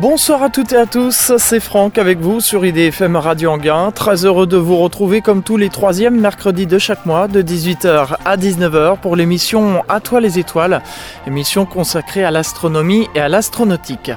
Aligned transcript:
Bonsoir 0.00 0.44
à 0.44 0.48
toutes 0.48 0.72
et 0.72 0.76
à 0.76 0.86
tous, 0.86 1.32
c'est 1.38 1.58
Franck 1.58 1.98
avec 1.98 2.20
vous 2.20 2.40
sur 2.40 2.64
IDFM 2.64 3.16
Radio 3.16 3.50
Anguin. 3.50 3.90
Très 3.90 4.24
heureux 4.24 4.46
de 4.46 4.56
vous 4.56 4.76
retrouver 4.76 5.22
comme 5.22 5.42
tous 5.42 5.56
les 5.56 5.70
troisièmes 5.70 6.20
mercredis 6.20 6.66
de 6.66 6.78
chaque 6.78 7.04
mois 7.04 7.26
de 7.26 7.42
18h 7.42 8.14
à 8.24 8.36
19h 8.36 8.98
pour 8.98 9.16
l'émission 9.16 9.82
À 9.88 9.98
toi 9.98 10.20
les 10.20 10.38
étoiles, 10.38 10.82
émission 11.26 11.66
consacrée 11.66 12.22
à 12.22 12.30
l'astronomie 12.30 13.08
et 13.16 13.20
à 13.20 13.28
l'astronautique. 13.28 14.12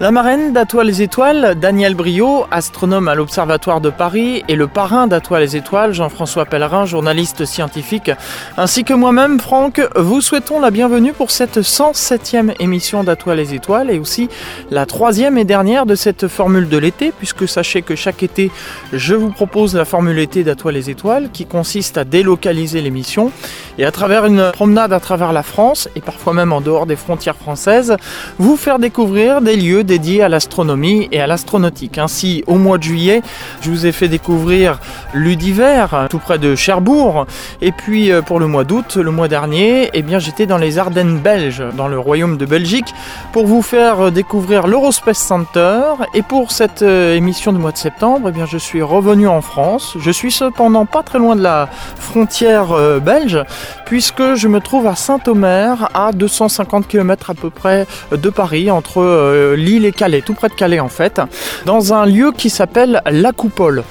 La 0.00 0.10
marraine 0.10 0.52
d'À 0.52 0.66
toi 0.66 0.84
les 0.84 1.00
étoiles, 1.00 1.54
Daniel 1.58 1.94
Brio, 1.94 2.44
astronome 2.50 3.08
à 3.08 3.14
l'Observatoire 3.14 3.80
de 3.80 3.88
Paris, 3.88 4.44
et 4.48 4.54
le 4.54 4.66
parrain 4.66 5.06
d'À 5.06 5.20
toi 5.20 5.40
les 5.40 5.56
étoiles, 5.56 5.94
Jean-François 5.94 6.44
Pellerin, 6.44 6.84
journaliste 6.84 7.46
scientifique, 7.46 8.10
ainsi 8.58 8.84
que 8.84 8.92
moi-même, 8.92 9.40
Franck, 9.40 9.80
vous 9.96 10.20
souhaitons 10.20 10.60
la 10.60 10.70
bienvenue 10.70 11.14
pour 11.14 11.30
cette 11.30 11.60
107e 11.60 12.54
émission 12.60 13.02
d'À 13.02 13.16
toi 13.16 13.34
les 13.34 13.54
étoiles 13.54 13.90
et 13.90 13.98
aussi 13.98 14.28
la 14.70 14.84
troisième 14.84 15.21
et 15.22 15.44
dernière 15.44 15.86
de 15.86 15.94
cette 15.94 16.26
formule 16.26 16.68
de 16.68 16.76
l'été, 16.76 17.12
puisque 17.16 17.46
sachez 17.46 17.82
que 17.82 17.94
chaque 17.94 18.24
été, 18.24 18.50
je 18.92 19.14
vous 19.14 19.30
propose 19.30 19.76
la 19.76 19.84
formule 19.84 20.18
été 20.18 20.42
d'Atoile 20.42 20.74
les 20.74 20.90
étoiles, 20.90 21.30
qui 21.32 21.46
consiste 21.46 21.96
à 21.96 22.02
délocaliser 22.02 22.80
l'émission 22.80 23.30
et 23.78 23.84
à 23.84 23.92
travers 23.92 24.26
une 24.26 24.50
promenade 24.52 24.92
à 24.92 24.98
travers 24.98 25.32
la 25.32 25.44
France, 25.44 25.88
et 25.94 26.00
parfois 26.00 26.34
même 26.34 26.52
en 26.52 26.60
dehors 26.60 26.86
des 26.86 26.96
frontières 26.96 27.36
françaises, 27.36 27.96
vous 28.38 28.56
faire 28.56 28.80
découvrir 28.80 29.42
des 29.42 29.54
lieux 29.54 29.84
dédiés 29.84 30.22
à 30.22 30.28
l'astronomie 30.28 31.08
et 31.12 31.20
à 31.20 31.28
l'astronautique. 31.28 31.98
Ainsi, 31.98 32.42
au 32.48 32.56
mois 32.56 32.78
de 32.78 32.82
juillet, 32.82 33.22
je 33.60 33.70
vous 33.70 33.86
ai 33.86 33.92
fait 33.92 34.08
découvrir 34.08 34.80
l'Udiver, 35.14 35.86
tout 36.10 36.18
près 36.18 36.38
de 36.38 36.56
Cherbourg, 36.56 37.26
et 37.60 37.70
puis 37.70 38.10
euh, 38.10 38.22
pour 38.22 38.40
le 38.40 38.48
mois 38.48 38.64
d'août, 38.64 38.96
le 38.96 39.10
mois 39.12 39.28
dernier, 39.28 39.88
eh 39.94 40.02
bien 40.02 40.18
j'étais 40.18 40.46
dans 40.46 40.58
les 40.58 40.78
Ardennes 40.78 41.18
belges, 41.18 41.62
dans 41.76 41.86
le 41.86 41.98
royaume 41.98 42.38
de 42.38 42.44
Belgique, 42.44 42.92
pour 43.32 43.46
vous 43.46 43.62
faire 43.62 44.10
découvrir 44.10 44.66
l'Eurospace 45.12 45.18
Center. 45.18 46.04
Et 46.14 46.22
pour 46.22 46.52
cette 46.52 46.82
euh, 46.82 47.14
émission 47.14 47.52
du 47.52 47.58
mois 47.58 47.72
de 47.72 47.76
septembre, 47.76 48.28
eh 48.28 48.32
bien, 48.32 48.46
je 48.46 48.58
suis 48.58 48.82
revenu 48.82 49.28
en 49.28 49.40
France. 49.40 49.96
Je 49.98 50.10
suis 50.10 50.32
cependant 50.32 50.86
pas 50.86 51.02
très 51.02 51.18
loin 51.18 51.36
de 51.36 51.42
la 51.42 51.68
frontière 51.96 52.72
euh, 52.72 52.98
belge, 52.98 53.38
puisque 53.86 54.34
je 54.34 54.48
me 54.48 54.60
trouve 54.60 54.86
à 54.86 54.96
Saint-Omer, 54.96 55.88
à 55.94 56.12
250 56.12 56.88
km 56.88 57.30
à 57.30 57.34
peu 57.34 57.50
près 57.50 57.86
de 58.10 58.30
Paris, 58.30 58.70
entre 58.70 59.00
euh, 59.00 59.56
Lille 59.56 59.84
et 59.84 59.92
Calais, 59.92 60.22
tout 60.22 60.34
près 60.34 60.48
de 60.48 60.54
Calais 60.54 60.80
en 60.80 60.88
fait, 60.88 61.20
dans 61.66 61.92
un 61.92 62.06
lieu 62.06 62.32
qui 62.32 62.50
s'appelle 62.50 63.02
La 63.06 63.32
Coupole. 63.32 63.84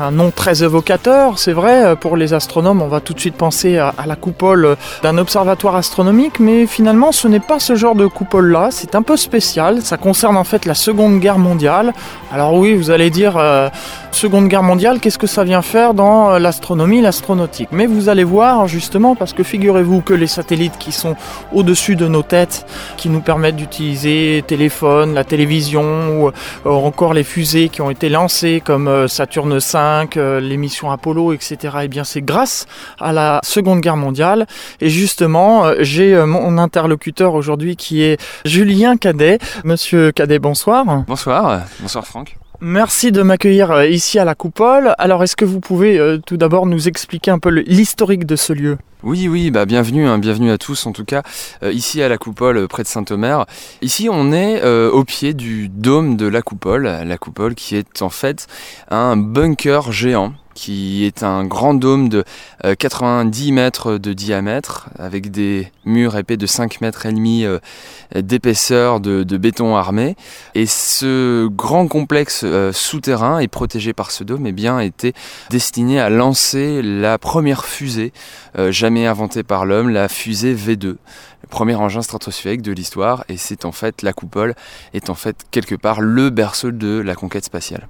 Un 0.00 0.10
nom 0.10 0.30
très 0.30 0.62
évocateur, 0.62 1.38
c'est 1.38 1.52
vrai, 1.52 1.96
pour 1.96 2.16
les 2.16 2.34
astronomes, 2.34 2.82
on 2.82 2.88
va 2.88 3.00
tout 3.00 3.14
de 3.14 3.20
suite 3.20 3.36
penser 3.36 3.78
à, 3.78 3.94
à 3.96 4.06
la 4.06 4.16
coupole 4.16 4.76
d'un 5.02 5.16
observatoire 5.16 5.76
astronomique, 5.76 6.40
mais 6.40 6.66
finalement 6.66 7.10
ce 7.10 7.26
n'est 7.26 7.40
pas 7.40 7.58
ce 7.58 7.74
genre 7.74 7.94
de 7.94 8.06
coupole-là, 8.06 8.68
c'est 8.70 8.94
un 8.94 9.02
peu 9.02 9.16
spécial, 9.16 9.80
ça 9.80 9.96
concerne 9.96 10.36
en 10.36 10.44
fait 10.44 10.66
la 10.68 10.74
Seconde 10.74 11.18
Guerre 11.18 11.38
mondiale. 11.38 11.92
Alors 12.30 12.54
oui, 12.54 12.74
vous 12.74 12.90
allez 12.90 13.10
dire, 13.10 13.36
euh, 13.38 13.70
Seconde 14.12 14.48
Guerre 14.48 14.62
mondiale, 14.62 15.00
qu'est-ce 15.00 15.18
que 15.18 15.26
ça 15.26 15.42
vient 15.42 15.62
faire 15.62 15.94
dans 15.94 16.30
euh, 16.30 16.38
l'astronomie, 16.38 17.00
l'astronautique? 17.00 17.70
Mais 17.72 17.86
vous 17.86 18.10
allez 18.10 18.22
voir 18.22 18.68
justement, 18.68 19.16
parce 19.16 19.32
que 19.32 19.42
figurez-vous 19.42 20.02
que 20.02 20.12
les 20.12 20.26
satellites 20.26 20.76
qui 20.78 20.92
sont 20.92 21.16
au-dessus 21.52 21.96
de 21.96 22.06
nos 22.06 22.22
têtes, 22.22 22.66
qui 22.98 23.08
nous 23.08 23.20
permettent 23.20 23.56
d'utiliser 23.56 24.44
téléphone, 24.46 25.14
la 25.14 25.24
télévision, 25.24 26.20
ou 26.20 26.28
euh, 26.28 26.30
encore 26.66 27.14
les 27.14 27.24
fusées 27.24 27.70
qui 27.70 27.80
ont 27.80 27.90
été 27.90 28.10
lancées 28.10 28.62
comme 28.62 29.08
Saturne 29.08 29.58
5, 29.58 30.16
l'émission 30.16 30.90
Apollo, 30.90 31.32
etc., 31.32 31.56
et 31.80 31.84
eh 31.84 31.88
bien 31.88 32.04
c'est 32.04 32.20
grâce 32.20 32.66
à 33.00 33.12
la 33.12 33.40
Seconde 33.42 33.80
Guerre 33.80 33.96
mondiale. 33.96 34.46
Et 34.82 34.90
justement, 34.90 35.64
j'ai 35.80 36.14
mon 36.26 36.58
interlocuteur 36.58 37.32
aujourd'hui 37.32 37.76
qui 37.76 38.02
est 38.02 38.20
Julien 38.44 38.98
Cadet. 38.98 39.38
Monsieur 39.64 40.12
Cadet, 40.12 40.38
bonsoir. 40.38 40.57
Bonsoir, 40.66 41.62
bonsoir 41.80 42.06
Franck. 42.06 42.36
Merci 42.60 43.12
de 43.12 43.22
m'accueillir 43.22 43.70
euh, 43.70 43.86
ici 43.86 44.18
à 44.18 44.24
la 44.24 44.34
Coupole. 44.34 44.92
Alors, 44.98 45.22
est-ce 45.22 45.36
que 45.36 45.44
vous 45.44 45.60
pouvez 45.60 45.96
euh, 45.96 46.18
tout 46.18 46.36
d'abord 46.36 46.66
nous 46.66 46.88
expliquer 46.88 47.30
un 47.30 47.38
peu 47.38 47.50
l'historique 47.50 48.26
de 48.26 48.34
ce 48.34 48.52
lieu? 48.52 48.78
Oui, 49.04 49.28
oui, 49.28 49.52
bah 49.52 49.64
bienvenue, 49.64 50.08
hein, 50.08 50.18
bienvenue 50.18 50.50
à 50.50 50.58
tous 50.58 50.84
en 50.86 50.90
tout 50.90 51.04
cas, 51.04 51.22
euh, 51.62 51.70
ici 51.70 52.02
à 52.02 52.08
la 52.08 52.18
Coupole, 52.18 52.66
près 52.66 52.82
de 52.82 52.88
Saint-Omer. 52.88 53.46
Ici, 53.80 54.08
on 54.10 54.32
est 54.32 54.60
au 54.64 55.04
pied 55.04 55.34
du 55.34 55.68
dôme 55.68 56.16
de 56.16 56.26
la 56.26 56.42
Coupole, 56.42 56.82
la 56.82 57.18
Coupole 57.18 57.54
qui 57.54 57.76
est 57.76 58.02
en 58.02 58.10
fait 58.10 58.48
un 58.90 59.16
bunker 59.16 59.92
géant 59.92 60.32
qui 60.58 61.04
est 61.04 61.22
un 61.22 61.44
grand 61.44 61.72
dôme 61.72 62.08
de 62.08 62.24
90 62.78 63.50
euh, 63.50 63.54
mètres 63.54 63.96
de 63.96 64.12
diamètre 64.12 64.88
avec 64.98 65.30
des 65.30 65.70
murs 65.84 66.16
épais 66.16 66.36
de 66.36 66.46
5 66.46 66.80
mètres 66.80 67.06
et 67.06 67.12
demi 67.12 67.44
euh, 67.44 67.60
d'épaisseur 68.16 68.98
de, 68.98 69.22
béton 69.36 69.76
armé. 69.76 70.16
Et 70.56 70.66
ce 70.66 71.46
grand 71.46 71.86
complexe 71.86 72.40
euh, 72.42 72.72
souterrain 72.72 73.38
est 73.38 73.46
protégé 73.46 73.92
par 73.92 74.10
ce 74.10 74.24
dôme 74.24 74.48
et 74.48 74.52
bien 74.52 74.80
était 74.80 75.12
destiné 75.48 76.00
à 76.00 76.10
lancer 76.10 76.82
la 76.82 77.18
première 77.18 77.64
fusée 77.64 78.12
jamais 78.70 79.06
inventée 79.06 79.44
par 79.44 79.64
l'homme, 79.64 79.90
la 79.90 80.08
fusée 80.08 80.54
V2 80.54 80.96
le 81.42 81.48
premier 81.48 81.76
engin 81.76 82.02
stratosphérique 82.02 82.62
de 82.62 82.72
l'histoire 82.72 83.24
et 83.28 83.36
c'est 83.36 83.64
en 83.64 83.70
fait 83.70 84.02
la 84.02 84.12
coupole 84.12 84.56
est 84.92 85.08
en 85.08 85.14
fait 85.14 85.36
quelque 85.52 85.76
part 85.76 86.00
le 86.00 86.30
berceau 86.30 86.72
de 86.72 86.98
la 86.98 87.14
conquête 87.14 87.44
spatiale. 87.44 87.86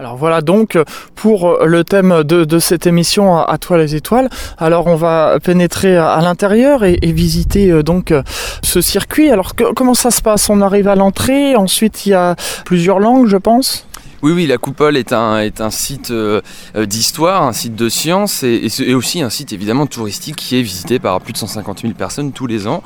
Alors 0.00 0.16
voilà 0.16 0.40
donc 0.40 0.78
pour 1.14 1.58
le 1.62 1.84
thème 1.84 2.22
de, 2.24 2.58
cette 2.58 2.86
émission 2.86 3.36
à, 3.36 3.58
toi 3.58 3.76
les 3.76 3.96
étoiles. 3.96 4.30
Alors 4.56 4.86
on 4.86 4.94
va 4.94 5.36
pénétrer 5.44 5.94
à, 5.94 6.18
l'intérieur 6.22 6.84
et, 6.84 6.96
visiter 7.02 7.70
euh, 7.70 7.82
donc 7.82 8.14
ce 8.62 8.80
circuit. 8.80 9.30
Alors 9.30 9.52
comment 9.76 9.92
ça 9.92 10.10
se 10.10 10.22
passe? 10.22 10.48
On 10.48 10.62
arrive 10.62 10.88
à 10.88 10.94
l'entrée, 10.94 11.54
ensuite 11.54 12.06
il 12.06 12.10
y 12.10 12.14
a 12.14 12.34
plusieurs 12.64 12.98
langues 12.98 13.26
je 13.26 13.36
pense 13.36 13.86
oui, 14.22 14.32
oui, 14.32 14.46
la 14.46 14.58
coupole 14.58 14.98
est 14.98 15.14
un, 15.14 15.38
est 15.38 15.62
un 15.62 15.70
site 15.70 16.10
euh, 16.10 16.42
euh, 16.76 16.84
d'histoire, 16.84 17.42
un 17.42 17.54
site 17.54 17.74
de 17.74 17.88
science 17.88 18.42
et, 18.42 18.68
aussi 18.92 19.22
un 19.22 19.30
site 19.30 19.54
évidemment 19.54 19.86
touristique 19.86 20.36
qui 20.36 20.58
est 20.58 20.62
visité 20.62 20.98
par 20.98 21.22
plus 21.22 21.32
de 21.32 21.38
150 21.38 21.80
000 21.80 21.94
personnes 21.94 22.32
tous 22.32 22.46
les 22.46 22.66
ans, 22.66 22.82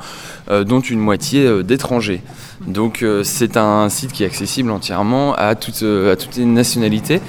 euh, 0.49 0.63
dont 0.63 0.79
une 0.79 0.99
moitié 0.99 1.61
d'étrangers. 1.63 2.21
Donc 2.67 3.03
c'est 3.23 3.57
un 3.57 3.89
site 3.89 4.13
qui 4.13 4.23
est 4.23 4.25
accessible 4.25 4.71
entièrement 4.71 5.33
à, 5.35 5.55
toutes 5.55 5.83
à 5.83 6.15
toutes 6.15 6.37
les 6.37 6.45
nationalités. 6.45 7.19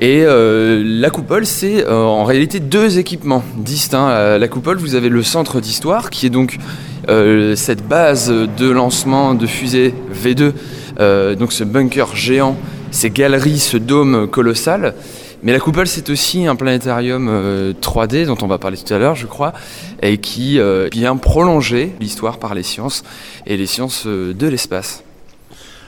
Et 0.00 0.24
la 0.24 1.10
coupole, 1.10 1.46
c'est 1.46 1.86
en 1.86 2.24
réalité 2.24 2.58
deux 2.58 2.98
équipements 2.98 3.44
distincts. 3.56 4.38
la 4.38 4.48
coupole, 4.48 4.78
vous 4.78 4.94
avez 4.94 5.08
le 5.08 5.22
centre 5.22 5.60
d'histoire, 5.60 6.10
qui 6.10 6.26
est 6.26 6.30
donc 6.30 6.58
cette 7.06 7.86
base 7.86 8.30
de 8.30 8.70
lancement 8.70 9.34
de 9.34 9.46
fusée 9.46 9.94
V2, 10.12 11.36
donc 11.36 11.52
ce 11.52 11.64
bunker 11.64 12.16
géant 12.16 12.56
ces 12.90 13.10
galeries, 13.10 13.58
ce 13.58 13.76
dôme 13.76 14.28
colossal. 14.28 14.94
Mais 15.42 15.52
la 15.52 15.60
coupole, 15.60 15.86
c'est 15.86 16.10
aussi 16.10 16.46
un 16.46 16.54
planétarium 16.54 17.72
3D 17.80 18.14
euh, 18.14 18.26
dont 18.26 18.36
on 18.42 18.46
va 18.46 18.58
parler 18.58 18.76
tout 18.76 18.92
à 18.92 18.98
l'heure, 18.98 19.14
je 19.14 19.26
crois, 19.26 19.54
et 20.02 20.18
qui 20.18 20.58
euh, 20.58 20.88
vient 20.92 21.16
prolonger 21.16 21.94
l'histoire 21.98 22.38
par 22.38 22.54
les 22.54 22.62
sciences 22.62 23.04
et 23.46 23.56
les 23.56 23.66
sciences 23.66 24.04
euh, 24.06 24.34
de 24.34 24.46
l'espace. 24.46 25.02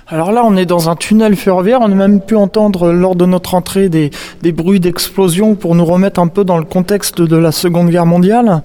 Alors 0.08 0.32
là, 0.32 0.42
on 0.44 0.56
est 0.56 0.66
dans 0.66 0.88
un 0.88 0.96
tunnel 0.96 1.36
ferroviaire. 1.36 1.80
On 1.82 1.92
a 1.92 1.94
même 1.94 2.20
pu 2.20 2.34
entendre 2.34 2.92
lors 2.92 3.14
de 3.14 3.26
notre 3.26 3.54
entrée 3.54 3.88
des 3.88 4.10
bruits 4.52 4.80
d'explosion 4.80 5.54
pour 5.54 5.74
nous 5.74 5.84
remettre 5.84 6.20
un 6.20 6.28
peu 6.28 6.44
dans 6.44 6.58
le 6.58 6.64
contexte 6.64 7.20
de 7.20 7.36
la 7.36 7.52
Seconde 7.52 7.91
Guerre 7.91 8.06
mondiale. 8.06 8.62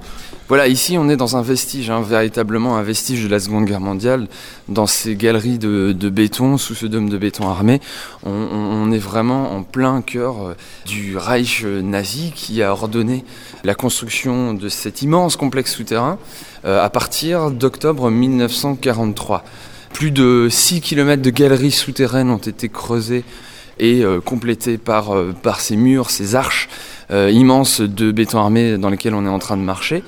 Voilà, 0.50 0.70
ici 0.70 0.98
on 0.98 1.10
est 1.10 1.18
dans 1.18 1.36
un 1.36 1.42
vestige, 1.42 1.90
hein, 1.90 2.02
véritablement 2.02 2.78
un 2.78 2.82
vestige 2.82 3.22
de 3.22 3.28
la 3.28 3.38
Seconde 3.38 3.66
Guerre 3.66 3.82
mondiale, 3.82 4.30
dans 4.70 4.88
ces 4.88 5.18
galeries 5.18 5.58
de, 5.58 6.10
béton, 6.10 6.58
sous 6.58 6.74
ce 6.74 6.86
dôme 6.86 7.10
de 7.10 7.18
béton 7.18 7.50
armé. 7.50 7.82
On, 8.24 8.90
est 8.94 8.98
vraiment 8.98 9.52
en 9.52 9.64
plein 9.64 10.02
cœur 10.02 10.36
euh, 10.42 10.54
du 10.86 11.18
Reich 11.18 11.66
nazi 11.66 12.32
qui 12.34 12.64
a 12.64 12.72
ordonné 12.72 13.26
la 13.66 13.76
construction 13.76 14.54
de 14.54 14.70
cet 14.70 15.02
immense 15.02 15.36
complexe 15.36 15.76
souterrain 15.76 16.18
euh, 16.64 16.82
à 16.82 16.90
partir 16.90 17.52
d'octobre 17.52 18.10
1943. 18.10 19.44
Plus 19.92 20.12
de 20.12 20.48
6 20.50 20.80
km 20.80 21.22
de 21.22 21.30
galeries 21.30 21.72
souterraines 21.72 22.30
ont 22.30 22.38
été 22.38 22.70
creusées 22.70 23.26
et 23.80 24.06
euh, 24.06 24.22
complétées 24.22 24.78
par, 24.78 25.14
par 25.44 25.60
ces 25.60 25.76
murs, 25.76 26.10
ces 26.10 26.36
arches 26.36 26.70
immenses 27.10 27.80
de 27.80 28.12
béton 28.12 28.40
armé 28.40 28.78
dans 28.78 28.90
lesquelles 28.90 29.14
on 29.14 29.26
est 29.26 29.30
en 29.30 29.40
train 29.40 29.56
de 29.56 29.62
marcher. 29.62 30.04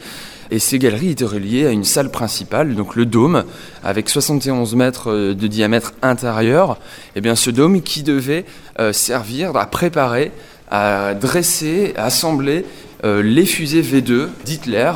Et 0.52 0.60
ces 0.60 0.80
galeries 0.80 1.12
étaient 1.12 1.26
reliées 1.26 1.68
à 1.68 1.72
une 1.72 1.84
salle 1.84 2.10
principale, 2.10 2.76
donc 2.76 2.96
le 2.96 3.06
dôme, 3.06 3.44
avec 3.84 4.10
71 4.10 4.76
mètres 4.76 5.12
euh, 5.12 5.36
de 5.36 5.48
diamètre 5.48 5.94
intérieur. 6.02 6.80
Et 7.10 7.18
eh 7.18 7.22
bien 7.22 7.36
ce 7.36 7.52
dôme 7.52 7.82
qui 7.82 8.02
devait 8.02 8.46
euh, 8.80 8.92
servir 8.92 9.56
à 9.56 9.68
préparer, 9.68 10.32
à 10.72 11.14
dresser, 11.14 11.94
à 11.98 12.06
assembler 12.06 12.66
euh, 13.06 13.22
les 13.22 13.46
fusées 13.46 13.84
V2 13.84 14.28
d'Hitler. 14.44 14.92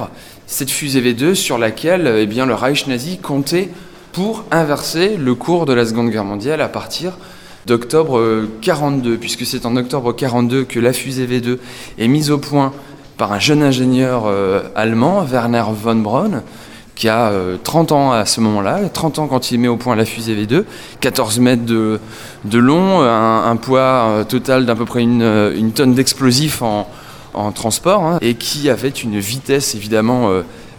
Cette 0.48 0.72
fusée 0.72 1.02
V2 1.02 1.36
sur 1.36 1.58
laquelle 1.58 2.12
eh 2.18 2.26
bien, 2.26 2.46
le 2.46 2.56
Reich 2.56 2.88
nazi 2.88 3.20
comptait 3.20 3.70
pour 4.12 4.46
inverser 4.52 5.18
le 5.18 5.36
cours 5.36 5.66
de 5.66 5.74
la 5.74 5.86
Seconde 5.86 6.10
Guerre 6.10 6.26
mondiale 6.26 6.62
à 6.62 6.68
partir 6.68 7.18
d'octobre 7.66 8.46
42, 8.62 9.18
puisque 9.18 9.46
c'est 9.46 9.66
en 9.66 9.78
octobre 9.78 10.14
42 10.14 10.66
que 10.66 10.80
la 10.80 10.92
fusée 10.92 11.26
V2 11.26 11.60
est 11.98 12.08
mise 12.08 12.30
au 12.30 12.38
point 12.38 12.74
par 13.24 13.32
un 13.32 13.40
jeune 13.40 13.64
ingénieur 13.64 14.24
euh, 14.26 14.64
allemand, 14.76 15.24
Werner 15.24 15.64
von 15.72 15.96
Braun, 15.96 16.44
qui 16.94 17.08
a 17.08 17.32
30 17.64 17.94
ans 17.94 18.12
à 18.12 18.26
ce 18.26 18.42
moment-là, 18.42 18.82
30 18.94 19.20
ans 19.20 19.28
quand 19.28 19.50
il 19.50 19.62
met 19.62 19.70
au 19.70 19.78
point 19.78 19.96
la 19.96 20.04
fusée 20.04 20.36
V2, 20.36 20.66
14 21.00 21.40
mètres 21.40 21.64
de, 21.64 22.00
long, 22.52 23.02
un, 23.02 23.56
poids 23.56 24.26
total 24.28 24.66
d'à 24.66 24.76
peu 24.76 24.84
près 24.84 25.04
une, 25.04 25.72
tonne 25.74 25.94
d'explosifs 25.94 26.62
en, 26.62 26.86
transport, 27.54 28.04
hein, 28.04 28.18
et 28.20 28.36
qui 28.36 28.70
avait 28.70 28.90
une 28.90 29.18
vitesse 29.20 29.74
évidemment 29.74 30.30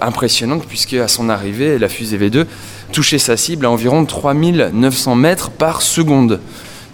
impressionnante, 0.02 0.64
puisque 0.68 0.92
à 0.92 1.08
son 1.08 1.30
arrivée, 1.30 1.78
la 1.78 1.88
fusée 1.88 2.18
V2 2.18 2.44
touchait 2.92 3.18
sa 3.18 3.38
cible 3.38 3.64
à 3.64 3.70
environ 3.70 4.04
3900 4.04 5.14
mètres 5.14 5.50
par 5.50 5.80
seconde. 5.80 6.40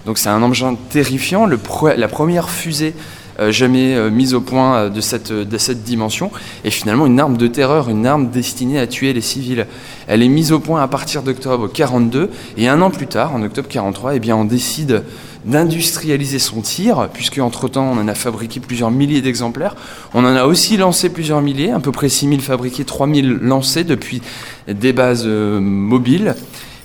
Donc 0.06 0.16
c'est 0.16 0.28
un 0.28 0.42
engin 0.44 0.76
terrifiant, 0.90 1.46
la 1.46 2.08
première 2.08 2.50
fusée 2.50 2.94
euh, 2.94 3.19
jamais 3.48 3.94
euh, 3.94 4.10
mise 4.10 4.34
au 4.34 4.40
point 4.40 4.76
euh, 4.76 4.88
de 4.90 5.00
cette, 5.00 5.32
de 5.32 5.58
cette 5.58 5.82
dimension, 5.82 6.30
et 6.64 6.70
finalement 6.70 7.06
une 7.06 7.18
arme 7.18 7.36
de 7.36 7.46
terreur, 7.46 7.88
une 7.88 8.06
arme 8.06 8.28
destinée 8.28 8.78
à 8.78 8.86
tuer 8.86 9.12
les 9.12 9.20
civils. 9.20 9.66
Elle 10.06 10.22
est 10.22 10.28
mise 10.28 10.52
au 10.52 10.60
point 10.60 10.82
à 10.82 10.88
partir 10.88 11.22
d'octobre 11.22 11.68
42, 11.68 12.30
et 12.58 12.68
un 12.68 12.82
an 12.82 12.90
plus 12.90 13.06
tard, 13.06 13.34
en 13.34 13.42
octobre 13.42 13.68
43, 13.68 14.16
eh 14.16 14.32
on 14.32 14.44
décide 14.44 15.04
d'industrialiser 15.46 16.38
son 16.38 16.60
tir, 16.60 17.08
puisque 17.14 17.38
entre-temps 17.38 17.90
on 17.90 17.98
en 17.98 18.08
a 18.08 18.14
fabriqué 18.14 18.60
plusieurs 18.60 18.90
milliers 18.90 19.22
d'exemplaires. 19.22 19.74
On 20.12 20.24
en 20.24 20.36
a 20.36 20.44
aussi 20.44 20.76
lancé 20.76 21.08
plusieurs 21.08 21.40
milliers, 21.40 21.70
à 21.70 21.80
peu 21.80 21.92
près 21.92 22.10
6000 22.10 22.42
fabriqués, 22.42 22.84
3000 22.84 23.38
lancés 23.40 23.84
depuis 23.84 24.20
des 24.68 24.92
bases 24.92 25.26
mobiles. 25.26 26.34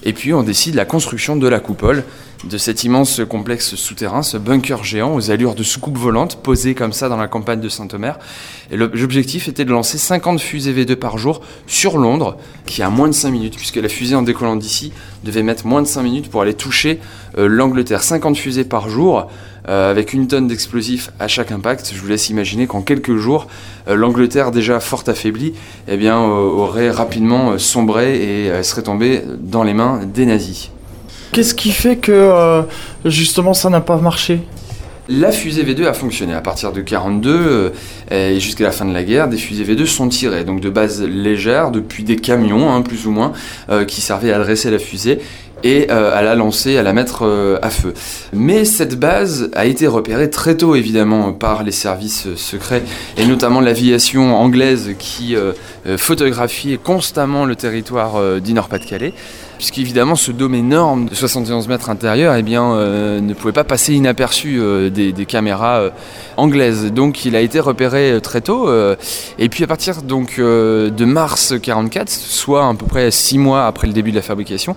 Et 0.05 0.13
puis 0.13 0.33
on 0.33 0.43
décide 0.43 0.75
la 0.75 0.85
construction 0.85 1.35
de 1.35 1.47
la 1.47 1.59
coupole, 1.59 2.03
de 2.43 2.57
cet 2.59 2.83
immense 2.83 3.21
complexe 3.27 3.73
souterrain, 3.73 4.21
ce 4.21 4.37
bunker 4.37 4.83
géant 4.83 5.15
aux 5.15 5.31
allures 5.31 5.55
de 5.55 5.63
soucoupe 5.63 5.97
volante, 5.97 6.43
posé 6.43 6.75
comme 6.75 6.93
ça 6.93 7.09
dans 7.09 7.17
la 7.17 7.27
campagne 7.27 7.59
de 7.59 7.69
Saint-Omer. 7.69 8.19
Et 8.69 8.77
l'objectif 8.77 9.47
était 9.47 9.65
de 9.65 9.71
lancer 9.71 9.97
50 9.97 10.39
fusées 10.39 10.73
V2 10.73 10.95
par 10.95 11.17
jour 11.17 11.41
sur 11.65 11.97
Londres, 11.97 12.37
qui 12.67 12.83
a 12.83 12.89
moins 12.91 13.07
de 13.07 13.13
5 13.13 13.31
minutes, 13.31 13.55
puisque 13.55 13.77
la 13.77 13.89
fusée 13.89 14.15
en 14.15 14.21
décollant 14.21 14.57
d'ici 14.57 14.93
devait 15.23 15.41
mettre 15.41 15.65
moins 15.65 15.81
de 15.81 15.87
5 15.87 16.03
minutes 16.03 16.29
pour 16.29 16.43
aller 16.43 16.53
toucher 16.53 16.99
euh, 17.39 17.47
l'Angleterre. 17.47 18.03
50 18.03 18.37
fusées 18.37 18.65
par 18.65 18.89
jour, 18.89 19.31
euh, 19.67 19.91
avec 19.91 20.13
une 20.13 20.27
tonne 20.27 20.47
d'explosifs 20.47 21.11
à 21.19 21.27
chaque 21.27 21.51
impact. 21.51 21.91
Je 21.93 21.99
vous 21.99 22.07
laisse 22.07 22.29
imaginer 22.29 22.67
qu'en 22.67 22.81
quelques 22.81 23.15
jours, 23.15 23.47
euh, 23.87 23.95
l'Angleterre, 23.95 24.51
déjà 24.51 24.79
fort 24.79 25.03
affaiblie, 25.07 25.53
eh 25.87 25.97
bien, 25.97 26.19
aurait 26.19 26.91
rapidement 26.91 27.57
sombré 27.57 28.45
et 28.45 28.63
serait 28.63 28.83
tombée 28.83 29.21
dans 29.39 29.63
les 29.63 29.73
mains 29.73 30.01
des 30.05 30.25
nazis. 30.25 30.71
Qu'est-ce 31.35 31.53
qui 31.53 31.71
fait 31.71 31.97
que 31.97 32.13
euh, 32.13 32.61
justement 33.03 33.53
ça 33.53 33.69
n'a 33.69 33.81
pas 33.81 33.97
marché? 33.97 34.39
La 35.07 35.31
fusée 35.31 35.63
V2 35.63 35.85
a 35.85 35.93
fonctionné 35.93 36.33
à 36.33 36.41
partir 36.41 36.71
de 36.71 36.81
42 36.81 37.31
euh, 37.31 37.69
et 38.11 38.39
jusqu'à 38.39 38.63
la 38.63 38.71
fin 38.71 38.85
de 38.85 38.93
la 38.93 39.03
guerre. 39.03 39.27
Des 39.27 39.37
fusées 39.37 39.63
V2 39.63 39.85
sont 39.85 40.09
tirées, 40.09 40.43
donc 40.43 40.61
de 40.61 40.69
base 40.69 41.03
légère, 41.03 41.71
depuis 41.71 42.03
des 42.03 42.15
camions, 42.15 42.71
hein, 42.73 42.81
plus 42.81 43.05
ou 43.05 43.11
moins, 43.11 43.33
euh, 43.69 43.85
qui 43.85 44.01
servaient 44.01 44.33
à 44.33 44.39
dresser 44.39 44.71
la 44.71 44.79
fusée 44.79 45.19
et 45.63 45.89
à 45.89 46.21
la 46.21 46.35
lancer, 46.35 46.77
à 46.77 46.83
la 46.83 46.93
mettre 46.93 47.57
à 47.61 47.69
feu. 47.71 47.93
Mais 48.33 48.65
cette 48.65 48.99
base 48.99 49.49
a 49.55 49.65
été 49.65 49.87
repérée 49.87 50.29
très 50.29 50.57
tôt, 50.57 50.75
évidemment, 50.75 51.33
par 51.33 51.63
les 51.63 51.71
services 51.71 52.35
secrets, 52.35 52.83
et 53.17 53.25
notamment 53.25 53.61
l'aviation 53.61 54.35
anglaise 54.35 54.91
qui 54.99 55.35
photographiait 55.97 56.77
constamment 56.77 57.45
le 57.45 57.55
territoire 57.55 58.39
du 58.41 58.53
Nord-Pas-de-Calais 58.53 59.13
puisqu'évidemment 59.57 60.15
ce 60.15 60.31
dôme 60.31 60.55
énorme 60.55 61.05
de 61.05 61.15
71 61.15 61.67
mètres 61.67 61.89
intérieur 61.89 62.35
eh 62.35 62.43
euh, 62.55 63.21
ne 63.21 63.33
pouvait 63.33 63.53
pas 63.53 63.63
passer 63.63 63.93
inaperçu 63.93 64.57
euh, 64.59 64.89
des, 64.89 65.13
caméras 65.25 65.79
euh, 65.79 65.89
anglaises. 66.37 66.91
Donc 66.91 67.25
il 67.25 67.35
a 67.35 67.41
été 67.41 67.59
repéré 67.59 68.19
très 68.21 68.41
tôt. 68.41 68.69
et 69.39 69.49
puis 69.49 69.63
à 69.63 69.67
partir 69.67 70.01
de 70.01 71.05
mars 71.05 71.53
44, 71.61 72.09
soit 72.09 72.67
à 72.67 72.73
peu 72.73 72.85
près 72.85 73.11
6 73.11 73.37
mois 73.37 73.65
après 73.65 73.87
le 73.87 73.93
début 73.93 74.11
de 74.11 74.15
la 74.15 74.21
fabrication, 74.21 74.75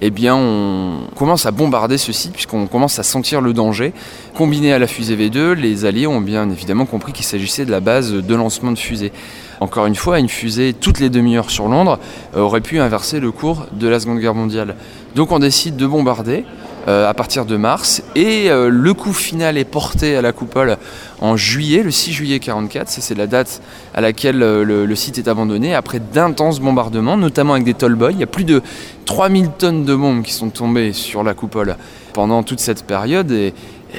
eh 0.00 0.12
on 0.30 1.06
commence 1.16 1.46
à 1.46 1.50
bombarder 1.50 1.98
ce 1.98 2.12
site 2.12 2.32
puisqu'on 2.32 2.66
commence 2.66 2.98
à 2.98 3.02
sentir 3.02 3.40
le 3.40 3.52
danger. 3.52 3.92
Combiné 4.36 4.72
à 4.72 4.78
la 4.78 4.86
fusée 4.86 5.16
V2, 5.16 5.52
les 5.52 5.84
Alliés 5.84 6.06
ont 6.06 6.20
bien 6.20 6.48
évidemment 6.50 6.86
compris 6.86 7.12
qu'il 7.12 7.24
s'agissait 7.24 7.64
de 7.64 7.70
la 7.70 7.80
base 7.80 8.12
de 8.12 8.34
lancement 8.34 8.72
de 8.72 8.78
fusée. 8.78 9.12
Encore 9.60 9.86
une 9.86 9.94
fois, 9.94 10.18
une 10.18 10.28
fusée 10.28 10.72
toutes 10.72 11.00
les 11.00 11.10
demi-heures 11.10 11.50
sur 11.50 11.68
Londres 11.68 11.98
euh, 12.36 12.40
aurait 12.40 12.60
pu 12.60 12.78
inverser 12.78 13.20
le 13.20 13.32
cours 13.32 13.66
de 13.72 13.88
la 13.88 14.00
Seconde 14.00 14.20
Guerre 14.20 14.34
mondiale. 14.34 14.76
Donc 15.14 15.32
on 15.32 15.38
décide 15.38 15.76
de 15.76 15.86
bombarder 15.86 16.44
euh, 16.86 17.08
à 17.08 17.12
partir 17.12 17.44
de 17.44 17.56
mars 17.56 18.02
et 18.14 18.50
euh, 18.50 18.70
le 18.70 18.94
coup 18.94 19.12
final 19.12 19.58
est 19.58 19.64
porté 19.64 20.16
à 20.16 20.22
la 20.22 20.32
coupole 20.32 20.78
en 21.20 21.36
juillet, 21.36 21.82
le 21.82 21.90
6 21.90 22.12
juillet 22.12 22.38
44, 22.38 22.88
c'est 22.88 23.16
la 23.16 23.26
date 23.26 23.60
à 23.94 24.00
laquelle 24.00 24.38
le, 24.38 24.94
site 24.94 25.18
est 25.18 25.28
abandonné 25.28 25.74
après 25.74 25.98
d'intenses 25.98 26.60
bombardements, 26.60 27.16
notamment 27.16 27.54
avec 27.54 27.64
des 27.64 27.74
tallboys. 27.74 28.12
Il 28.12 28.20
y 28.20 28.22
a 28.22 28.28
plus 28.28 28.44
de 28.44 28.62
3000 29.06 29.50
tonnes 29.58 29.84
de 29.84 29.94
bombes 29.94 30.22
qui 30.22 30.32
sont 30.32 30.50
tombées 30.50 30.92
sur 30.92 31.24
la 31.24 31.34
coupole 31.34 31.76
pendant 32.12 32.42
toute 32.42 32.60
cette 32.60 32.84
période 32.84 33.32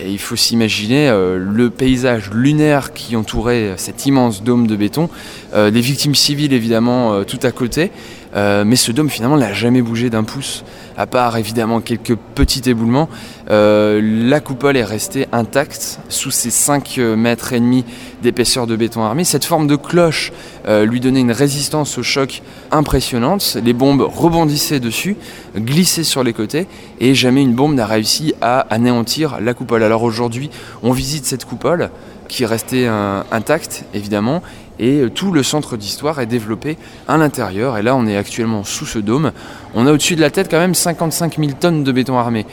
il 0.06 0.19
faut 0.19 0.36
s'imaginer 0.36 1.09
euh, 1.09 1.38
le 1.39 1.69
paysage 1.69 2.30
lunaire 2.31 2.94
qui 2.94 3.15
entourait 3.15 3.74
cet 3.77 4.06
immense 4.06 4.44
dôme 4.44 4.68
de 4.68 4.75
béton, 4.75 5.09
euh, 5.53 5.71
des 5.71 5.81
victimes 5.81 6.15
civiles 6.15 6.53
évidemment 6.53 7.13
euh, 7.13 7.24
tout 7.24 7.39
à 7.44 7.51
côté, 7.51 7.91
mais 8.35 8.75
ce 8.75 8.91
dôme 8.91 9.09
finalement 9.09 9.37
n'a 9.37 9.53
jamais 9.53 9.81
bougé 9.81 10.09
d'un 10.09 10.23
pouce, 10.23 10.63
à 10.97 11.05
part 11.07 11.37
évidemment 11.37 11.81
quelques 11.81 12.15
petits 12.15 12.69
éboulements. 12.69 13.09
la 13.47 14.39
coupole 14.39 14.77
est 14.77 14.83
restée 14.83 15.27
intacte 15.31 15.99
sous 16.09 16.31
ses 16.31 16.49
5 16.49 16.97
mètres 17.17 17.53
et 17.53 17.59
demi 17.59 17.85
d'épaisseur 18.21 18.67
de 18.67 18.75
béton 18.75 19.03
armé. 19.03 19.23
Cette 19.23 19.45
forme 19.45 19.67
de 19.67 19.75
cloche 19.75 20.31
lui 20.67 20.99
donnait 20.99 21.21
une 21.21 21.31
résistance 21.31 21.97
au 21.97 22.03
choc 22.03 22.41
impressionnante. 22.71 23.57
Les 23.63 23.73
bombes 23.73 24.01
rebondissaient 24.01 24.79
dessus, 24.79 25.15
glissaient 25.57 26.03
sur 26.03 26.23
les 26.23 26.33
côtés, 26.33 26.67
et 26.99 27.15
jamais 27.15 27.41
une 27.41 27.53
bombe 27.53 27.73
n'a 27.73 27.85
réussi 27.85 28.33
à 28.41 28.59
anéantir 28.69 29.39
la 29.41 29.53
coupole. 29.53 29.83
Alors 29.83 30.03
aujourd'hui, 30.03 30.49
on 30.83 30.91
visite 30.91 31.25
cette 31.25 31.45
coupole 31.45 31.89
qui 32.29 32.43
est 32.43 32.45
restée 32.45 32.87
intacte, 33.31 33.83
évidemment, 33.93 34.41
et 34.79 35.01
euh, 35.01 35.09
tout 35.09 35.31
le 35.31 35.43
centre 35.43 35.77
d'histoire 35.77 36.19
est 36.19 36.25
développé 36.25 36.77
à 37.07 37.17
l'intérieur. 37.17 37.77
Et 37.77 37.83
là, 37.83 37.95
on 37.95 38.07
est 38.07 38.17
actuellement 38.17 38.63
sous 38.63 38.85
ce 38.85 38.97
dôme. 38.97 39.31
On 39.75 39.85
a 39.85 39.91
au-dessus 39.91 40.15
de 40.15 40.21
la 40.21 40.31
tête 40.31 40.49
quand 40.49 40.59
même 40.59 40.73
55 40.73 41.37
000 41.37 41.51
tonnes 41.59 41.83
de 41.83 41.91
béton 41.91 42.17
armé. 42.17 42.45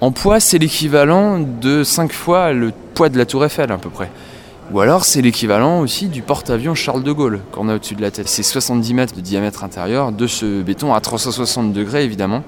En 0.00 0.12
poids, 0.12 0.40
c'est 0.40 0.58
l'équivalent 0.58 1.40
de 1.40 1.82
5 1.82 2.12
fois 2.12 2.52
le 2.52 2.72
poids 2.94 3.08
de 3.08 3.16
la 3.16 3.24
Tour 3.24 3.44
Eiffel 3.44 3.72
à 3.72 3.78
peu 3.78 3.88
près. 3.88 4.10
Ou 4.72 4.80
alors 4.80 5.04
c'est 5.04 5.20
l'équivalent 5.20 5.80
aussi 5.80 6.08
du 6.08 6.22
porte-avions 6.22 6.74
Charles 6.74 7.02
de 7.02 7.12
Gaulle 7.12 7.40
qu'on 7.52 7.68
a 7.68 7.74
au-dessus 7.74 7.94
de 7.94 8.02
la 8.02 8.10
tête. 8.10 8.28
C'est 8.28 8.42
70 8.42 8.94
mètres 8.94 9.14
de 9.14 9.20
diamètre 9.20 9.62
intérieur 9.62 10.10
de 10.10 10.26
ce 10.26 10.62
béton 10.62 10.94
à 10.94 11.00
360 11.00 11.72
degrés 11.72 12.04
évidemment. 12.04 12.42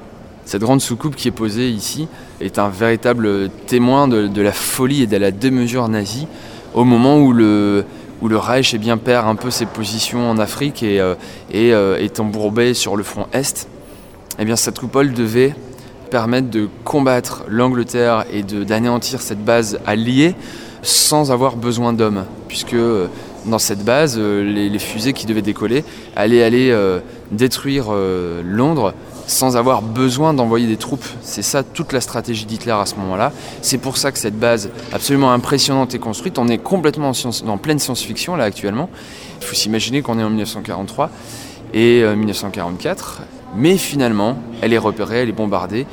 Cette 0.47 0.63
grande 0.63 0.81
soucoupe 0.81 1.15
qui 1.15 1.29
est 1.29 1.33
posée 1.33 1.69
ici 1.69 2.09
est 2.41 2.59
un 2.59 2.69
véritable 2.69 3.51
témoin 3.67 4.09
de, 4.09 4.41
la 4.41 4.53
folie 4.53 5.03
et 5.03 5.07
de 5.07 5.17
la 5.17 5.31
démesure 5.31 5.89
nazie 5.89 6.27
au 6.77 6.85
moment 6.85 7.19
où 7.19 7.33
le, 7.33 7.85
Reich 8.23 8.75
eh 8.75 8.97
perd 8.97 9.27
un 9.27 9.35
peu 9.35 9.51
ses 9.51 9.67
positions 9.67 10.31
en 10.31 10.39
Afrique 10.39 10.83
et, 10.83 11.01
euh, 11.01 11.15
euh, 11.55 11.97
est 11.97 12.21
embourbé 12.21 12.75
sur 12.75 12.97
le 12.97 13.03
front 13.03 13.27
Est. 13.33 13.67
Eh 14.39 14.57
cette 14.57 14.79
coupole 14.79 15.13
devait 15.13 15.55
permettre 16.11 16.51
de 16.51 16.69
combattre 16.85 17.45
l'Angleterre 17.49 18.27
et 18.31 18.43
d'anéantir 18.43 19.23
cette 19.23 19.43
base 19.45 19.81
alliée 19.87 20.35
sans 20.83 21.33
avoir 21.33 21.57
besoin 21.57 21.93
d'hommes, 21.93 22.25
puisque 22.47 22.75
euh, 22.75 23.09
dans 23.47 23.59
cette 23.59 23.85
base, 23.85 24.19
les, 24.19 24.79
fusées 24.79 25.15
qui 25.15 25.25
devaient 25.25 25.41
décoller 25.41 25.85
allaient 26.15 26.71
détruire 27.31 27.93
Londres 28.45 28.93
sans 29.27 29.57
avoir 29.57 29.83
besoin 29.83 30.35
d'envoyer 30.35 30.67
des 30.67 30.77
troupes. 30.77 31.05
C'est 31.23 31.43
ça 31.43 31.63
toute 31.63 31.93
la 31.93 32.01
stratégie 32.01 32.47
d'Hitler 32.47 32.73
à 32.73 32.87
ce 32.87 32.95
moment-là. 32.97 33.33
C'est 33.63 33.79
pour 33.79 33.97
ça 33.97 34.13
que 34.13 34.19
cette 34.19 34.39
base 34.39 34.71
absolument 34.93 35.33
impressionnante 35.33 35.95
est 35.95 35.99
construite. 35.99 36.39
On 36.39 36.49
est 36.49 36.59
complètement 36.59 37.13
en, 37.47 37.59
pleine 37.59 37.79
science-fiction 37.79 38.37
là 38.37 38.45
actuellement. 38.45 38.89
Il 39.41 39.47
faut 39.47 39.55
s'imaginer 39.55 40.03
qu'on 40.03 40.19
est 40.19 40.25
en 40.25 40.31
1943 40.31 41.11
et 41.75 42.05
1944. 42.05 43.19
Euh, 43.21 43.25
Mais 43.57 43.77
finalement, 43.77 44.37
elle 44.61 44.73
est 44.73 44.79
repérée, 44.79 45.23
elle 45.23 45.29
est 45.29 45.33
bombardée. 45.33 45.87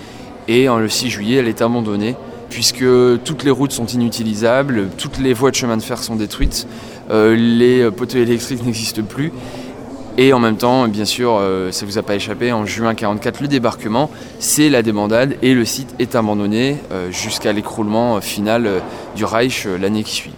Et 0.48 0.66
le 0.66 0.90
6 0.90 1.10
juillet, 1.10 1.38
elle 1.38 1.48
est 1.48 1.62
abandonnée 1.62 2.16
puisque 2.50 2.86
toutes 3.24 3.44
les 3.44 3.50
routes 3.50 3.72
sont 3.72 3.88
inutilisables, 3.88 4.90
toutes 4.98 5.18
les 5.18 5.34
voies 5.34 5.50
de 5.50 5.56
chemin 5.56 5.76
de 5.76 5.82
fer 5.82 5.98
sont 6.04 6.16
détruites, 6.16 6.68
euh, 7.10 7.36
les 7.36 7.90
poteaux 7.90 8.20
électriques 8.20 8.64
n'existent 8.64 9.02
plus 9.02 9.32
et 10.18 10.32
en 10.32 10.40
même 10.40 10.58
temps, 10.58 10.88
bien 10.88 11.06
sûr, 11.06 11.38
euh, 11.40 11.72
ça 11.72 11.86
ne 11.86 11.92
vous 11.92 11.98
a 11.98 12.04
pas 12.04 12.14
échappé, 12.14 12.52
en 12.52 12.68
juin 12.68 12.94
44, 12.94 13.42
le 13.42 13.48
débarquement, 13.48 14.12
c'est 14.38 14.70
la 14.70 14.84
débandade 14.84 15.38
et 15.42 15.56
le 15.56 15.66
site 15.66 15.96
est 15.98 16.16
abandonné 16.16 16.78
euh, 16.92 17.10
jusqu'à 17.10 17.52
l'écroulement 17.52 18.22
final 18.22 18.68
euh, 18.68 18.80
du 19.16 19.26
Reich 19.26 19.66
l'année 19.66 20.04
qui 20.04 20.14
suit. 20.14 20.34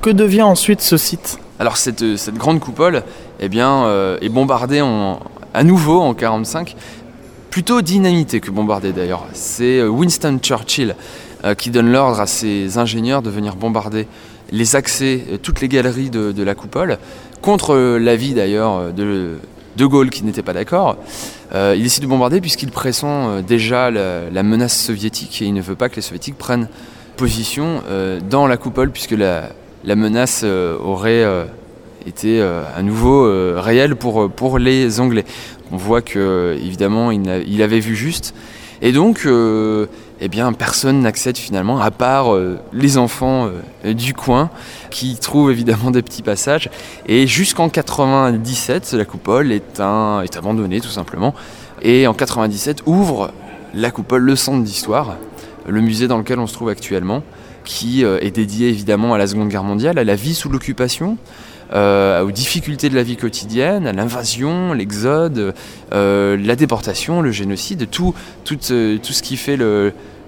Que 0.00 0.08
devient 0.08 0.42
ensuite 0.42 0.80
ce 0.80 0.96
site? 0.96 1.38
Alors 1.58 1.76
cette, 1.76 2.02
grande 2.34 2.58
coupole 2.58 3.02
eh 3.38 3.48
bien, 3.48 3.86
est 4.20 4.28
bombardée 4.28 4.82
à 5.54 5.62
nouveau 5.62 6.00
en 6.00 6.12
45, 6.12 6.74
plutôt 7.50 7.82
dynamité 7.82 8.40
que 8.40 8.50
bombardée 8.50 8.92
d'ailleurs. 8.92 9.26
C'est 9.32 9.80
Winston 9.84 10.40
Churchill 10.42 10.96
qui 11.56 11.70
donne 11.70 11.92
l'ordre 11.92 12.18
à 12.18 12.26
ses 12.26 12.78
ingénieurs 12.78 13.22
de 13.22 13.30
venir 13.30 13.54
bombarder 13.54 14.08
les 14.50 14.74
accès, 14.74 15.22
toutes 15.40 15.60
les 15.60 15.68
galeries 15.68 16.10
de 16.10 16.42
la 16.42 16.56
coupole 16.56 16.98
contre 17.42 17.76
l'avis 17.98 18.34
d'ailleurs 18.34 18.92
de 18.92 19.36
De 19.76 19.86
Gaulle, 19.86 20.10
qui 20.10 20.24
n'était 20.24 20.42
pas 20.42 20.52
d'accord, 20.52 20.96
il 21.54 21.82
décide 21.82 22.04
de 22.04 22.08
bombarder 22.08 22.40
puisqu'il 22.40 22.70
pressent 22.70 23.42
déjà 23.46 23.90
la, 23.90 24.42
menace 24.42 24.78
soviétique 24.78 25.42
et 25.42 25.44
il 25.46 25.54
ne 25.54 25.60
veut 25.60 25.74
pas 25.74 25.88
que 25.88 25.96
les 25.96 26.02
soviétiques 26.02 26.38
prennent 26.38 26.68
position 27.16 27.82
dans 28.30 28.46
la 28.46 28.56
coupole 28.56 28.90
puisque 28.90 29.12
la, 29.12 29.50
la 29.84 29.96
menace 29.96 30.44
aurait 30.44 31.24
été 32.06 32.40
à 32.40 32.82
nouveau 32.82 33.28
réelle 33.60 33.96
pour, 33.96 34.30
pour 34.30 34.58
les 34.58 35.00
Anglais. 35.00 35.24
On 35.72 35.76
voit 35.76 36.02
que 36.02 36.54
évidemment 36.62 37.10
il, 37.10 37.62
avait 37.62 37.80
vu 37.80 37.96
juste 37.96 38.34
et 38.82 38.92
donc 38.92 39.26
eh 40.24 40.28
bien 40.28 40.52
personne 40.52 41.00
n'accède 41.00 41.36
finalement 41.36 41.80
à 41.80 41.90
part 41.90 42.32
euh, 42.32 42.60
les 42.72 42.96
enfants 42.96 43.50
euh, 43.84 43.92
du 43.92 44.14
coin 44.14 44.50
qui 44.88 45.16
trouvent 45.16 45.50
évidemment 45.50 45.90
des 45.90 46.00
petits 46.00 46.22
passages. 46.22 46.70
Et 47.06 47.26
jusqu'en 47.26 47.68
97 47.68 48.92
la 48.92 49.04
coupole 49.04 49.50
est, 49.50 49.80
abandonnée 49.80 50.80
tout 50.80 50.90
simplement. 50.90 51.34
Et 51.82 52.06
en 52.06 52.14
97 52.14 52.84
ouvre 52.86 53.32
la 53.74 53.90
coupole 53.90 54.22
le 54.22 54.36
centre 54.36 54.62
d'histoire 54.62 55.16
le 55.66 55.80
musée 55.80 56.06
dans 56.06 56.18
lequel 56.18 56.38
on 56.38 56.46
se 56.46 56.54
trouve 56.54 56.68
actuellement 56.68 57.24
qui 57.64 58.04
euh, 58.04 58.20
est 58.20 58.30
dédié 58.30 58.68
évidemment 58.68 59.14
à 59.14 59.18
la 59.18 59.26
Seconde 59.26 59.48
Guerre 59.48 59.64
mondiale, 59.64 59.98
à 59.98 60.04
la 60.04 60.14
vie 60.14 60.34
sous 60.34 60.48
l'occupation, 60.48 61.16
aux 61.72 62.30
difficultés 62.30 62.88
de 62.88 62.94
la 62.94 63.02
vie 63.02 63.16
quotidienne, 63.16 63.86
à 63.86 63.92
l'invasion, 63.92 64.72
l'exode, 64.72 65.54
la 65.90 66.56
déportation, 66.56 67.22
le 67.22 67.30
génocide, 67.30 67.88
tout, 67.90 68.14
tout 68.44 68.56
ce 68.60 69.22
qui 69.22 69.36
fait 69.36 69.56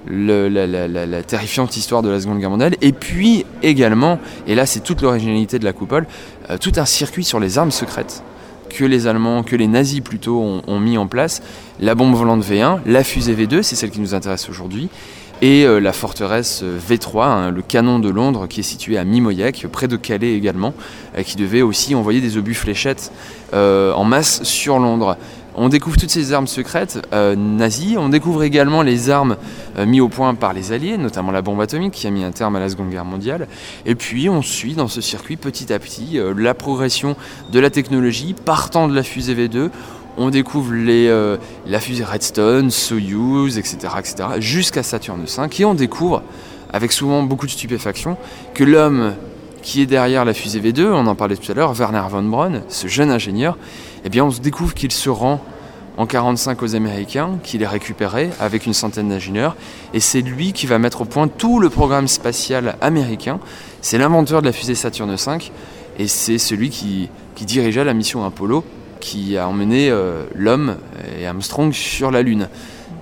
la, 0.08 1.22
terrifiante 1.22 1.76
histoire 1.76 2.02
de 2.02 2.10
la 2.10 2.20
Seconde 2.20 2.40
Guerre 2.40 2.50
mondiale, 2.50 2.76
et 2.80 2.92
puis 2.92 3.44
également, 3.62 4.18
et 4.46 4.54
là 4.54 4.66
c'est 4.66 4.80
toute 4.80 5.02
l'originalité 5.02 5.58
de 5.58 5.64
la 5.64 5.72
coupole, 5.72 6.06
euh, 6.50 6.58
tout 6.58 6.72
un 6.76 6.84
circuit 6.84 7.24
sur 7.24 7.40
les 7.40 7.58
armes 7.58 7.70
secrètes 7.70 8.22
que 8.68 8.84
les 8.84 9.06
Allemands, 9.06 9.42
que 9.42 9.56
les 9.56 9.68
nazis 9.68 10.00
plutôt 10.00 10.60
ont, 10.66 10.80
mis 10.80 10.98
en 10.98 11.06
place, 11.06 11.42
la 11.78 11.94
bombe 11.94 12.14
volante 12.14 12.42
V1, 12.42 12.80
la 12.86 13.04
fusée 13.04 13.34
V2, 13.34 13.62
c'est 13.62 13.76
celle 13.76 13.90
qui 13.90 14.00
nous 14.00 14.14
intéresse 14.14 14.48
aujourd'hui, 14.48 14.88
et 15.44 15.66
euh, 15.66 15.78
la 15.78 15.92
forteresse 15.92 16.64
V3, 16.64 17.22
hein, 17.22 17.50
le 17.50 17.60
canon 17.60 17.98
de 17.98 18.08
Londres 18.08 18.46
qui 18.48 18.60
est 18.60 18.62
situé 18.62 18.96
à 18.96 19.04
Mimoyac, 19.04 19.66
près 19.70 19.88
de 19.88 19.96
Calais 19.96 20.32
également, 20.32 20.72
euh, 21.18 21.22
qui 21.22 21.36
devait 21.36 21.60
aussi 21.60 21.94
envoyer 21.94 22.22
des 22.22 22.38
obus 22.38 22.54
fléchettes 22.54 23.12
en 23.52 24.02
masse 24.02 24.42
sur 24.42 24.80
Londres. 24.80 25.16
On 25.56 25.68
découvre 25.68 25.96
toutes 25.96 26.10
ces 26.10 26.32
armes 26.32 26.48
secrètes 26.48 27.06
euh, 27.12 27.36
nazies, 27.36 27.96
on 27.96 28.08
découvre 28.08 28.42
également 28.42 28.82
les 28.82 29.08
armes 29.08 29.36
euh, 29.78 29.86
mises 29.86 30.00
au 30.00 30.08
point 30.08 30.34
par 30.34 30.52
les 30.52 30.72
Alliés, 30.72 30.98
notamment 30.98 31.30
la 31.30 31.42
bombe 31.42 31.60
atomique 31.60 31.92
qui 31.92 32.08
a 32.08 32.10
mis 32.10 32.24
un 32.24 32.32
terme 32.32 32.56
à 32.56 32.60
la 32.60 32.68
Seconde 32.68 32.90
Guerre 32.90 33.04
mondiale. 33.04 33.46
Et 33.86 33.94
puis 33.94 34.28
on 34.28 34.42
suit 34.42 34.74
dans 34.74 34.88
ce 34.88 35.00
circuit 35.00 35.36
petit 35.36 35.72
à 35.72 35.78
petit 35.78 36.18
euh, 36.18 36.34
la 36.36 36.54
progression 36.54 37.14
de 37.52 37.60
la 37.60 37.70
technologie, 37.70 38.34
partant 38.34 38.88
de 38.88 38.94
la 38.94 39.04
fusée 39.04 39.34
V2, 39.34 39.70
on 40.16 40.30
découvre 40.30 40.72
les, 40.72 41.08
la 41.66 41.80
fusée 41.80 42.04
Redstone, 42.04 42.70
Soyuz, 42.70 43.58
etc., 43.58 43.76
etc., 43.98 44.14
jusqu'à 44.38 44.82
Saturne 44.82 45.24
V, 45.24 45.48
et 45.58 45.64
on 45.64 45.74
découvre, 45.74 46.22
avec 46.72 46.92
souvent 46.92 47.22
beaucoup 47.22 47.46
de 47.46 47.50
stupéfaction, 47.50 48.16
que 48.54 48.64
l'homme 48.64 49.14
qui 49.64 49.80
est 49.80 49.86
derrière 49.86 50.24
la 50.24 50.34
fusée 50.34 50.60
V2, 50.60 50.92
on 50.92 51.06
en 51.06 51.14
parlait 51.14 51.36
tout 51.36 51.50
à 51.50 51.54
l'heure, 51.54 51.72
Werner 51.72 52.02
von 52.10 52.22
Braun, 52.22 52.62
ce 52.68 52.86
jeune 52.86 53.10
ingénieur, 53.10 53.56
eh 54.04 54.10
bien 54.10 54.24
on 54.24 54.30
se 54.30 54.40
découvre 54.40 54.74
qu'il 54.74 54.92
se 54.92 55.08
rend 55.08 55.40
en 55.96 56.06
1945 56.06 56.62
aux 56.62 56.74
Américains, 56.74 57.38
qu'il 57.42 57.62
est 57.62 57.66
récupéré 57.66 58.30
avec 58.40 58.66
une 58.66 58.74
centaine 58.74 59.08
d'ingénieurs, 59.08 59.56
et 59.94 60.00
c'est 60.00 60.20
lui 60.20 60.52
qui 60.52 60.66
va 60.66 60.78
mettre 60.78 61.02
au 61.02 61.04
point 61.04 61.28
tout 61.28 61.60
le 61.60 61.70
programme 61.70 62.08
spatial 62.08 62.76
américain. 62.80 63.38
C'est 63.80 63.96
l'inventeur 63.96 64.42
de 64.42 64.46
la 64.46 64.52
fusée 64.52 64.74
Saturne 64.74 65.14
V, 65.14 65.38
et 65.98 66.08
c'est 66.08 66.38
celui 66.38 66.68
qui, 66.68 67.08
dirigeait 67.40 67.84
la 67.84 67.94
mission 67.94 68.24
Apollo, 68.24 68.64
qui 69.04 69.36
a 69.36 69.46
emmené 69.46 69.90
euh, 69.90 70.24
l'homme 70.34 70.76
et 71.20 71.26
Armstrong 71.26 71.74
sur 71.74 72.10
la 72.10 72.22
Lune. 72.22 72.48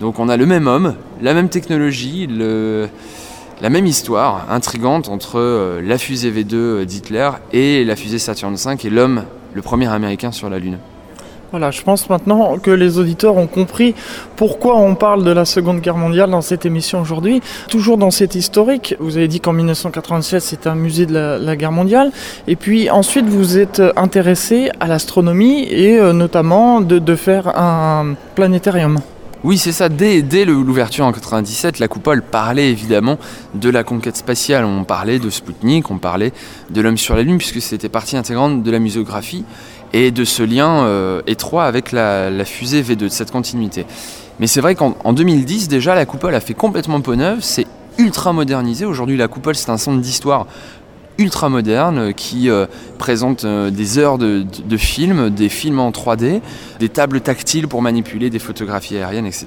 Donc 0.01 0.19
on 0.19 0.29
a 0.29 0.37
le 0.37 0.47
même 0.47 0.67
homme, 0.67 0.97
la 1.21 1.33
même 1.33 1.49
technologie, 1.49 2.27
la 2.27 3.71
même 3.71 3.87
histoire 3.87 4.51
intrigante 4.51 5.09
entre 5.09 5.39
euh, 5.39 5.81
la 5.81 5.99
fusée 5.99 6.33
V2 6.33 6.85
d'Hitler 6.85 7.31
et 7.53 7.85
la 7.85 7.95
fusée 7.95 8.19
Saturne 8.19 8.57
V 8.57 8.75
et 8.83 8.91
l'homme, 8.91 9.27
le 9.55 9.63
premier 9.63 9.87
américain 9.87 10.33
sur 10.33 10.51
la 10.51 10.59
Lune. 10.59 10.79
Voilà, 11.53 11.71
je 11.71 11.83
pense 11.83 12.09
maintenant 12.09 12.57
que 12.57 12.71
les 12.71 12.97
auditeurs 12.97 13.37
ont 13.37 13.47
compris 13.47 13.95
pourquoi 14.37 14.79
on 14.79 14.95
parle 14.95 15.23
de 15.23 15.31
la 15.31 15.45
Seconde 15.45 15.81
Guerre 15.81 15.99
mondiale 15.99 16.31
dans 16.31 16.41
cette 16.41 16.65
émission 16.65 17.03
aujourd'hui. 17.03 17.43
Toujours 17.69 17.99
dans 17.99 18.11
cette 18.11 18.35
historique, 18.35 18.97
vous 18.99 19.19
avez 19.19 19.29
dit 19.29 19.39
qu'en 19.39 19.53
1987 19.53 20.41
c'est 20.41 20.67
un 20.67 20.75
musée 20.75 21.05
de 21.05 21.13
la, 21.13 21.57
guerre 21.57 21.71
mondiale, 21.71 22.11
et 22.49 22.57
puis 22.57 22.89
ensuite 22.89 23.27
vous 23.27 23.59
êtes 23.59 23.83
intéressé 23.97 24.71
à 24.81 24.87
l'astronomie 24.87 25.65
et 25.65 25.99
euh, 25.99 26.15
notamment 26.15 26.81
de, 26.81 27.15
faire 27.17 27.49
un 27.59 28.15
planétarium. 28.35 29.01
Oui, 29.45 29.59
c'est 29.59 29.73
ça. 29.73 29.91
Dès, 29.91 30.23
dès 30.23 30.47
l'ouverture 30.47 31.05
en 31.05 31.13
97, 31.13 31.81
la 31.81 31.89
coupole 31.89 32.23
parlait 32.23 32.71
évidemment 32.71 33.19
de 33.55 33.69
la 33.69 33.85
conquête 33.85 34.17
spatiale. 34.17 34.65
On 34.65 34.85
parlait 34.85 35.19
de 35.19 35.29
Sputnik, 35.29 35.91
on 35.91 35.99
parlait 35.99 36.33
de 36.71 36.81
l'homme 36.81 36.97
sur 36.97 37.17
la 37.17 37.23
Lune, 37.23 37.39
puisque 37.39 37.61
c'était 37.61 37.91
partie 37.91 38.17
intégrante 38.17 38.63
de 38.63 38.71
la 38.71 38.79
muséographie 38.79 39.45
et 39.93 40.11
de 40.11 40.25
ce 40.25 40.43
lien 40.43 40.85
euh, 40.85 41.23
étroit 41.27 41.65
avec 41.65 41.93
la, 41.93 42.45
fusée 42.45 42.83
V2, 42.83 42.97
de 42.97 43.09
cette 43.09 43.31
continuité. 43.31 43.87
Mais 44.41 44.47
c'est 44.47 44.61
vrai 44.61 44.75
qu'en 44.75 45.13
2010, 45.13 45.69
déjà, 45.69 45.95
la 45.95 46.07
coupole 46.07 46.35
a 46.35 46.41
fait 46.41 46.55
complètement 46.55 47.01
peau 47.01 47.15
neuve, 47.15 47.39
c'est 47.43 47.67
ultra 47.99 48.33
modernisé. 48.33 48.85
Aujourd'hui, 48.85 49.17
la 49.17 49.29
coupole, 49.29 49.55
c'est 49.55 49.71
un 49.71 49.77
centre 49.77 50.01
d'histoire 50.01 50.47
ultra 51.19 51.51
moderne 51.51 51.99
euh, 51.99 52.13
qui 52.13 52.49
euh, 52.49 52.67
présente 52.99 53.45
des 53.45 53.99
heures 53.99 54.17
de, 54.17 54.47
films, 54.79 55.29
des 55.29 55.51
films 55.51 55.79
en 55.79 55.91
3D, 55.91 56.41
des 56.81 56.89
tables 56.89 57.21
tactiles 57.21 57.69
pour 57.69 57.83
manipuler 57.83 58.31
des 58.31 58.39
photographies 58.39 58.97
aériennes, 58.97 59.27
etc. 59.27 59.47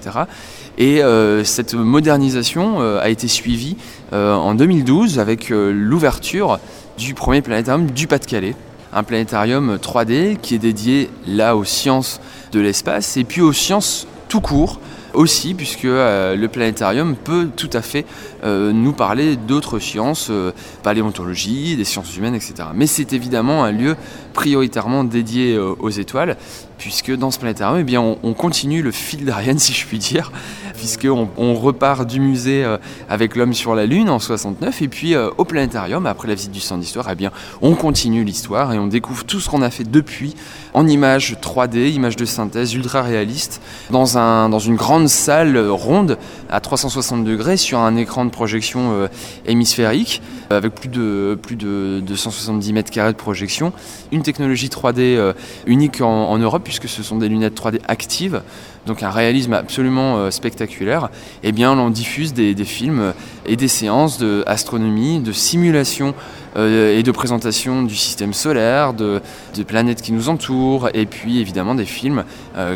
Et 0.77 1.01
cette 1.45 1.73
modernisation 1.73 2.81
a 2.81 3.07
été 3.07 3.29
suivie 3.29 3.77
en 4.11 4.53
2012 4.55 5.19
avec 5.19 5.49
l'ouverture 5.49 6.59
du 6.97 7.13
premier 7.13 7.41
planétarium 7.41 7.87
du 7.87 8.07
Pas-de-Calais 8.07 8.55
un 8.95 9.03
planétarium 9.03 9.75
3D 9.75 10.37
qui 10.37 10.55
est 10.55 10.59
dédié 10.59 11.09
là 11.27 11.55
aux 11.55 11.65
sciences 11.65 12.21
de 12.53 12.61
l'espace 12.61 13.17
et 13.17 13.25
puis 13.25 13.41
aux 13.41 13.53
sciences 13.53 14.07
tout 14.29 14.41
court 14.41 14.79
aussi, 15.13 15.53
puisque 15.53 15.85
euh, 15.85 16.35
le 16.35 16.47
planétarium 16.47 17.15
peut 17.15 17.49
tout 17.55 17.69
à 17.73 17.81
fait 17.81 18.05
euh, 18.43 18.71
nous 18.71 18.93
parler 18.93 19.35
d'autres 19.35 19.79
sciences, 19.79 20.27
euh, 20.29 20.51
paléontologie, 20.83 21.75
des 21.75 21.83
sciences 21.83 22.15
humaines, 22.17 22.35
etc. 22.35 22.55
Mais 22.73 22.87
c'est 22.87 23.13
évidemment 23.13 23.63
un 23.63 23.71
lieu 23.71 23.95
prioritairement 24.35 25.03
dédié 25.03 25.57
aux 25.57 25.89
étoiles, 25.89 26.37
puisque 26.77 27.15
dans 27.15 27.31
ce 27.31 27.39
planétarium, 27.39 27.79
eh 27.79 27.83
bien, 27.83 28.01
on, 28.01 28.33
continue 28.33 28.81
le 28.81 28.91
fil 28.91 29.25
d'Ariane, 29.25 29.57
si 29.65 29.73
je 29.73 29.85
puis 29.85 29.97
dire, 29.97 30.31
puisqu'on 30.75 31.29
on 31.37 31.55
repart 31.55 32.05
du 32.05 32.19
musée 32.19 32.63
avec 33.09 33.35
l'homme 33.35 33.53
sur 33.53 33.73
la 33.73 33.85
Lune 33.85 34.09
en 34.09 34.19
69, 34.19 34.81
et 34.81 34.87
puis 34.87 35.15
au 35.15 35.45
planétarium, 35.45 36.05
après 36.05 36.27
la 36.27 36.35
visite 36.35 36.51
du 36.51 36.59
centre 36.59 36.81
d'histoire, 36.81 37.07
eh 37.09 37.15
bien, 37.15 37.31
on 37.61 37.75
continue 37.75 38.23
l'histoire 38.23 38.73
et 38.73 38.77
on 38.77 38.87
découvre 38.87 39.23
tout 39.23 39.39
ce 39.39 39.49
qu'on 39.49 39.61
a 39.61 39.69
fait 39.69 39.89
depuis 39.89 40.35
en 40.73 40.87
images 40.87 41.37
3D, 41.41 41.93
images 41.93 42.17
de 42.17 42.25
synthèse 42.25 42.73
ultra 42.73 43.01
réalistes, 43.01 43.61
dans, 43.89 44.17
un, 44.17 44.49
dans 44.49 44.59
une 44.59 44.75
grande 44.75 45.07
salle 45.07 45.57
ronde 45.57 46.17
à 46.49 46.59
360 46.59 47.23
degrés 47.23 47.57
sur 47.57 47.79
un 47.79 47.95
écran 47.95 48.25
de 48.25 48.29
projection 48.29 48.91
euh, 48.91 49.07
hémisphérique 49.45 50.21
avec 50.49 50.75
plus 50.75 50.89
de, 50.89 51.37
plus 51.41 51.55
de 51.55 52.01
270 52.05 52.73
mètres 52.73 52.91
carrés 52.91 53.13
de 53.13 53.17
projection. 53.17 53.73
Une 54.11 54.21
technologie 54.25 54.67
3D 54.67 54.99
euh, 54.99 55.33
unique 55.65 56.01
en, 56.01 56.37
Europe 56.37 56.63
puisque 56.63 56.89
ce 56.89 57.03
sont 57.03 57.17
des 57.17 57.29
lunettes 57.29 57.57
3D 57.57 57.79
actives 57.87 58.41
donc 58.85 59.03
un 59.03 59.09
réalisme 59.09 59.53
absolument 59.53 60.17
euh, 60.17 60.31
spectaculaire, 60.31 61.09
eh 61.43 61.51
bien 61.51 61.71
on 61.77 61.89
diffuse 61.89 62.33
des, 62.33 62.55
films 62.65 63.13
et 63.45 63.55
des 63.55 63.67
séances 63.67 64.19
d'astronomie, 64.19 65.19
de 65.19 65.31
simulation 65.31 66.13
et 66.57 67.03
de 67.03 67.11
présentation 67.11 67.83
du 67.83 67.97
système 67.97 68.33
solaire, 68.33 68.93
de, 68.93 69.21
planètes 69.67 70.01
qui 70.01 70.13
nous 70.13 70.29
entourent, 70.29 70.87
et 70.93 71.05
puis 71.05 71.41
évidemment 71.41 71.75
des 71.75 71.85
films 71.85 72.23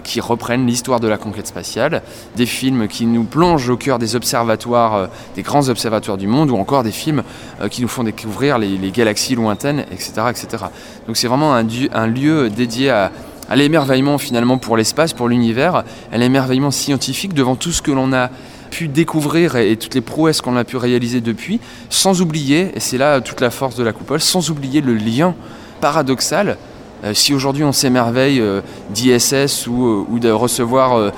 qui 0.04 0.20
reprennent 0.20 0.68
l'histoire 0.68 1.00
de 1.00 1.08
la 1.08 1.18
conquête 1.18 1.48
spatiale, 1.48 2.02
des 2.36 2.46
films 2.46 2.90
qui 2.90 3.06
nous 3.06 3.24
plongent 3.24 3.70
au 3.70 3.78
cœur 3.78 4.00
des 4.00 4.16
observatoires, 4.16 4.96
euh, 4.96 5.08
des 5.36 5.44
grands 5.44 5.70
observatoires 5.70 6.18
du 6.18 6.28
monde, 6.28 6.52
ou 6.52 6.58
encore 6.58 6.84
des 6.84 6.92
films 6.92 7.24
euh, 7.62 7.68
qui 7.68 7.82
nous 7.82 7.88
font 7.88 8.04
découvrir 8.04 8.58
les, 8.58 8.92
galaxies 8.92 9.36
lointaines, 9.36 9.86
etc. 9.92 10.12
etc. 10.30 10.66
Donc 11.08 11.16
c'est 11.18 11.28
vraiment 11.28 11.54
un, 11.54 12.08
lieu 12.08 12.50
dédié 12.50 12.90
à, 12.90 13.12
l'émerveillement 13.56 14.18
finalement 14.18 14.58
pour 14.58 14.78
l'espace, 14.78 15.14
pour 15.14 15.28
l'univers, 15.28 15.84
à 16.12 16.18
l'émerveillement 16.18 16.72
scientifique 16.72 17.34
devant 17.34 17.56
tout 17.56 17.72
ce 17.72 17.82
que 17.82 17.92
l'on 17.92 18.14
a 18.14 18.30
pu 18.70 18.88
découvrir 18.88 19.56
et, 19.56 19.76
toutes 19.76 19.96
les 19.96 20.02
prouesses 20.02 20.42
qu'on 20.42 20.56
a 20.56 20.64
pu 20.64 20.78
réaliser 20.78 21.22
depuis, 21.22 21.60
sans 21.90 22.22
oublier, 22.22 22.72
et 22.76 22.80
c'est 22.80 22.98
là 22.98 23.22
toute 23.22 23.42
la 23.42 23.50
force 23.50 23.76
de 23.76 23.84
la 23.84 23.94
coupole, 23.94 24.22
sans 24.22 24.50
oublier 24.50 24.82
le 24.82 24.94
lien 24.94 25.34
paradoxal 25.82 26.58
euh, 27.04 27.14
si 27.14 27.34
aujourd'hui 27.34 27.64
on 27.64 27.72
s'émerveille 27.72 28.42
euh, 28.42 28.62
d'ISS 28.90 29.68
ou, 29.68 29.86
euh, 29.86 30.06
ou, 30.10 30.20
de 30.20 30.30
recevoir 30.30 31.12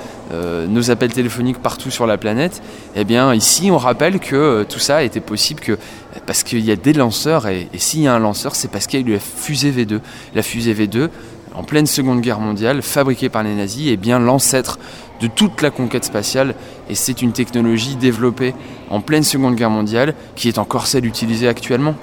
nos 0.66 0.90
appels 0.90 1.12
téléphoniques 1.12 1.58
partout 1.58 1.90
sur 1.90 2.06
la 2.06 2.16
planète, 2.16 2.62
eh 2.96 3.04
bien 3.04 3.34
ici 3.34 3.70
on 3.70 3.76
rappelle 3.76 4.18
que 4.18 4.64
tout 4.66 4.78
ça 4.78 5.02
été 5.02 5.20
possible 5.20 5.60
que, 5.60 5.76
parce 6.24 6.42
qu'il 6.42 6.60
y 6.60 6.70
a 6.70 6.76
des 6.76 6.94
lanceurs 6.94 7.48
et, 7.48 7.68
s'il 7.76 8.00
y 8.00 8.08
a 8.08 8.14
un 8.14 8.18
lanceur 8.18 8.54
c'est 8.54 8.68
parce 8.68 8.86
qu'il 8.86 9.00
y 9.00 9.04
a 9.04 9.06
eu 9.06 9.12
la 9.12 9.18
fusée 9.18 9.70
V2. 9.70 10.00
La 10.34 10.42
fusée 10.42 10.72
V2 10.72 11.10
en 11.54 11.62
pleine 11.62 11.86
Seconde 11.86 12.20
Guerre 12.20 12.40
mondiale, 12.40 12.82
fabriqué 12.82 13.28
par 13.28 13.42
les 13.42 13.54
nazis, 13.54 13.90
est 13.90 13.96
bien 13.96 14.18
l'ancêtre 14.18 14.78
de 15.20 15.26
toute 15.26 15.62
la 15.62 15.70
conquête 15.70 16.04
spatiale. 16.04 16.54
Et 16.88 16.94
c'est 16.94 17.22
une 17.22 17.32
technologie 17.32 17.96
développée 17.96 18.54
en 18.90 19.00
pleine 19.00 19.22
Seconde 19.22 19.54
Guerre 19.54 19.70
mondiale 19.70 20.14
qui 20.34 20.48
est 20.48 20.58
encore 20.58 20.86
celle 20.86 21.06
utilisée 21.06 21.48
actuellement. 21.48 21.94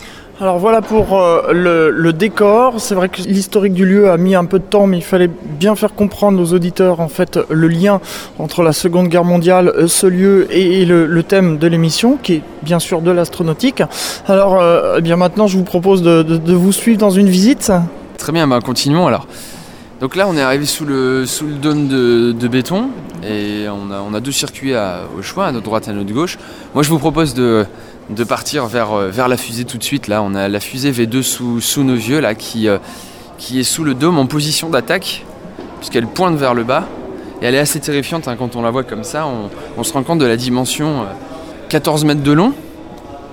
Alors 0.41 0.58
voilà 0.58 0.82
pour 0.82 1.20
euh, 1.20 1.91
le, 1.91 2.13
décor. 2.13 2.75
C'est 2.77 2.96
vrai 2.96 3.10
que 3.10 3.22
l'historique 3.22 3.74
du 3.74 3.86
lieu 3.86 4.10
a 4.10 4.15
mis 4.15 4.36
un 4.36 4.46
peu 4.46 4.60
de 4.60 4.63
temps, 4.63 4.88
mais 4.88 4.96
il 4.96 5.03
fallait 5.03 5.29
bien 5.60 5.75
faire 5.75 5.94
comprendre 5.94 6.41
aux 6.41 6.53
auditeurs 6.53 7.01
en 7.01 7.10
fait 7.10 7.38
le 7.50 7.68
lien 7.68 8.00
entre 8.38 8.63
la 8.63 8.72
Seconde 8.72 9.10
Guerre 9.10 9.25
mondiale, 9.25 9.68
euh, 9.75 9.88
ce 9.88 10.08
lieu 10.08 10.48
et, 10.50 10.86
le, 10.86 11.24
thème 11.24 11.58
de 11.58 11.68
l'émission, 11.68 12.18
qui 12.24 12.36
est 12.36 12.41
bien 12.63 12.79
sûr 12.79 13.01
de 13.01 13.12
l'astronautique. 13.12 13.84
Alors 14.29 14.62
euh, 14.62 14.96
eh 15.00 15.01
bien 15.01 15.18
maintenant, 15.18 15.48
je 15.48 15.58
vous 15.58 15.65
propose 15.65 16.01
de, 16.03 16.53
vous 16.53 16.72
suivre 16.72 17.00
dans 17.00 17.10
une 17.10 17.27
visite. 17.27 17.74
Très 18.20 18.34
bien, 18.34 18.48
bah, 18.48 18.60
continuons 18.64 19.08
alors. 19.08 19.28
Donc 20.02 20.16
là, 20.16 20.28
on 20.28 20.36
est 20.36 20.42
arrivé 20.42 20.66
sous 20.66 20.86
le, 20.86 21.26
sous 21.26 21.48
le 21.48 21.54
dôme 21.54 21.88
de, 21.88 22.48
béton 22.48 22.90
et 23.24 23.66
on 23.70 23.92
a, 23.92 24.02
on 24.02 24.14
a 24.14 24.20
deux 24.20 24.32
circuits 24.32 24.74
au 25.18 25.22
choix, 25.22 25.48
à 25.48 25.52
notre 25.52 25.66
droite 25.66 25.88
et 25.88 25.92
à 25.92 25.94
notre 25.94 26.14
gauche. 26.14 26.38
Moi, 26.74 26.84
je 26.84 26.90
vous 26.90 27.00
propose 27.00 27.34
de, 27.34 27.66
de 28.10 28.24
partir 28.26 28.66
vers, 28.66 28.92
euh, 28.92 29.10
vers 29.10 29.30
la 29.30 29.38
fusée 29.38 29.64
tout 29.64 29.78
de 29.78 29.84
suite. 29.84 30.08
Là, 30.08 30.22
on 30.22 30.36
a 30.36 30.50
la 30.50 30.60
fusée 30.60 30.92
V2 30.92 31.22
sous, 31.22 31.62
sous 31.62 31.84
nos 31.84 31.96
yeux, 31.96 32.20
là, 32.20 32.36
qui, 32.36 32.68
euh, 32.68 32.78
qui 33.38 33.60
est 33.60 33.64
sous 33.64 33.86
le 33.86 33.94
dôme 33.94 34.18
en 34.18 34.26
position 34.26 34.70
d'attaque, 34.70 35.26
puisqu'elle 35.78 36.08
pointe 36.08 36.36
vers 36.36 36.54
le 36.54 36.66
bas. 36.66 36.86
Et 37.42 37.46
elle 37.46 37.56
est 37.56 37.60
assez 37.60 37.80
terrifiante 37.80 38.28
hein, 38.28 38.36
quand 38.38 38.58
on 38.58 38.62
la 38.62 38.72
voit 38.72 38.84
comme 38.84 39.06
ça. 39.06 39.28
On, 39.78 39.84
se 39.84 39.94
rend 39.94 40.04
compte 40.04 40.20
de 40.20 40.26
la 40.26 40.36
dimension 40.36 41.06
14 41.70 42.04
euh, 42.04 42.08
mètres 42.08 42.24
de 42.24 42.32
long. 42.34 42.54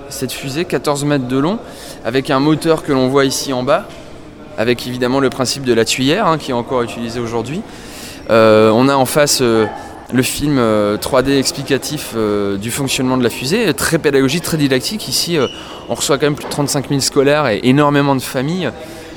Cette 0.09 0.31
fusée, 0.31 0.63
14 0.63 1.03
mètres 1.03 1.27
de 1.27 1.37
long, 1.37 1.59
avec 2.05 2.29
un 2.29 2.39
moteur 2.39 2.83
que 2.83 2.93
l'on 2.93 3.09
voit 3.09 3.25
ici 3.25 3.51
en 3.51 3.63
bas, 3.63 3.85
avec 4.57 4.87
évidemment 4.87 5.19
le 5.19 5.29
principe 5.29 5.63
de 5.63 5.73
la 5.73 5.85
tuyère 5.85 6.27
hein, 6.27 6.37
qui 6.37 6.51
est 6.51 6.55
encore 6.55 6.81
utilisé 6.81 7.19
aujourd'hui. 7.19 7.61
on 8.29 8.89
a 8.89 8.95
en 8.95 9.05
face 9.05 9.41
le 10.13 10.23
film 10.23 10.57
3D 10.57 11.29
euh, 11.29 11.39
explicatif 11.39 12.13
euh, 12.15 12.57
du 12.57 12.71
fonctionnement 12.71 13.17
de 13.17 13.23
la 13.23 13.29
fusée, 13.29 13.73
très 13.73 13.97
pédagogique, 13.97 14.43
très 14.43 14.57
didactique. 14.57 15.07
Ici, 15.07 15.37
euh, 15.37 15.47
on 15.89 15.95
reçoit 15.95 16.17
quand 16.17 16.27
même 16.27 16.35
plus 16.35 16.45
de 16.45 16.49
35 16.49 16.89
000 16.89 17.01
scolaires 17.01 17.47
et 17.47 17.59
énormément 17.63 18.15
de 18.15 18.21
familles 18.21 18.71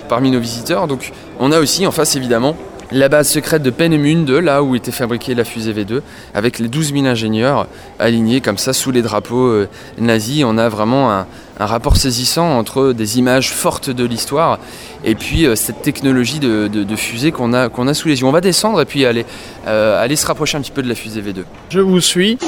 parmi 0.09 0.31
nos 0.31 0.41
visiteurs. 0.41 0.89
Donc, 0.89 1.13
on 1.39 1.53
a 1.53 1.61
aussi 1.61 1.87
en 1.87 1.93
face 1.93 2.17
évidemment 2.17 2.57
la 2.93 3.09
base 3.09 3.29
secrète 3.29 3.63
de 3.63 3.71
Penemünde, 3.71 4.31
là 4.31 4.63
où 4.63 4.75
était 4.75 4.91
fabriquée 4.91 5.35
la 5.35 5.45
fusée 5.45 5.73
V2, 5.73 6.01
avec 6.35 6.59
les 6.59 6.69
12 6.69 6.93
000 6.93 7.07
ingénieurs 7.07 7.67
alignés 7.99 8.41
comme 8.41 8.59
ça 8.59 8.73
sous 8.73 8.91
les 8.91 9.03
drapeaux 9.03 9.65
nazis. 9.99 10.45
On 10.45 10.59
a 10.59 10.69
vraiment 10.69 11.11
un, 11.13 11.27
rapport 11.59 11.97
saisissant 11.97 12.59
entre 12.59 12.93
des 12.93 13.19
images 13.19 13.53
fortes 13.53 13.91
de 13.91 14.05
l'histoire 14.05 14.59
et 15.05 15.15
puis 15.15 15.45
euh, 15.45 15.55
cette 15.55 15.83
technologie 15.83 16.39
de, 16.39 16.97
fusée 16.97 17.33
qu'on 17.33 17.53
a, 17.53 17.95
sous 17.95 18.09
les 18.09 18.21
yeux. 18.21 18.27
On 18.27 18.33
va 18.33 18.41
descendre 18.41 18.81
et 18.81 18.87
puis 18.87 19.05
aller, 19.05 19.27
euh, 19.67 20.03
aller 20.03 20.17
se 20.17 20.27
rapprocher 20.27 20.57
un 20.57 20.63
petit 20.63 20.71
peu 20.73 20.83
de 20.83 20.89
la 20.89 20.95
fusée 20.95 21.21
V2. 21.21 21.45
Je 21.69 21.81
vous 21.81 22.01
suis. 22.01 22.39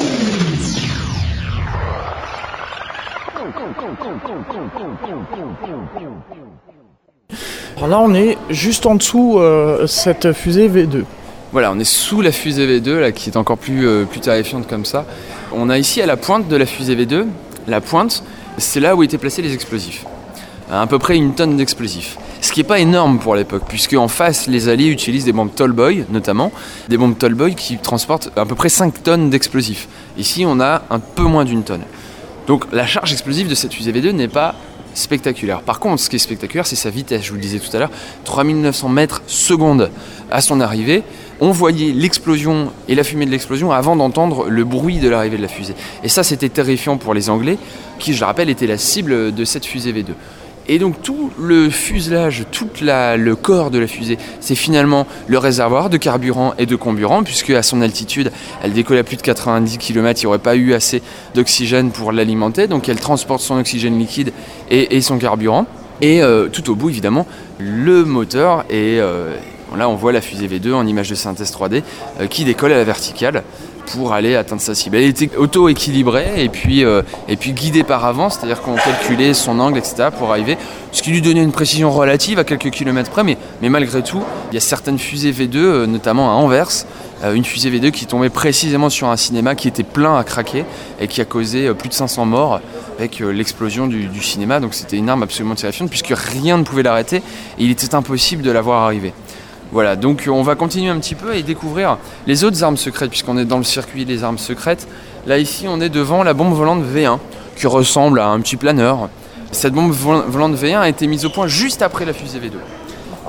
Là, 7.81 7.99
on 8.01 8.15
est 8.15 8.39
juste 8.51 8.87
en 8.87 8.95
dessous 8.95 9.39
euh, 9.39 9.87
cette 9.87 10.33
fusée 10.33 10.69
V2. 10.69 11.05
Voilà, 11.53 11.73
on 11.73 11.79
est 11.79 11.85
sous 11.85 12.21
la 12.21 12.33
fusée 12.33 12.67
V2, 12.67 12.99
là, 12.99 13.13
qui 13.13 13.29
est 13.29 13.37
encore 13.37 13.59
plus, 13.59 14.07
plus 14.07 14.21
terrifiante 14.21 14.67
comme 14.67 14.85
ça. 14.85 15.05
On 15.53 15.69
a 15.69 15.79
ici 15.79 16.01
à 16.01 16.07
la 16.07 16.17
pointe 16.17 16.49
de 16.49 16.57
la 16.57 16.65
fusée 16.65 16.97
V2, 16.97 17.27
la 17.67 17.81
pointe, 17.81 18.23
c'est 18.59 18.81
là 18.81 18.97
où 18.97 19.03
étaient 19.03 19.19
placés 19.19 19.43
les 19.43 19.53
explosifs. 19.53 20.05
À 20.71 20.87
peu 20.87 20.99
près 20.99 21.17
une 21.17 21.35
tonne 21.35 21.57
d'explosifs. 21.57 22.17
Ce 22.41 22.51
qui 22.51 22.61
n'est 22.61 22.65
pas 22.67 22.79
énorme 22.79 23.19
pour 23.19 23.35
l'époque, 23.35 23.65
puisque 23.69 23.95
en 23.95 24.09
face, 24.09 24.47
les 24.47 24.69
Alliés 24.69 24.89
utilisent 24.89 25.27
des 25.27 25.33
bombes 25.33 25.55
Tallboy, 25.55 26.07
notamment, 26.11 26.51
des 26.89 26.97
bombes 26.97 27.17
Tallboy 27.17 27.55
qui 27.55 27.77
transportent 27.77 28.31
à 28.37 28.47
peu 28.47 28.55
près 28.55 28.69
5 28.69 29.03
tonnes 29.03 29.31
d'explosifs. 29.31 29.89
Ici, 30.17 30.45
on 30.47 30.59
a 30.61 30.83
un 30.91 30.99
peu 30.99 31.23
moins 31.23 31.45
d'une 31.45 31.63
tonne. 31.63 31.83
Donc 32.47 32.65
la 32.73 32.87
charge 32.87 33.13
explosive 33.13 33.49
de 33.49 33.55
cette 33.55 33.73
fusée 33.73 33.93
V2 33.93 34.11
n'est 34.11 34.29
pas 34.29 34.55
spectaculaire. 34.95 35.63
Par 35.63 35.81
contre, 35.81 36.03
ce 36.03 36.11
qui 36.11 36.17
est 36.17 36.19
spectaculaire, 36.19 36.67
c'est 36.67 36.77
sa 36.77 36.91
vitesse. 36.91 37.23
Je 37.23 37.31
vous 37.31 37.37
le 37.37 37.41
disais 37.41 37.59
tout 37.59 37.75
à 37.77 37.81
l'heure, 37.81 37.91
3900 38.25 38.89
mètres 38.89 39.23
secondes 39.27 39.91
à 40.31 40.41
son 40.41 40.61
arrivée. 40.61 41.03
On 41.41 41.51
voyait 41.51 41.93
l'explosion 41.93 42.73
et 42.89 42.95
la 42.95 43.05
fumée 43.05 43.27
de 43.27 43.31
l'explosion 43.31 43.73
avant 43.73 43.97
d'entendre 43.97 44.49
le 44.49 44.65
bruit 44.65 44.99
de 44.99 45.09
l'arrivée 45.09 45.37
de 45.37 45.43
la 45.43 45.49
fusée. 45.49 45.75
Et 46.05 46.09
ça, 46.09 46.23
c'était 46.23 46.49
terrifiant 46.49 46.97
pour 46.97 47.15
les 47.15 47.31
Anglais, 47.31 47.59
qui, 47.99 48.15
je 48.15 48.21
le 48.21 48.27
rappelle, 48.27 48.49
étaient 48.49 48.67
la 48.67 48.79
cible 48.79 49.35
de 49.35 49.45
cette 49.45 49.67
fusée 49.67 49.93
V2. 49.93 50.13
Et 50.69 50.79
donc 50.79 51.03
tout 51.03 51.31
le 51.41 51.71
fuselage, 51.71 52.45
tout 52.53 52.69
le 52.81 53.35
corps 53.35 53.71
de 53.71 53.79
la 53.79 53.87
fusée, 53.87 54.19
c'est 54.41 54.55
finalement 54.55 55.07
le 55.27 55.39
réservoir 55.39 55.91
de 55.91 55.97
carburant 55.97 56.55
et 56.59 56.67
de 56.67 56.77
comburant, 56.77 57.25
puisque 57.25 57.51
à 57.51 57.63
son 57.63 57.81
altitude, 57.83 58.31
elle 58.63 58.73
décolle 58.73 58.99
à 58.99 59.05
plus 59.05 59.17
de 59.17 59.23
90 59.23 59.79
km, 59.79 60.21
il 60.21 60.25
n'y 60.25 60.29
aurait 60.29 60.39
pas 60.39 60.57
eu 60.57 60.73
assez 60.73 61.03
d'oxygène 61.35 61.91
pour 61.91 62.13
l'alimenter, 62.13 62.69
donc 62.69 62.89
elle 62.89 63.01
transporte 63.01 63.41
son 63.41 63.59
oxygène 63.59 63.99
liquide 63.99 64.33
et, 64.71 65.01
son 65.01 65.19
carburant. 65.19 65.67
Et 66.01 66.23
euh, 66.23 66.49
tout 66.49 66.71
au 66.71 66.75
bout, 66.75 66.89
évidemment, 66.89 67.27
le 67.59 68.05
moteur, 68.05 68.65
et 68.71 68.99
euh, 68.99 69.37
là 69.77 69.89
on 69.89 69.95
voit 69.95 70.13
la 70.13 70.21
fusée 70.21 70.49
V2 70.49 70.73
en 70.73 70.87
image 70.87 71.11
de 71.11 71.15
synthèse 71.15 71.53
3D, 71.53 71.83
euh, 72.21 72.27
qui 72.27 72.45
décolle 72.45 72.73
à 72.73 72.77
la 72.77 72.85
verticale 72.85 73.43
pour 73.87 74.13
aller 74.13 74.37
atteindre 74.37 74.61
sa 74.61 74.75
cible. 74.75 74.97
Elle 74.97 75.05
était 75.05 75.31
auto-équilibrée 75.37 76.45
et 76.45 76.49
puis, 76.49 76.85
euh, 76.85 77.03
guidée 77.29 77.83
par 77.83 78.05
avance, 78.05 78.39
c'est-à-dire 78.39 78.61
qu'on 78.61 78.75
calculait 78.75 79.35
son 79.35 79.59
angle, 79.61 79.79
etc. 79.79 80.09
pour 80.17 80.31
arriver, 80.31 80.57
ce 80.93 81.03
qui 81.03 81.11
lui 81.11 81.23
donnait 81.23 81.43
une 81.43 81.53
précision 81.53 81.91
relative 81.91 82.39
à 82.39 82.45
quelques 82.45 82.71
kilomètres 82.71 83.11
près, 83.11 83.25
mais, 83.25 83.37
mais 83.61 83.69
malgré 83.69 84.03
tout, 84.03 84.23
il 84.51 84.55
y 84.55 84.59
a 84.59 84.61
certaines 84.61 84.99
fusées 84.99 85.33
V2, 85.33 85.57
euh, 85.57 85.87
notamment 85.87 86.31
à 86.31 86.35
Anvers, 86.35 86.87
euh, 87.25 87.35
une 87.35 87.45
fusée 87.45 87.71
V2 87.71 87.91
qui 87.91 88.07
tombait 88.07 88.31
précisément 88.31 88.91
sur 88.91 89.09
un 89.09 89.17
cinéma 89.17 89.55
qui 89.55 89.69
était 89.69 89.83
plein 89.83 90.17
à 90.17 90.25
craquer 90.25 90.65
et 91.01 91.09
qui 91.09 91.21
a 91.21 91.25
causé 91.25 91.73
plus 91.75 91.89
de 91.89 91.95
500 91.95 92.27
morts 92.27 92.61
avec 92.99 93.21
l'explosion 93.21 93.87
du, 93.87 94.07
du, 94.07 94.23
cinéma. 94.23 94.61
Donc 94.61 94.75
c'était 94.75 94.97
une 94.97 95.09
arme 95.09 95.23
absolument 95.23 95.55
terrifiante 95.55 95.89
puisque 95.89 96.13
rien 96.15 96.59
ne 96.59 96.63
pouvait 96.63 96.83
l'arrêter 96.83 97.17
et 97.17 97.23
il 97.59 97.71
était 97.71 97.95
impossible 97.95 98.43
de 98.43 98.51
la 98.51 98.61
voir 98.61 98.83
arriver. 98.83 99.13
Voilà, 99.73 99.97
donc 99.97 100.29
euh, 100.29 100.31
on 100.31 100.43
va 100.43 100.55
continuer 100.55 100.91
un 100.91 100.99
petit 100.99 101.15
peu 101.15 101.35
et 101.35 101.43
découvrir 101.43 101.97
les 102.27 102.45
autres 102.45 102.63
armes 102.63 102.77
secrètes, 102.77 103.09
puisqu'on 103.09 103.39
est 103.39 103.47
dans 103.47 103.57
le 103.57 103.65
circuit 103.65 104.05
des 104.05 104.23
armes 104.23 104.37
secrètes. 104.37 104.87
Là, 105.27 105.39
ici, 105.39 105.67
on 105.67 105.81
est 105.81 105.89
devant 105.89 106.23
la 106.23 106.35
bombe 106.35 106.53
volante 106.53 106.85
V1, 106.85 107.19
qui 107.57 107.67
ressemble 107.67 108.21
à 108.21 108.29
un 108.29 108.41
petit 108.41 108.57
planeur. 108.57 109.09
Cette 109.51 109.73
bombe 109.73 109.93
volante 109.93 110.57
V1 110.57 110.79
a 110.79 110.89
été 110.91 111.07
mise 111.07 111.25
au 111.25 111.31
point 111.31 111.47
juste 111.47 111.81
après 111.81 112.05
la 112.05 112.13
fusée 112.13 112.39
V2. 112.39 112.53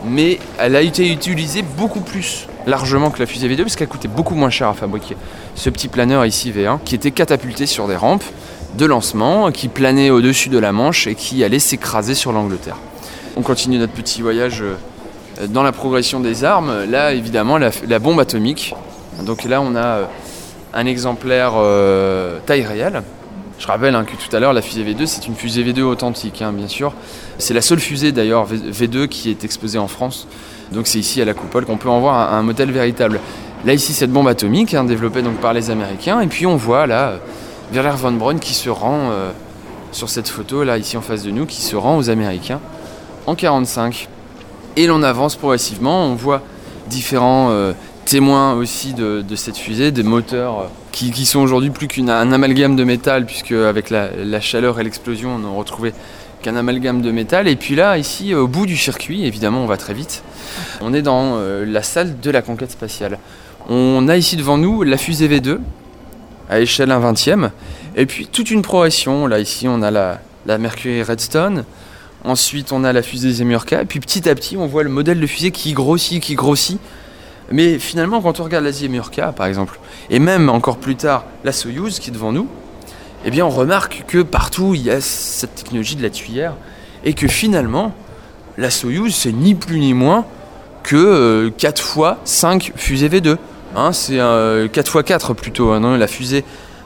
Mais 0.05 0.39
elle 0.59 0.75
a 0.75 0.81
été 0.81 1.09
utilisée 1.09 1.61
beaucoup 1.61 2.01
plus 2.01 2.47
largement 2.67 3.09
que 3.09 3.19
la 3.19 3.25
fusée 3.25 3.47
V2, 3.47 3.59
parce 3.59 3.77
qu'elle 3.77 3.87
coûtait 3.87 4.09
beaucoup 4.09 4.35
moins 4.35 4.49
cher 4.49 4.67
à 4.67 4.73
fabriquer. 4.73 5.15
Ce 5.55 5.69
petit 5.69 5.87
planeur 5.87 6.25
ici 6.25 6.51
V1, 6.51 6.79
qui 6.83 6.95
était 6.95 7.11
catapulté 7.11 7.65
sur 7.65 7.87
des 7.87 7.95
rampes 7.95 8.23
de 8.77 8.85
lancement, 8.85 9.49
qui 9.51 9.69
planait 9.69 10.09
au-dessus 10.09 10.49
de 10.49 10.57
la 10.57 10.73
Manche 10.73 11.07
et 11.07 11.15
qui 11.15 11.41
allait 11.41 11.59
s'écraser 11.59 12.15
sur 12.15 12.33
l'Angleterre. 12.33 12.75
On 13.37 13.43
continue 13.43 13.77
notre 13.77 13.93
petit 13.93 14.21
voyage 14.21 14.61
euh, 14.61 14.75
dans 15.49 15.63
la 15.63 15.71
progression 15.71 16.19
des 16.19 16.43
armes, 16.43 16.85
là 16.89 17.13
évidemment 17.13 17.57
la, 17.57 17.99
bombe 17.99 18.19
atomique. 18.19 18.75
Donc 19.25 19.43
là 19.43 19.61
on 19.61 19.75
a 19.75 19.85
euh, 19.85 20.05
un 20.73 20.85
exemplaire 20.85 21.53
euh, 21.55 22.39
taille 22.45 22.63
réelle. 22.63 23.03
Je 23.59 23.67
rappelle 23.67 23.95
hein, 23.95 24.03
que 24.03 24.11
tout 24.11 24.35
à 24.35 24.39
l'heure 24.39 24.53
la 24.53 24.61
fusée 24.61 24.83
V2 24.83 25.05
c'est 25.05 25.27
une 25.27 25.35
fusée 25.35 25.63
V2 25.63 25.81
authentique 25.81 26.41
hein, 26.41 26.51
bien 26.53 26.67
sûr. 26.67 26.93
C'est 27.37 27.53
la 27.53 27.61
seule 27.61 27.79
fusée 27.79 28.11
d'ailleurs 28.11 28.47
V2 28.47 29.07
qui 29.07 29.29
est 29.29 29.43
exposée 29.43 29.79
en 29.79 29.87
France. 29.87 30.27
Donc 30.71 30.87
c'est 30.87 30.99
ici 30.99 31.21
à 31.21 31.25
la 31.25 31.33
coupole 31.33 31.65
qu'on 31.65 31.77
peut 31.77 31.89
en 31.89 31.99
voir 31.99 32.33
un, 32.33 32.43
modèle 32.43 32.71
véritable. 32.71 33.19
Là 33.65 33.73
ici 33.73 33.93
cette 33.93 34.11
bombe 34.11 34.27
atomique 34.27 34.73
hein, 34.73 34.83
développée 34.83 35.21
donc 35.21 35.37
par 35.37 35.53
les 35.53 35.69
Américains 35.69 36.19
et 36.21 36.27
puis 36.27 36.45
on 36.45 36.57
voit 36.57 36.87
là 36.87 37.15
Werner 37.71 37.95
von 37.95 38.11
Braun 38.11 38.37
qui 38.37 38.53
se 38.53 38.69
rend 38.69 39.11
sur 39.91 40.09
cette 40.09 40.27
photo 40.27 40.63
là 40.63 40.77
ici 40.77 40.97
en 40.97 41.01
face 41.01 41.23
de 41.23 41.31
nous 41.31 41.45
qui 41.45 41.61
se 41.61 41.75
rend 41.75 41.97
aux 41.97 42.09
Américains 42.09 42.59
en 43.25 43.35
45. 43.35 44.09
Et 44.75 44.87
l'on 44.87 45.03
avance 45.03 45.35
progressivement, 45.35 46.05
on 46.05 46.15
voit 46.15 46.41
différents 46.87 47.49
euh, 47.51 47.73
témoins 48.05 48.53
aussi 48.53 48.93
de, 48.93 49.23
cette 49.35 49.57
fusée, 49.57 49.91
des 49.91 50.01
moteurs 50.01 50.59
euh, 50.59 50.67
qui, 50.91 51.25
sont 51.25 51.41
aujourd'hui 51.41 51.69
plus 51.69 51.87
qu'un 51.87 52.07
amalgame 52.07 52.75
de 52.75 52.83
métal, 52.83 53.25
puisque 53.25 53.51
avec 53.51 53.91
la, 53.91 54.41
chaleur 54.41 54.79
et 54.79 54.83
l'explosion, 54.83 55.35
on 55.35 55.39
n'a 55.39 55.49
retrouvé 55.49 55.93
qu'un 56.41 56.55
amalgame 56.55 57.03
de 57.03 57.11
métal. 57.11 57.47
Et 57.47 57.55
puis 57.55 57.75
là, 57.75 57.99
ici, 57.99 58.33
au 58.33 58.47
bout 58.47 58.65
du 58.65 58.75
circuit, 58.75 59.25
évidemment, 59.25 59.63
on 59.63 59.67
va 59.67 59.77
très 59.77 59.93
vite, 59.93 60.23
on 60.81 60.91
est 60.93 61.03
dans 61.03 61.35
euh, 61.35 61.65
la 61.65 61.83
salle 61.83 62.19
de 62.19 62.31
la 62.31 62.41
conquête 62.41 62.71
spatiale. 62.71 63.19
On 63.69 64.07
a 64.07 64.17
ici 64.17 64.37
devant 64.37 64.57
nous 64.57 64.81
la 64.81 64.97
fusée 64.97 65.27
V2, 65.27 65.59
à 66.49 66.59
échelle 66.59 66.91
1 66.91 66.97
vingtième, 66.99 67.51
et 67.95 68.07
puis 68.07 68.25
toute 68.25 68.49
une 68.49 68.63
progression. 68.63 69.27
Là, 69.27 69.39
ici, 69.39 69.67
on 69.67 69.83
a 69.83 69.91
la 69.91 70.57
Mercury 70.57 71.03
Redstone, 71.03 71.63
Ensuite, 72.25 72.71
on 72.71 72.83
a 72.83 72.93
la 72.93 73.01
fusée 73.01 73.31
Zemurka. 73.31 73.81
Et 73.81 73.85
puis 73.85 73.99
petit 73.99 74.29
à 74.29 74.35
petit, 74.35 74.55
on 74.55 74.65
voit 74.65 74.83
le 74.83 74.89
modèle 74.89 75.19
de 75.19 75.27
fusée 75.27 75.51
qui 75.51 75.73
grossit, 75.73 76.21
qui 76.23 76.35
grossit. 76.35 76.79
Mais 77.51 77.77
finalement, 77.79 78.21
quand 78.21 78.39
on 78.39 78.43
regarde 78.45 78.63
la 78.63 78.71
Zemurka, 78.71 79.33
par 79.33 79.45
exemple, 79.47 79.79
et 80.09 80.19
même 80.19 80.49
encore 80.49 80.77
plus 80.77 80.95
tard 80.95 81.25
la 81.43 81.51
Soyuz 81.51 81.99
qui 81.99 82.09
est 82.09 82.13
devant 82.13 82.31
nous, 82.31 82.47
eh 83.25 83.31
bien, 83.31 83.45
on 83.45 83.49
remarque 83.49 84.05
que 84.07 84.21
partout, 84.21 84.73
il 84.75 84.83
y 84.83 84.89
a 84.89 85.01
cette 85.01 85.55
technologie 85.55 85.95
de 85.95 86.03
la 86.03 86.09
tuyère. 86.09 86.53
Et 87.03 87.13
que 87.13 87.27
finalement, 87.27 87.93
la 88.57 88.69
Soyuz, 88.69 89.13
c'est 89.13 89.33
ni 89.33 89.55
plus 89.55 89.79
ni 89.79 89.93
moins 89.93 90.25
que 90.83 91.51
4 91.57 91.81
fois 91.81 92.19
5 92.23 92.71
fusées 92.75 93.09
V2. 93.09 93.37
Hein, 93.75 93.91
c'est 93.91 94.17
4 94.71 94.99
x 94.99 95.03
4 95.05 95.33
plutôt. 95.33 95.71
Hein, 95.71 95.81
non, 95.81 95.97
la 95.97 96.07
fusée, 96.07 96.45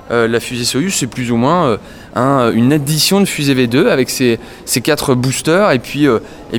la 0.09 0.39
fusée 0.39 0.65
Soyuz, 0.65 0.93
c'est 0.93 1.07
plus 1.07 1.31
ou 1.31 1.37
moins 1.37 1.77
une 2.17 2.73
addition 2.73 3.19
de 3.19 3.25
fusée 3.25 3.53
V2 3.53 3.87
avec 3.87 4.09
ses, 4.09 4.39
4 4.81 5.15
boosters 5.15 5.71
et 5.71 5.79
puis, 5.79 6.07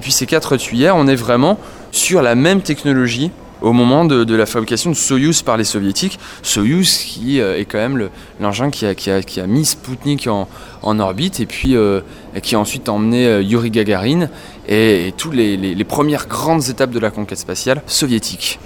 puis 0.00 0.12
ses 0.12 0.26
4 0.26 0.56
tuyères. 0.56 0.96
On 0.96 1.06
est 1.06 1.16
vraiment 1.16 1.58
sur 1.90 2.22
la 2.22 2.34
même 2.34 2.62
technologie 2.62 3.30
au 3.60 3.72
moment 3.72 4.04
de, 4.04 4.34
la 4.34 4.46
fabrication 4.46 4.90
de 4.90 4.96
Soyuz 4.96 5.42
par 5.42 5.56
les 5.56 5.64
soviétiques. 5.64 6.18
Soyuz 6.42 6.98
qui 6.98 7.40
euh, 7.40 7.58
est 7.58 7.64
quand 7.64 7.78
même 7.78 8.08
l'engin 8.40 8.70
qui, 8.70 8.86
a, 8.86 9.46
mis 9.46 9.64
Sputnik 9.64 10.28
en, 10.28 10.48
orbite 10.82 11.40
et 11.40 11.46
puis 11.46 11.76
euh, 11.76 12.00
qui 12.42 12.54
a 12.54 12.60
ensuite 12.60 12.88
emmené 12.88 13.26
euh, 13.26 13.42
Yuri 13.42 13.70
Gagarin 13.70 14.28
et, 14.68 15.12
toutes 15.16 15.34
les, 15.34 15.84
premières 15.84 16.28
grandes 16.28 16.68
étapes 16.68 16.90
de 16.90 17.00
la 17.00 17.10
conquête 17.10 17.38
spatiale 17.38 17.82
soviétique. 17.86 18.58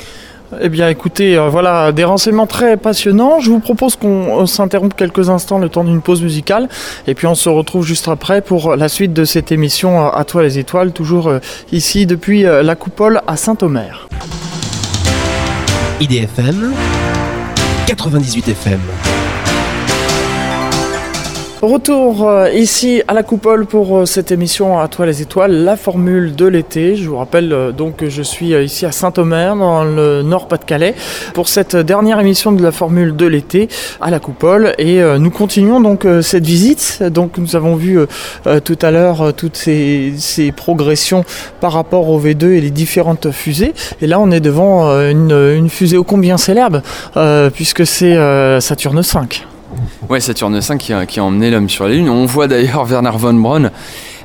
Eh 0.61 0.69
bien 0.69 0.89
écoutez, 0.89 1.39
voilà 1.51 1.93
des 1.93 2.05
renseignements 2.05 2.47
très 2.47 2.77
passionnants. 2.77 3.41
Je 3.41 3.51
vous 3.51 3.61
propose 3.61 3.97
qu'on 3.97 4.47
s'interrompe 4.47 4.95
quelques 4.95 5.31
instants 5.31 5.59
le 5.59 5.69
temps 5.69 5.85
d'une 5.85 6.03
pause 6.03 6.23
musicale 6.23 6.69
et 7.07 7.15
puis 7.15 7.27
on 7.27 7.35
se 7.35 7.49
retrouve 7.49 7.87
juste 7.87 8.09
après 8.09 8.43
pour 8.43 8.77
la 8.77 8.89
suite 8.89 9.13
de 9.13 9.25
cette 9.25 9.51
émission 9.51 10.11
À 10.13 10.25
toi 10.25 10.43
les 10.43 10.59
étoiles, 10.59 10.93
toujours 10.93 11.33
ici 11.73 12.07
depuis 12.07 12.43
la 12.43 12.75
coupole 12.75 13.23
à 13.27 13.37
Saint-Omer. 13.37 14.09
IDFM 16.01 16.73
98 17.87 18.49
FM. 18.49 18.81
Retour 21.63 22.29
euh, 22.29 22.51
ici 22.51 23.05
à 23.07 23.15
la 23.15 23.23
coupole 23.23 23.67
pour 23.67 23.99
euh, 23.99 24.05
cette 24.05 24.33
émission 24.33 24.81
à 24.81 24.89
toi 24.89 25.07
les 25.07 25.23
étoiles, 25.23 25.53
la 25.63 25.77
formule 25.77 26.35
de 26.35 26.47
l'été. 26.47 26.97
Je 26.97 27.09
vous 27.09 27.17
rappelle 27.17 27.53
euh, 27.53 27.71
donc 27.71 27.99
que 27.99 28.11
je 28.11 28.21
suis 28.21 28.53
ici 28.53 28.85
à 28.85 28.91
Saint-Omer 28.91 29.55
dans 29.55 29.85
le 29.85 30.23
Nord-Pas-de-Calais 30.23 30.97
pour 31.35 31.49
cette 31.49 31.77
dernière 31.77 32.19
émission 32.19 32.51
de 32.51 32.61
la 32.61 32.73
formule 32.73 33.15
de 33.15 33.27
l'été 33.27 33.69
à 34.01 34.11
la 34.11 34.19
coupole 34.19 34.75
et 34.79 35.01
nous 35.21 35.31
continuons 35.31 35.79
donc 35.79 36.05
cette 36.23 36.45
visite. 36.45 37.01
Donc 37.05 37.39
nous 37.39 37.55
avons 37.55 37.77
vu 37.77 37.99
tout 38.65 38.79
à 38.83 38.91
l'heure 38.91 39.33
toutes 39.35 39.57
ces, 39.57 40.13
progressions 40.57 41.25
par 41.61 41.73
rapport 41.73 42.09
au 42.09 42.21
V2 42.21 42.55
et 42.55 42.61
les 42.61 42.71
différentes 42.71 43.31
fusées 43.31 43.73
et 44.01 44.09
là 44.09 44.19
on 44.19 44.33
est 44.33 44.41
devant 44.41 44.91
une, 45.01 45.69
fusée 45.69 45.97
ô 45.97 46.03
combien 46.05 46.39
célèbre 46.39 46.83
puisque 47.53 47.87
c'est 47.87 48.17
Saturne 48.61 49.03
5. 49.03 49.47
Ouais, 50.09 50.21
Saturne 50.21 50.61
5 50.61 50.79
qui 50.79 50.93
a, 50.93 51.07
qui 51.07 51.21
a 51.21 51.25
emmené 51.25 51.51
l'homme 51.51 51.69
sur 51.69 51.85
la 51.85 51.95
Lune. 51.95 52.09
On 52.09 52.27
voit 52.27 52.49
d'ailleurs 52.49 52.85
Werner 52.91 53.13
von 53.15 53.35
Braun, 53.35 53.71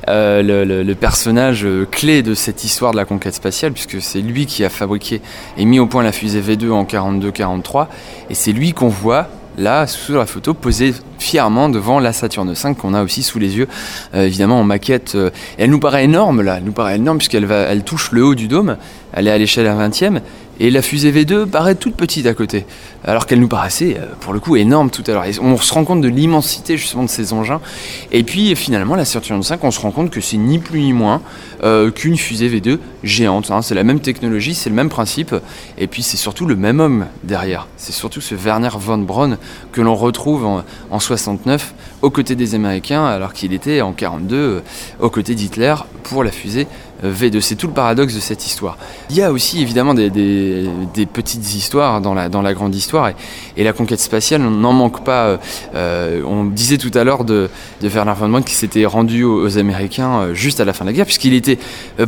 euh, 0.08 0.82
le, 0.82 0.94
personnage 0.94 1.64
euh, 1.64 1.86
clé 1.90 2.22
de 2.22 2.34
cette 2.34 2.64
histoire 2.64 2.92
de 2.92 2.96
la 2.96 3.04
conquête 3.04 3.34
spatiale, 3.34 3.72
puisque 3.72 4.00
c'est 4.00 4.20
lui 4.20 4.46
qui 4.46 4.64
a 4.64 4.70
fabriqué 4.70 5.20
et 5.56 5.64
mis 5.64 5.78
au 5.78 5.86
point 5.86 6.02
la 6.02 6.12
fusée 6.12 6.40
V2 6.40 6.70
en 6.70 6.84
42-43, 6.84 7.86
et 8.30 8.34
c'est 8.34 8.52
lui 8.52 8.72
qu'on 8.72 8.88
voit 8.88 9.28
là, 9.58 9.86
sous 9.86 10.12
la 10.12 10.24
photo, 10.24 10.54
posé 10.54 10.94
fièrement 11.18 11.68
devant 11.68 11.98
la 11.98 12.12
Saturne 12.12 12.54
5 12.54 12.78
qu'on 12.78 12.94
a 12.94 13.02
aussi 13.02 13.22
sous 13.22 13.38
les 13.38 13.56
yeux, 13.56 13.68
euh, 14.14 14.24
évidemment 14.24 14.60
en 14.60 14.64
maquette. 14.64 15.16
elle 15.58 15.70
nous 15.70 15.80
paraît 15.80 16.04
énorme 16.04 16.42
là, 16.42 16.56
elle 16.58 16.64
nous 16.64 16.72
paraît 16.72 16.96
énorme 16.96 17.18
puisqu'elle 17.18 17.50
elle 17.50 17.82
touche 17.82 18.12
le 18.12 18.24
haut 18.24 18.34
du 18.34 18.48
dôme, 18.48 18.76
elle 19.12 19.26
est 19.26 19.32
à 19.32 19.38
l'échelle 19.38 19.66
à 19.66 19.74
20e, 19.74 20.20
et 20.60 20.70
la 20.70 20.82
fusée 20.82 21.12
V2 21.12 21.46
paraît 21.46 21.74
toute 21.74 21.94
petite 21.94 22.26
à 22.26 22.34
côté, 22.34 22.66
alors 23.04 23.26
qu'elle 23.26 23.40
nous 23.40 23.48
paraissait 23.48 23.96
euh, 23.98 24.06
pour 24.20 24.32
le 24.32 24.40
coup 24.40 24.56
énorme 24.56 24.90
tout 24.90 25.04
à 25.06 25.12
l'heure. 25.12 25.24
On 25.40 25.56
se 25.56 25.72
rend 25.72 25.84
compte 25.84 26.00
de 26.00 26.08
l'immensité 26.08 26.76
justement 26.76 27.04
de 27.04 27.08
ces 27.08 27.32
engins. 27.32 27.60
Et 28.12 28.22
puis 28.22 28.54
finalement, 28.56 28.96
la 28.96 29.04
Saturn 29.04 29.42
5, 29.42 29.62
on 29.62 29.70
se 29.70 29.80
rend 29.80 29.90
compte 29.90 30.10
que 30.10 30.20
c'est 30.20 30.36
ni 30.36 30.58
plus 30.58 30.80
ni 30.80 30.92
moins 30.92 31.22
euh, 31.62 31.90
qu'une 31.90 32.16
fusée 32.16 32.48
V2 32.48 32.78
géante. 33.04 33.50
Hein. 33.50 33.62
C'est 33.62 33.74
la 33.74 33.84
même 33.84 34.00
technologie, 34.00 34.54
c'est 34.54 34.70
le 34.70 34.76
même 34.76 34.88
principe. 34.88 35.34
Et 35.76 35.86
puis 35.86 36.02
c'est 36.02 36.16
surtout 36.16 36.46
le 36.46 36.56
même 36.56 36.80
homme 36.80 37.06
derrière. 37.22 37.68
C'est 37.76 37.92
surtout 37.92 38.20
ce 38.20 38.34
Werner 38.34 38.70
von 38.78 38.98
Braun 38.98 39.38
que 39.72 39.80
l'on 39.80 39.94
retrouve 39.94 40.44
en, 40.44 40.64
en, 40.90 40.98
69 40.98 41.74
aux 42.02 42.10
côtés 42.10 42.34
des 42.34 42.54
Américains, 42.54 43.04
alors 43.04 43.32
qu'il 43.32 43.52
était 43.52 43.80
en 43.80 43.92
42 43.92 44.36
euh, 44.36 44.60
aux 45.00 45.10
côtés 45.10 45.34
d'Hitler 45.34 45.74
pour 46.02 46.24
la 46.24 46.30
fusée 46.30 46.66
V2. 47.04 47.40
C'est 47.40 47.54
tout 47.54 47.68
le 47.68 47.72
paradoxe 47.72 48.14
de 48.14 48.20
cette 48.20 48.46
histoire. 48.46 48.76
Il 49.10 49.16
y 49.16 49.22
a 49.22 49.32
aussi 49.32 49.62
évidemment 49.62 49.94
des, 49.94 50.10
petites 51.12 51.54
histoires 51.54 52.00
dans 52.00 52.14
la, 52.14 52.54
grande 52.54 52.74
histoire 52.74 53.12
et, 53.56 53.64
la 53.64 53.72
conquête 53.72 54.00
spatiale, 54.00 54.40
n'en 54.40 54.72
manque 54.72 55.04
pas. 55.04 55.26
Euh, 55.26 55.36
euh, 55.74 56.22
on 56.26 56.44
disait 56.44 56.78
tout 56.78 56.90
à 56.94 57.04
l'heure 57.04 57.24
de, 57.24 57.50
de 57.82 57.88
Werner 57.88 58.14
von 58.18 58.28
Braun 58.28 58.42
qui 58.42 58.54
s'était 58.54 58.86
rendu 58.86 59.24
aux, 59.24 59.58
Américains 59.58 60.20
euh, 60.20 60.34
juste 60.34 60.60
à 60.60 60.64
la 60.64 60.72
fin 60.72 60.84
de 60.84 60.90
la 60.90 60.94
guerre, 60.94 61.06
puisqu'il 61.06 61.34
était 61.34 61.58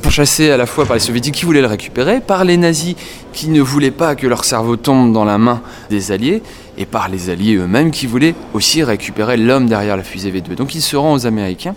pourchassé 0.02 0.50
à 0.50 0.56
la 0.56 0.66
fois 0.66 0.86
par 0.86 0.94
les 0.94 1.00
soviétiques 1.00 1.34
qui 1.34 1.44
voulaient 1.44 1.60
le 1.60 1.66
récupérer, 1.66 2.20
par 2.20 2.44
les 2.44 2.56
nazis 2.56 2.94
qui 3.32 3.48
ne 3.48 3.60
voulaient 3.60 3.90
pas 3.90 4.14
que 4.14 4.26
leur 4.26 4.44
cerveau 4.44 4.76
tombe 4.76 5.12
dans 5.12 5.24
la 5.24 5.38
main 5.38 5.62
des 5.90 6.12
alliés, 6.12 6.42
et 6.80 6.86
par 6.86 7.08
les 7.08 7.30
alliés 7.30 7.56
eux-mêmes 7.56 7.90
qui 7.90 8.06
voulaient 8.06 8.34
aussi 8.54 8.82
récupérer 8.82 9.36
l'homme 9.36 9.66
derrière 9.66 9.96
la 9.96 10.02
fusée 10.02 10.30
V2. 10.30 10.54
Donc 10.54 10.74
il 10.74 10.80
se 10.80 10.96
rend 10.96 11.12
aux 11.12 11.26
Américains 11.26 11.74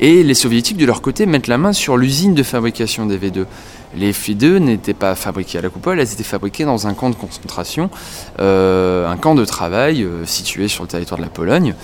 et 0.00 0.22
les 0.22 0.34
soviétiques 0.34 0.76
de 0.76 0.86
leur 0.86 1.02
côté 1.02 1.26
mettent 1.26 1.46
la 1.46 1.58
main 1.58 1.72
sur 1.72 1.96
l'usine 1.96 2.34
de 2.34 2.42
fabrication 2.42 3.06
des 3.06 3.18
V2. 3.18 3.46
Les 3.96 4.12
V2 4.12 4.58
n'étaient 4.58 4.94
pas 4.94 5.14
fabriquées 5.14 5.58
à 5.58 5.62
la 5.62 5.70
coupole, 5.70 5.98
elles 5.98 6.12
étaient 6.12 6.22
fabriquées 6.22 6.64
dans 6.64 6.86
un 6.86 6.94
camp 6.94 7.10
de 7.10 7.14
concentration, 7.14 7.90
euh, 8.38 9.08
un 9.08 9.16
camp 9.16 9.34
de 9.34 9.44
travail 9.44 10.02
euh, 10.02 10.26
situé 10.26 10.68
sur 10.68 10.84
le 10.84 10.88
territoire 10.88 11.18
de 11.18 11.24
la 11.24 11.30
Pologne 11.30 11.74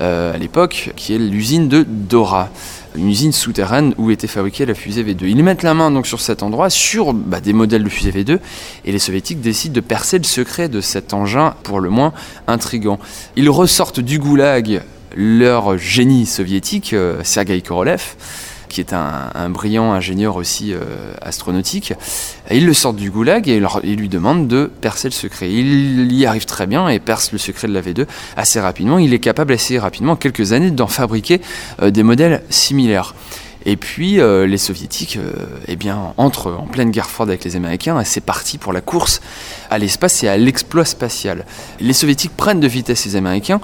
euh, 0.00 0.34
à 0.34 0.38
l'époque, 0.38 0.92
qui 0.96 1.14
est 1.14 1.18
l'usine 1.18 1.68
de 1.68 1.84
Dora 1.86 2.48
une 2.96 3.08
usine 3.08 3.32
souterraine 3.32 3.94
où 3.98 4.10
était 4.10 4.26
fabriquée 4.26 4.66
la 4.66 4.74
fusée 4.74 5.04
V2. 5.04 5.24
Ils 5.28 5.44
mettent 5.44 5.62
la 5.62 5.74
main 5.74 5.90
donc 5.90 6.06
sur 6.06 6.20
cet 6.20 6.42
endroit, 6.42 6.70
sur 6.70 7.12
bah, 7.12 7.40
des 7.40 7.52
modèles 7.52 7.84
de 7.84 7.88
fusée 7.88 8.10
V2, 8.10 8.38
et 8.84 8.92
les 8.92 8.98
soviétiques 8.98 9.40
décident 9.40 9.74
de 9.74 9.80
percer 9.80 10.18
le 10.18 10.24
secret 10.24 10.68
de 10.68 10.80
cet 10.80 11.14
engin, 11.14 11.54
pour 11.62 11.80
le 11.80 11.88
moins 11.88 12.12
intrigant. 12.46 12.98
Ils 13.36 13.48
ressortent 13.48 14.00
du 14.00 14.18
goulag 14.18 14.82
leur 15.16 15.78
génie 15.78 16.26
soviétique, 16.26 16.92
euh, 16.92 17.20
Sergei 17.24 17.60
Korolev, 17.62 18.14
qui 18.68 18.80
est 18.80 18.92
un, 18.92 19.50
brillant 19.50 19.92
ingénieur 19.92 20.36
aussi 20.36 20.72
euh, 20.72 20.78
astronautique. 21.20 21.92
il 22.52 22.66
le 22.66 22.72
sort 22.72 22.94
du 22.94 23.10
goulag 23.10 23.48
et 23.48 23.60
il, 23.82 23.96
lui 23.96 24.08
demande 24.08 24.46
de 24.46 24.70
percer 24.80 25.08
le 25.08 25.12
secret. 25.12 25.50
Il 25.50 26.12
y 26.12 26.24
arrive 26.24 26.44
très 26.44 26.68
bien 26.68 26.88
et 26.88 27.00
perce 27.00 27.32
le 27.32 27.38
secret 27.38 27.66
de 27.66 27.72
la 27.72 27.82
V2 27.82 28.06
assez 28.36 28.60
rapidement. 28.60 28.98
Il 28.98 29.12
est 29.12 29.18
capable 29.18 29.54
assez 29.54 29.76
rapidement, 29.78 30.12
en 30.12 30.16
quelques 30.16 30.52
années, 30.52 30.70
d'en 30.70 30.86
fabriquer 30.86 31.40
euh, 31.82 31.90
des 31.90 32.04
modèles 32.04 32.42
similaires. 32.48 33.14
Et 33.66 33.76
puis 33.76 34.14
les 34.14 34.56
soviétiques 34.56 35.18
eh 35.68 35.76
bien, 35.76 36.14
entrent 36.16 36.50
en 36.50 36.64
pleine 36.64 36.90
guerre 36.90 37.10
froide 37.10 37.28
avec 37.28 37.44
les 37.44 37.56
Américains 37.56 38.00
et 38.00 38.06
c'est 38.06 38.22
parti 38.22 38.56
pour 38.56 38.72
la 38.72 38.80
course 38.80 39.20
à 39.68 39.76
l'espace 39.76 40.24
et 40.24 40.28
à 40.28 40.38
l'exploit 40.38 40.86
spatial. 40.86 41.44
Les 41.78 41.92
soviétiques 41.92 42.34
prennent 42.34 42.60
de 42.60 42.66
vitesse 42.66 43.04
les 43.04 43.16
Américains 43.16 43.60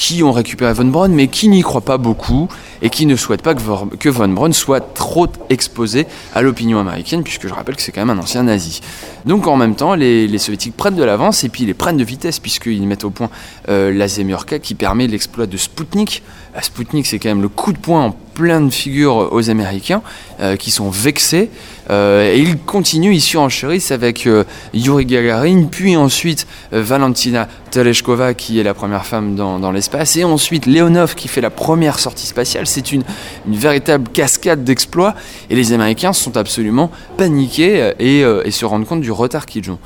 qui 0.00 0.22
ont 0.22 0.32
récupéré 0.32 0.72
Von 0.72 0.86
Braun, 0.86 1.10
mais 1.10 1.28
qui 1.28 1.50
n'y 1.50 1.60
croient 1.60 1.82
pas 1.82 1.98
beaucoup 1.98 2.48
et 2.80 2.88
qui 2.88 3.04
ne 3.04 3.16
souhaitent 3.16 3.42
pas 3.42 3.54
que 3.54 4.08
Von 4.08 4.28
Braun 4.28 4.54
soit 4.54 4.80
trop 4.94 5.28
exposé 5.50 6.06
à 6.34 6.40
l'opinion 6.40 6.80
américaine, 6.80 7.22
puisque 7.22 7.46
je 7.46 7.52
rappelle 7.52 7.76
que 7.76 7.82
c'est 7.82 7.92
quand 7.92 8.06
même 8.06 8.18
un 8.18 8.22
ancien 8.22 8.44
nazi. 8.44 8.80
Donc 9.26 9.46
en 9.46 9.56
même 9.56 9.74
temps, 9.74 9.94
les, 9.94 10.38
soviétiques 10.38 10.74
prennent 10.74 10.96
de 10.96 11.04
l'avance 11.04 11.44
et 11.44 11.50
puis 11.50 11.64
ils 11.64 11.66
les 11.66 11.74
prennent 11.74 11.98
de 11.98 12.04
vitesse, 12.04 12.38
puisqu'ils 12.38 12.86
mettent 12.86 13.04
au 13.04 13.10
point 13.10 13.28
euh, 13.68 13.92
la 13.92 14.08
Zemurka 14.08 14.58
qui 14.58 14.74
permet 14.74 15.06
l'exploit 15.06 15.44
de 15.44 15.58
Sputnik. 15.58 16.22
La 16.54 16.62
Sputnik, 16.62 17.06
c'est 17.06 17.18
quand 17.18 17.28
même 17.28 17.42
le 17.42 17.50
coup 17.50 17.74
de 17.74 17.78
poing 17.78 18.04
en 18.06 18.16
plein 18.32 18.62
de 18.62 18.70
figures 18.70 19.28
aux 19.30 19.50
Américains 19.50 20.00
euh, 20.40 20.56
qui 20.56 20.70
sont 20.70 20.88
vexés. 20.88 21.50
Euh, 21.90 22.32
et 22.32 22.38
ils 22.38 22.56
continuent, 22.56 23.12
ils 23.12 23.20
surenchérissent 23.20 23.90
avec 23.90 24.26
euh, 24.26 24.44
Yuri 24.72 25.04
Gagarin, 25.04 25.64
puis 25.70 25.96
ensuite 25.96 26.46
Valentina 26.72 27.46
Tereshkova 27.70 28.32
qui 28.32 28.58
est 28.58 28.62
la 28.62 28.72
première 28.72 29.04
femme 29.04 29.34
dans, 29.36 29.72
l'espace, 29.72 30.16
et 30.16 30.24
ensuite 30.24 30.64
Leonov 30.66 31.14
qui 31.14 31.28
fait 31.28 31.40
la 31.40 31.50
première 31.50 31.98
sortie 31.98 32.26
spatiale. 32.26 32.66
C'est 32.66 32.92
une, 32.92 33.02
une, 33.46 33.56
véritable 33.56 34.08
cascade 34.08 34.64
d'exploits 34.64 35.14
et 35.50 35.54
les 35.54 35.72
Américains 35.72 36.12
sont 36.12 36.36
absolument 36.36 36.90
paniqués 37.18 37.92
et, 37.98 38.20
et 38.20 38.50
se 38.50 38.64
rendent 38.64 38.86
compte 38.86 39.02
du 39.02 39.12
retard 39.12 39.44
qu'ils 39.44 39.70
ont. 39.70 39.78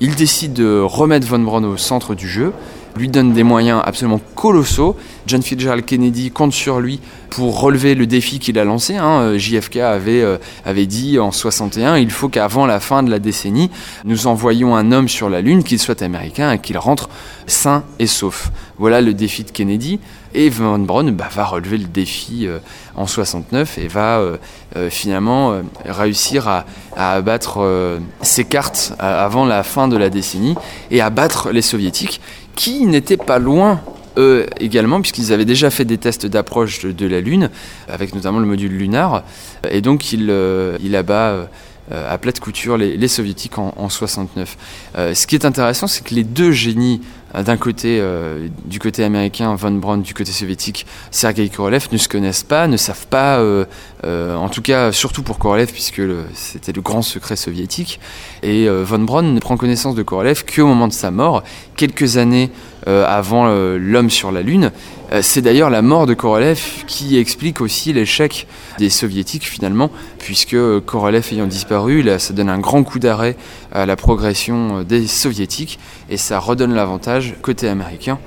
Ils 0.00 0.14
décident 0.14 0.54
de 0.54 0.80
remettre 0.80 1.26
Von 1.26 1.40
Braun 1.40 1.64
au 1.64 1.76
centre 1.76 2.14
du 2.14 2.28
jeu 2.28 2.52
lui 2.98 3.08
donne 3.08 3.32
des 3.32 3.44
moyens 3.44 3.80
absolument 3.84 4.20
colossaux. 4.34 4.96
John 5.26 5.42
Fitzgerald 5.42 5.84
Kennedy 5.84 6.30
compte 6.30 6.52
sur 6.52 6.80
lui 6.80 7.00
pour 7.30 7.60
relever 7.60 7.94
le 7.94 8.06
défi 8.06 8.38
qu'il 8.38 8.58
a 8.58 8.64
lancé. 8.64 8.96
Hein. 8.96 9.20
Euh, 9.20 9.38
JFK 9.38 9.76
avait, 9.76 10.22
euh, 10.22 10.38
avait 10.64 10.86
dit 10.86 11.18
en 11.18 11.30
61, 11.30 11.96
il 11.98 12.10
faut 12.10 12.28
qu'avant 12.28 12.66
la 12.66 12.80
fin 12.80 13.02
de 13.02 13.10
la 13.10 13.18
décennie, 13.18 13.70
nous 14.04 14.26
envoyions 14.26 14.74
un 14.74 14.92
homme 14.92 15.08
sur 15.08 15.28
la 15.28 15.40
Lune, 15.40 15.62
qu'il 15.62 15.78
soit 15.78 16.02
américain 16.02 16.52
et 16.52 16.58
qu'il 16.58 16.78
rentre 16.78 17.08
sain 17.46 17.84
et 17.98 18.06
sauf. 18.06 18.50
Voilà 18.78 19.00
le 19.00 19.14
défi 19.14 19.44
de 19.44 19.50
Kennedy. 19.50 20.00
Et 20.34 20.50
Von 20.50 20.80
Braun 20.80 21.12
bah, 21.12 21.28
va 21.34 21.46
relever 21.46 21.78
le 21.78 21.86
défi 21.86 22.46
euh, 22.46 22.58
en 22.96 23.06
69 23.06 23.78
et 23.78 23.88
va 23.88 24.20
finalement 24.90 25.54
réussir 25.84 26.46
à, 26.46 26.66
à 26.94 27.12
abattre 27.12 27.98
ses 28.20 28.44
cartes 28.44 28.92
avant 28.98 29.46
la 29.46 29.62
fin 29.62 29.88
de 29.88 29.96
la 29.96 30.10
décennie 30.10 30.56
et 30.90 31.00
à 31.00 31.08
battre 31.08 31.50
les 31.50 31.62
soviétiques 31.62 32.20
qui 32.58 32.86
n'étaient 32.86 33.16
pas 33.16 33.38
loin 33.38 33.80
eux 34.16 34.46
également, 34.58 35.00
puisqu'ils 35.00 35.32
avaient 35.32 35.44
déjà 35.44 35.70
fait 35.70 35.84
des 35.84 35.96
tests 35.96 36.26
d'approche 36.26 36.84
de, 36.84 37.06
la 37.06 37.20
Lune, 37.20 37.50
avec 37.88 38.14
notamment 38.14 38.40
le 38.40 38.46
module 38.46 38.76
lunar. 38.76 39.22
Et 39.70 39.80
donc 39.80 40.12
il, 40.12 40.26
euh, 40.28 40.76
abat 40.92 41.48
à 41.90 42.18
plate 42.18 42.40
couture 42.40 42.76
les, 42.76 43.08
soviétiques 43.08 43.58
en, 43.58 43.72
en 43.76 43.88
69. 43.88 44.56
ce 44.96 45.26
qui 45.26 45.36
est 45.36 45.44
intéressant, 45.44 45.86
c'est 45.86 46.04
que 46.04 46.14
les 46.14 46.24
deux 46.24 46.50
génies 46.50 47.00
euh, 47.00 47.17
d'un 47.34 47.56
côté, 47.56 47.98
euh, 48.00 48.48
du 48.64 48.78
côté 48.78 49.04
américain, 49.04 49.54
Von 49.54 49.72
Braun, 49.72 49.98
du 49.98 50.14
côté 50.14 50.32
soviétique, 50.32 50.86
Sergei 51.10 51.48
Korolev 51.48 51.88
ne 51.92 51.98
se 51.98 52.08
connaissent 52.08 52.42
pas, 52.42 52.66
ne 52.66 52.76
savent 52.76 53.06
pas, 53.06 53.38
euh, 53.38 53.66
en 54.04 54.48
tout 54.48 54.62
cas 54.62 54.92
surtout 54.92 55.22
pour 55.22 55.38
Korolev, 55.38 55.70
puisque 55.70 56.00
c'était 56.34 56.72
le 56.72 56.80
grand 56.80 57.02
secret 57.02 57.36
soviétique. 57.36 58.00
Et 58.42 58.68
Von 58.68 59.00
Braun 59.00 59.34
ne 59.34 59.40
prend 59.40 59.56
connaissance 59.56 59.94
de 59.94 60.02
Korolev 60.02 60.44
qu'au 60.44 60.66
moment 60.66 60.88
de 60.88 60.92
sa 60.92 61.10
mort, 61.10 61.42
quelques 61.76 62.16
années 62.16 62.50
avant 62.86 63.48
l'homme 63.76 64.08
sur 64.08 64.32
la 64.32 64.40
Lune. 64.40 64.70
C'est 65.20 65.42
d'ailleurs 65.42 65.68
la 65.68 65.82
mort 65.82 66.06
de 66.06 66.14
Korolev 66.14 66.84
qui 66.86 67.18
explique 67.18 67.60
aussi 67.60 67.92
l'échec 67.92 68.46
des 68.78 68.88
soviétiques 68.88 69.46
finalement, 69.46 69.90
puisque 70.18 70.56
Korolev 70.86 71.26
ayant 71.32 71.46
disparu, 71.46 72.08
ça 72.18 72.32
donne 72.32 72.48
un 72.48 72.58
grand 72.58 72.84
coup 72.84 72.98
d'arrêt 72.98 73.36
à 73.72 73.86
la 73.86 73.96
progression 73.96 74.82
des 74.82 75.06
soviétiques 75.06 75.78
et 76.10 76.16
ça 76.16 76.38
redonne 76.38 76.74
l'avantage 76.74 77.34
côté 77.42 77.68
américain 77.68 78.18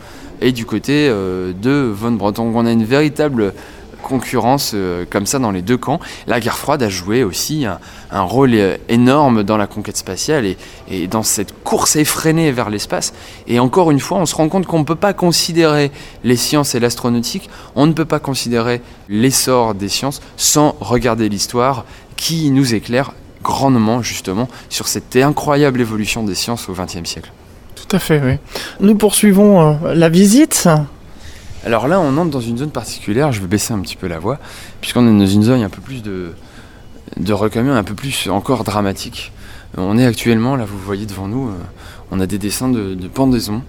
et 0.41 0.51
du 0.51 0.65
côté 0.65 1.07
euh, 1.09 1.53
de 1.53 1.91
Von 1.93 2.11
Braun. 2.11 2.33
On 2.37 2.65
a 2.65 2.71
une 2.71 2.83
véritable 2.83 3.53
concurrence 4.01 4.71
euh, 4.73 5.05
comme 5.09 5.25
ça 5.25 5.39
dans 5.39 5.51
les 5.51 5.61
deux 5.61 5.77
camps. 5.77 5.99
La 6.27 6.39
guerre 6.39 6.57
froide 6.57 6.81
a 6.83 6.89
joué 6.89 7.23
aussi 7.23 7.65
un, 7.65 7.79
rôle 8.23 8.55
euh, 8.55 8.77
énorme 8.89 9.43
dans 9.43 9.57
la 9.57 9.67
conquête 9.67 9.97
spatiale 9.97 10.45
et, 10.45 10.57
et 10.89 11.07
dans 11.07 11.23
cette 11.23 11.63
course 11.63 11.95
effrénée 11.95 12.51
vers 12.51 12.69
l'espace. 12.69 13.13
Et 13.47 13.59
encore 13.59 13.91
une 13.91 13.99
fois, 13.99 14.17
on 14.17 14.25
se 14.25 14.35
rend 14.35 14.49
compte 14.49 14.65
qu'on 14.65 14.79
ne 14.79 14.85
peut 14.85 14.95
pas 14.95 15.13
considérer 15.13 15.91
les 16.23 16.35
sciences 16.35 16.75
et 16.75 16.79
l'astronautique, 16.79 17.49
on 17.75 17.85
ne 17.85 17.93
peut 17.93 18.05
pas 18.05 18.19
considérer 18.19 18.81
l'essor 19.07 19.75
des 19.75 19.89
sciences 19.89 20.21
sans 20.35 20.75
regarder 20.79 21.29
l'histoire 21.29 21.85
qui 22.17 22.49
nous 22.49 22.73
éclaire 22.73 23.13
grandement 23.43 24.01
justement 24.01 24.47
sur 24.69 24.87
cette 24.87 25.15
incroyable 25.15 25.81
évolution 25.81 26.23
des 26.23 26.35
sciences 26.35 26.69
au 26.69 26.73
XXe 26.73 27.09
siècle. 27.09 27.31
Tout 27.75 27.95
à 27.95 27.99
fait, 27.99 28.21
oui. 28.23 28.37
Nous 28.79 28.95
poursuivons 28.95 29.75
euh, 29.85 29.93
la 29.93 30.09
visite. 30.09 30.69
Alors 31.65 31.87
là, 31.87 31.99
on 31.99 32.17
entre 32.17 32.31
dans 32.31 32.41
une 32.41 32.57
zone 32.57 32.71
particulière. 32.71 33.31
Je 33.31 33.41
vais 33.41 33.47
baisser 33.47 33.73
un 33.73 33.79
petit 33.79 33.95
peu 33.95 34.07
la 34.07 34.19
voix, 34.19 34.39
puisqu'on 34.81 35.07
est 35.07 35.19
dans 35.19 35.27
une 35.27 35.43
zone 35.43 35.61
un 35.61 35.69
peu 35.69 35.81
plus 35.81 36.01
de, 36.01 36.33
de 37.17 37.69
un 37.69 37.83
peu 37.83 37.93
plus 37.93 38.29
encore 38.29 38.63
dramatique. 38.63 39.31
On 39.77 39.97
est 39.97 40.05
actuellement, 40.05 40.55
là, 40.55 40.65
vous 40.65 40.77
voyez 40.77 41.05
devant 41.05 41.27
nous, 41.27 41.49
euh, 41.49 41.53
on 42.11 42.19
a 42.19 42.27
des 42.27 42.37
dessins 42.37 42.69
de, 42.69 42.95
pendaison 43.07 43.61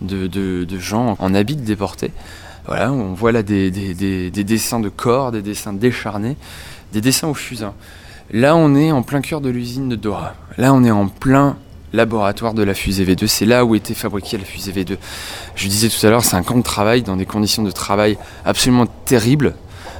de, 0.00 0.78
gens 0.78 1.16
en 1.18 1.34
habits 1.34 1.56
déportés. 1.56 2.12
Voilà, 2.66 2.92
on 2.92 3.14
voit 3.14 3.32
là 3.32 3.42
des, 3.42 3.70
des, 3.70 4.30
dessins 4.44 4.80
de 4.80 4.88
corps, 4.88 5.32
des 5.32 5.42
dessins 5.42 5.72
décharnés, 5.72 6.36
des 6.92 7.00
dessins 7.00 7.28
au 7.28 7.34
fusain. 7.34 7.74
Là, 8.30 8.56
on 8.56 8.74
est 8.74 8.92
en 8.92 9.02
plein 9.02 9.22
cœur 9.22 9.40
de 9.40 9.48
l'usine 9.48 9.88
de 9.88 9.96
Dora. 9.96 10.34
Là, 10.58 10.74
on 10.74 10.84
est 10.84 10.90
en 10.90 11.08
plein 11.08 11.56
laboratoire 11.94 12.52
de 12.52 12.62
la 12.62 12.74
fusée 12.74 13.06
V2. 13.06 13.26
C'est 13.26 13.46
là 13.46 13.64
où 13.64 13.74
était 13.74 13.94
fabriquée 13.94 14.36
la 14.36 14.44
fusée 14.44 14.70
V2. 14.72 14.98
Je 15.54 15.68
disais 15.68 15.88
tout 15.88 16.06
à 16.06 16.10
l'heure, 16.10 16.22
c'est 16.22 16.36
un 16.36 16.42
camp 16.42 16.58
de 16.58 16.62
travail 16.62 17.02
dans 17.02 17.16
des 17.16 17.24
conditions 17.24 17.62
de 17.62 17.70
travail 17.70 18.18
absolument 18.44 18.84
terribles, 19.06 19.54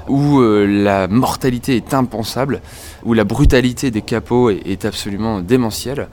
où 0.08 0.40
euh, 0.40 0.66
la 0.66 1.08
mortalité 1.08 1.76
est 1.76 1.94
impensable, 1.94 2.60
où 3.02 3.14
la 3.14 3.24
brutalité 3.24 3.90
des 3.90 4.02
capots 4.02 4.50
est 4.50 4.84
absolument 4.84 5.40
démentielle. 5.40 6.08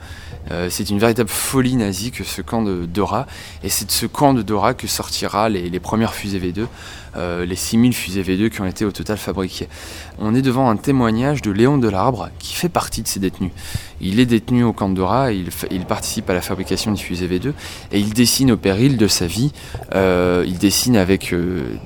Euh, 0.50 0.68
c'est 0.70 0.90
une 0.90 0.98
véritable 0.98 1.28
folie 1.28 1.76
nazie 1.76 2.12
que 2.12 2.24
ce 2.24 2.40
camp 2.40 2.62
de 2.62 2.86
Dora. 2.86 3.26
Et 3.62 3.68
c'est 3.68 3.86
de 3.86 3.90
ce 3.90 4.06
camp 4.06 4.32
de 4.32 4.42
Dora 4.42 4.74
que 4.74 4.86
sortira 4.86 5.48
les, 5.48 5.80
premières 5.80 6.14
fusées 6.14 6.38
V2, 6.38 6.66
euh, 7.16 7.44
les 7.44 7.56
6000 7.56 7.92
fusées 7.92 8.22
V2 8.22 8.50
qui 8.50 8.60
ont 8.60 8.66
été 8.66 8.84
au 8.84 8.92
total 8.92 9.16
fabriquées. 9.16 9.68
On 10.18 10.34
est 10.34 10.42
devant 10.42 10.68
un 10.68 10.76
témoignage 10.76 11.42
de 11.42 11.50
Léon 11.50 11.78
Delarbre 11.78 12.28
qui 12.38 12.54
fait 12.54 12.68
partie 12.68 13.02
de 13.02 13.08
ces 13.08 13.20
détenus. 13.20 13.52
Il 14.00 14.20
est 14.20 14.26
détenu 14.26 14.64
au 14.64 14.72
camp 14.72 14.88
de 14.88 14.94
Dora, 14.94 15.32
il, 15.32 15.50
participe 15.86 16.28
à 16.30 16.34
la 16.34 16.40
fabrication 16.40 16.92
des 16.92 16.98
fusées 16.98 17.28
V2 17.28 17.52
et 17.92 18.00
il 18.00 18.12
dessine 18.12 18.52
au 18.52 18.56
péril 18.56 18.96
de 18.96 19.08
sa 19.08 19.26
vie. 19.26 19.52
Euh, 19.94 20.44
il 20.46 20.58
dessine 20.58 20.96
avec 20.96 21.34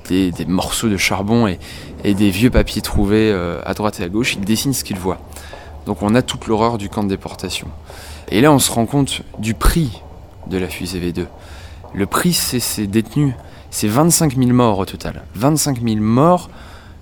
des, 0.08 0.32
morceaux 0.46 0.88
de 0.88 0.96
charbon 0.96 1.46
et, 1.46 1.58
et 2.04 2.14
des 2.14 2.30
vieux 2.30 2.50
papiers 2.50 2.82
trouvés 2.82 3.32
à 3.64 3.74
droite 3.74 4.00
et 4.00 4.04
à 4.04 4.08
gauche. 4.08 4.34
Il 4.34 4.40
dessine 4.40 4.72
ce 4.72 4.84
qu'il 4.84 4.98
voit. 4.98 5.20
Donc 5.86 6.02
on 6.02 6.14
a 6.14 6.22
toute 6.22 6.46
l'horreur 6.46 6.78
du 6.78 6.88
camp 6.88 7.02
de 7.04 7.08
déportation. 7.08 7.68
Et 8.30 8.40
là, 8.40 8.52
on 8.52 8.58
se 8.58 8.70
rend 8.70 8.86
compte 8.86 9.22
du 9.38 9.54
prix 9.54 10.02
de 10.48 10.58
la 10.58 10.68
fusée 10.68 11.00
V2. 11.00 11.26
Le 11.92 12.06
prix, 12.06 12.32
c'est 12.32 12.60
ces 12.60 12.86
détenus. 12.86 13.34
C'est 13.70 13.88
25 13.88 14.36
000 14.36 14.50
morts 14.50 14.78
au 14.78 14.84
total. 14.84 15.22
25 15.34 15.82
000 15.82 15.96
morts 16.00 16.50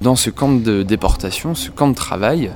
dans 0.00 0.16
ce 0.16 0.30
camp 0.30 0.52
de 0.52 0.82
déportation, 0.82 1.54
ce 1.54 1.70
camp 1.70 1.88
de 1.88 1.94
travail 1.94 2.52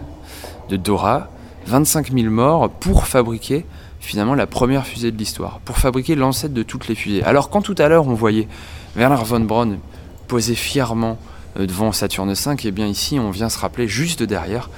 de 0.68 0.76
Dora. 0.76 1.28
25 1.66 2.12
000 2.12 2.30
morts 2.30 2.70
pour 2.70 3.06
fabriquer 3.06 3.64
finalement 4.00 4.34
la 4.34 4.46
première 4.46 4.84
fusée 4.84 5.12
de 5.12 5.16
l'histoire, 5.16 5.60
pour 5.64 5.78
fabriquer 5.78 6.16
l'ancêtre 6.16 6.54
de 6.54 6.62
toutes 6.62 6.88
les 6.88 6.94
fusées. 6.94 7.22
Alors 7.22 7.50
quand 7.50 7.62
tout 7.62 7.76
à 7.78 7.88
l'heure 7.88 8.08
on 8.08 8.14
voyait 8.14 8.48
Werner 8.96 9.22
von 9.24 9.40
Braun 9.40 9.78
poser 10.26 10.56
fièrement 10.56 11.18
euh, 11.58 11.66
devant 11.66 11.92
Saturne 11.92 12.32
V, 12.32 12.50
et 12.50 12.56
eh 12.64 12.70
bien 12.72 12.88
ici 12.88 13.20
on 13.20 13.30
vient 13.30 13.48
se 13.48 13.58
rappeler 13.58 13.86
juste 13.86 14.24
derrière 14.24 14.70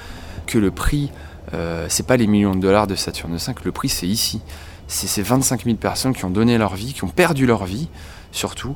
que 0.45 0.59
le 0.59 0.69
prix 0.69 1.09
euh, 1.53 1.87
c'est 1.89 2.05
pas 2.05 2.17
les 2.17 2.27
millions 2.27 2.55
de 2.55 2.61
dollars 2.61 2.87
de 2.87 2.95
Saturne 2.95 3.37
5, 3.37 3.65
le 3.65 3.71
prix 3.71 3.89
c'est 3.89 4.07
ici. 4.07 4.41
C'est 4.87 5.07
ces 5.07 5.23
25 5.23 5.63
000 5.63 5.77
personnes 5.77 6.13
qui 6.13 6.25
ont 6.25 6.29
donné 6.29 6.59
leur 6.59 6.75
vie, 6.75 6.93
qui 6.93 7.03
ont 7.03 7.09
perdu 7.09 7.47
leur 7.47 7.65
vie, 7.65 7.87
surtout, 8.31 8.75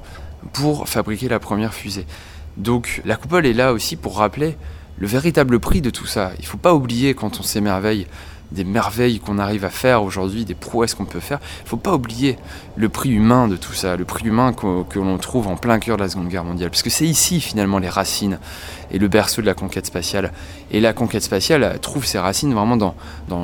pour 0.53 0.87
fabriquer 0.87 1.27
la 1.27 1.39
première 1.39 1.73
fusée. 1.73 2.05
Donc 2.57 3.01
la 3.05 3.15
coupole 3.15 3.45
est 3.45 3.53
là 3.53 3.73
aussi 3.73 3.95
pour 3.95 4.17
rappeler 4.17 4.57
le 4.97 5.07
véritable 5.07 5.59
prix 5.59 5.81
de 5.81 5.89
tout 5.89 6.05
ça. 6.05 6.31
Il 6.39 6.41
ne 6.41 6.47
faut 6.47 6.57
pas 6.57 6.73
oublier 6.73 7.13
quand 7.13 7.39
on 7.39 7.43
s'émerveille 7.43 8.07
des 8.51 8.63
merveilles 8.63 9.19
qu'on 9.19 9.37
arrive 9.37 9.63
à 9.63 9.69
faire 9.69 10.03
aujourd'hui, 10.03 10.45
des 10.45 10.55
prouesses 10.55 10.95
qu'on 10.95 11.05
peut 11.05 11.19
faire. 11.19 11.39
Il 11.61 11.63
ne 11.65 11.69
faut 11.69 11.77
pas 11.77 11.93
oublier 11.93 12.37
le 12.75 12.89
prix 12.89 13.11
humain 13.11 13.47
de 13.47 13.55
tout 13.55 13.73
ça, 13.73 13.95
le 13.95 14.05
prix 14.05 14.25
humain 14.25 14.53
que, 14.53 14.99
l'on 14.99 15.17
trouve 15.17 15.47
en 15.47 15.55
plein 15.55 15.79
cœur 15.79 15.97
de 15.97 16.03
la 16.03 16.09
Seconde 16.09 16.29
Guerre 16.29 16.43
mondiale. 16.43 16.69
Parce 16.69 16.81
que 16.81 16.89
c'est 16.89 17.05
ici 17.05 17.41
finalement 17.41 17.77
les 17.77 17.89
racines 17.89 18.39
et 18.91 18.97
le 18.97 19.07
berceau 19.07 19.41
de 19.41 19.45
la 19.45 19.53
conquête 19.53 19.85
spatiale. 19.85 20.31
Et 20.71 20.79
la 20.79 20.93
conquête 20.93 21.23
spatiale 21.23 21.77
trouve 21.79 22.05
ses 22.05 22.19
racines 22.19 22.53
vraiment 22.53 22.77
dans, 22.77 22.95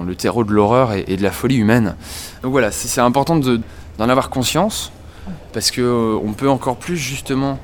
le 0.03 0.15
terreau 0.15 0.43
de 0.43 0.51
l'horreur 0.51 0.93
et, 0.93 1.17
de 1.17 1.23
la 1.23 1.31
folie 1.31 1.57
humaine. 1.57 1.95
Donc 2.41 2.51
voilà, 2.51 2.71
c'est 2.71 3.01
important 3.01 3.35
d'en 3.35 4.09
avoir 4.09 4.29
conscience, 4.29 4.91
parce 5.55 5.71
qu'on 5.71 5.81
euh, 5.81 6.33
peut 6.35 6.49
encore 6.49 6.75
plus 6.75 6.97
justement 6.97 7.57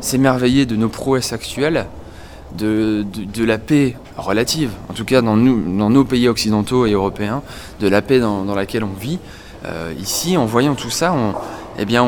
s'émerveiller 0.00 0.66
de 0.66 0.76
nos 0.76 0.88
prouesses 0.88 1.32
actuelles 1.32 1.86
de, 2.56 3.04
la 3.44 3.58
paix 3.58 3.96
relative, 4.16 4.70
en 4.88 4.92
tout 4.92 5.04
cas 5.04 5.20
dans, 5.20 5.36
nos 5.36 6.04
pays 6.04 6.28
occidentaux 6.28 6.86
et 6.86 6.92
européens, 6.92 7.42
de 7.80 7.88
la 7.88 8.02
paix 8.02 8.20
dans, 8.20 8.54
laquelle 8.54 8.84
on 8.84 8.92
vit. 9.00 9.18
Euh, 9.64 9.92
ici, 9.98 10.36
en 10.36 10.46
voyant 10.46 10.76
tout 10.76 10.90
ça, 10.90 11.12
on, 11.12 11.34
eh 11.76 11.84
bien, 11.84 12.06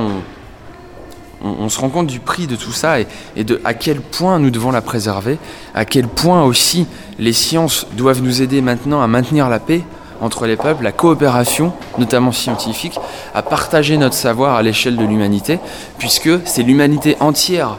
on, 1.43 1.69
se 1.69 1.81
rend 1.81 1.89
compte 1.89 2.07
du 2.07 2.21
prix 2.21 2.47
de 2.47 2.55
tout 2.55 2.71
ça 2.71 3.01
et, 3.01 3.43
de 3.43 3.61
à 3.65 3.75
quel 3.75 4.01
point 4.01 4.39
nous 4.39 4.51
devons 4.51 4.71
la 4.71 4.81
préserver, 4.81 5.39
à 5.75 5.85
quel 5.85 6.07
point 6.07 6.45
aussi 6.45 6.87
les 7.19 7.33
sciences 7.33 7.89
doivent 7.97 8.23
nous 8.23 8.43
aider 8.43 8.61
maintenant 8.61 9.03
à 9.03 9.09
maintenir 9.09 9.49
la 9.49 9.59
paix 9.59 9.83
entre 10.21 10.47
les 10.47 10.57
peuples, 10.57 10.85
la 10.85 10.93
coopération, 10.93 11.73
notamment 11.99 12.33
scientifique, 12.33 12.99
à 13.35 13.43
partager 13.43 13.97
notre 13.97 14.15
savoir 14.15 14.57
à 14.57 14.63
l'échelle 14.63 14.97
de 14.97 15.05
l'humanité, 15.05 15.59
puisque 15.99 16.31
c'est 16.45 16.63
l'humanité 16.63 17.17
entière 17.21 17.79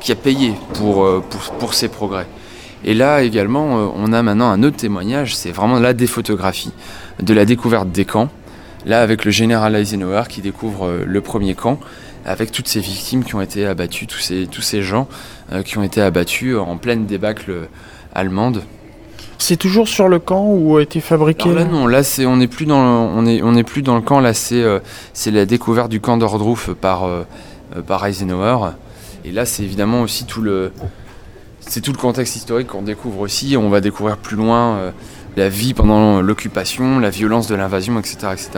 qui 0.00 0.12
a 0.12 0.16
payé 0.16 0.54
pour, 0.74 1.04
euh, 1.04 1.22
ces 1.72 1.88
progrès. 1.88 2.26
Et 2.84 2.94
là 2.94 3.22
également, 3.22 3.78
euh, 3.78 3.86
on 3.94 4.12
a 4.12 4.22
maintenant 4.22 4.50
un 4.50 4.62
autre 4.62 4.76
témoignage, 4.76 5.36
c'est 5.36 5.52
vraiment 5.52 5.78
là 5.78 5.92
des 5.92 6.06
photographies 6.06 6.72
de 7.20 7.34
la 7.34 7.44
découverte 7.44 7.90
des 7.90 8.04
camps. 8.04 8.28
Là, 8.86 9.02
avec 9.02 9.26
le 9.26 9.30
général 9.30 9.76
Eisenhower 9.76 10.22
qui 10.28 10.40
découvre 10.40 10.86
euh, 10.86 11.04
le 11.06 11.20
premier 11.20 11.54
camp, 11.54 11.78
avec 12.24 12.50
toutes 12.50 12.68
ces 12.68 12.80
victimes 12.80 13.24
qui 13.24 13.34
ont 13.34 13.40
été 13.40 13.66
abattues, 13.66 14.06
tous 14.06 14.60
ces 14.60 14.82
gens 14.82 15.08
qui 15.64 15.78
ont 15.78 15.82
été 15.82 16.02
abattus 16.02 16.54
en 16.54 16.76
pleine 16.76 17.06
débâcle 17.06 17.68
allemande. 18.14 18.62
C'est 19.40 19.56
toujours 19.56 19.88
sur 19.88 20.08
le 20.08 20.20
camp 20.20 20.46
où 20.46 20.76
a 20.76 20.82
été 20.82 21.00
fabriqué 21.00 21.52
Là 21.52 21.64
non, 21.64 21.86
là 21.86 22.02
c'est 22.04 22.26
on 22.26 22.36
n'est 22.36 22.46
plus 22.46 22.66
dans 22.66 22.78
on 22.78 23.26
est 23.26 23.42
on 23.42 23.56
est 23.56 23.64
plus 23.64 23.82
dans 23.82 23.96
le 23.96 24.02
camp. 24.02 24.20
Là 24.20 24.34
c'est 24.34 24.62
c'est 25.12 25.30
la 25.30 25.46
découverte 25.46 25.90
du 25.90 26.00
camp 26.00 26.16
d'Ordruf 26.16 26.70
par 26.74 27.08
par 27.86 28.06
Eisenhower. 28.06 28.72
Et 29.24 29.32
là, 29.32 29.44
c'est 29.44 29.62
évidemment 29.62 30.02
aussi 30.02 30.24
tout 30.24 30.40
le, 30.40 30.72
c'est 31.60 31.80
tout 31.80 31.92
le 31.92 31.98
contexte 31.98 32.36
historique 32.36 32.68
qu'on 32.68 32.82
découvre 32.82 33.20
aussi. 33.20 33.56
On 33.56 33.68
va 33.68 33.80
découvrir 33.80 34.16
plus 34.16 34.36
loin 34.36 34.76
euh, 34.76 34.90
la 35.36 35.48
vie 35.48 35.74
pendant 35.74 36.20
l'occupation, 36.20 36.98
la 36.98 37.10
violence 37.10 37.46
de 37.46 37.54
l'invasion, 37.54 37.98
etc., 37.98 38.16
etc. 38.32 38.50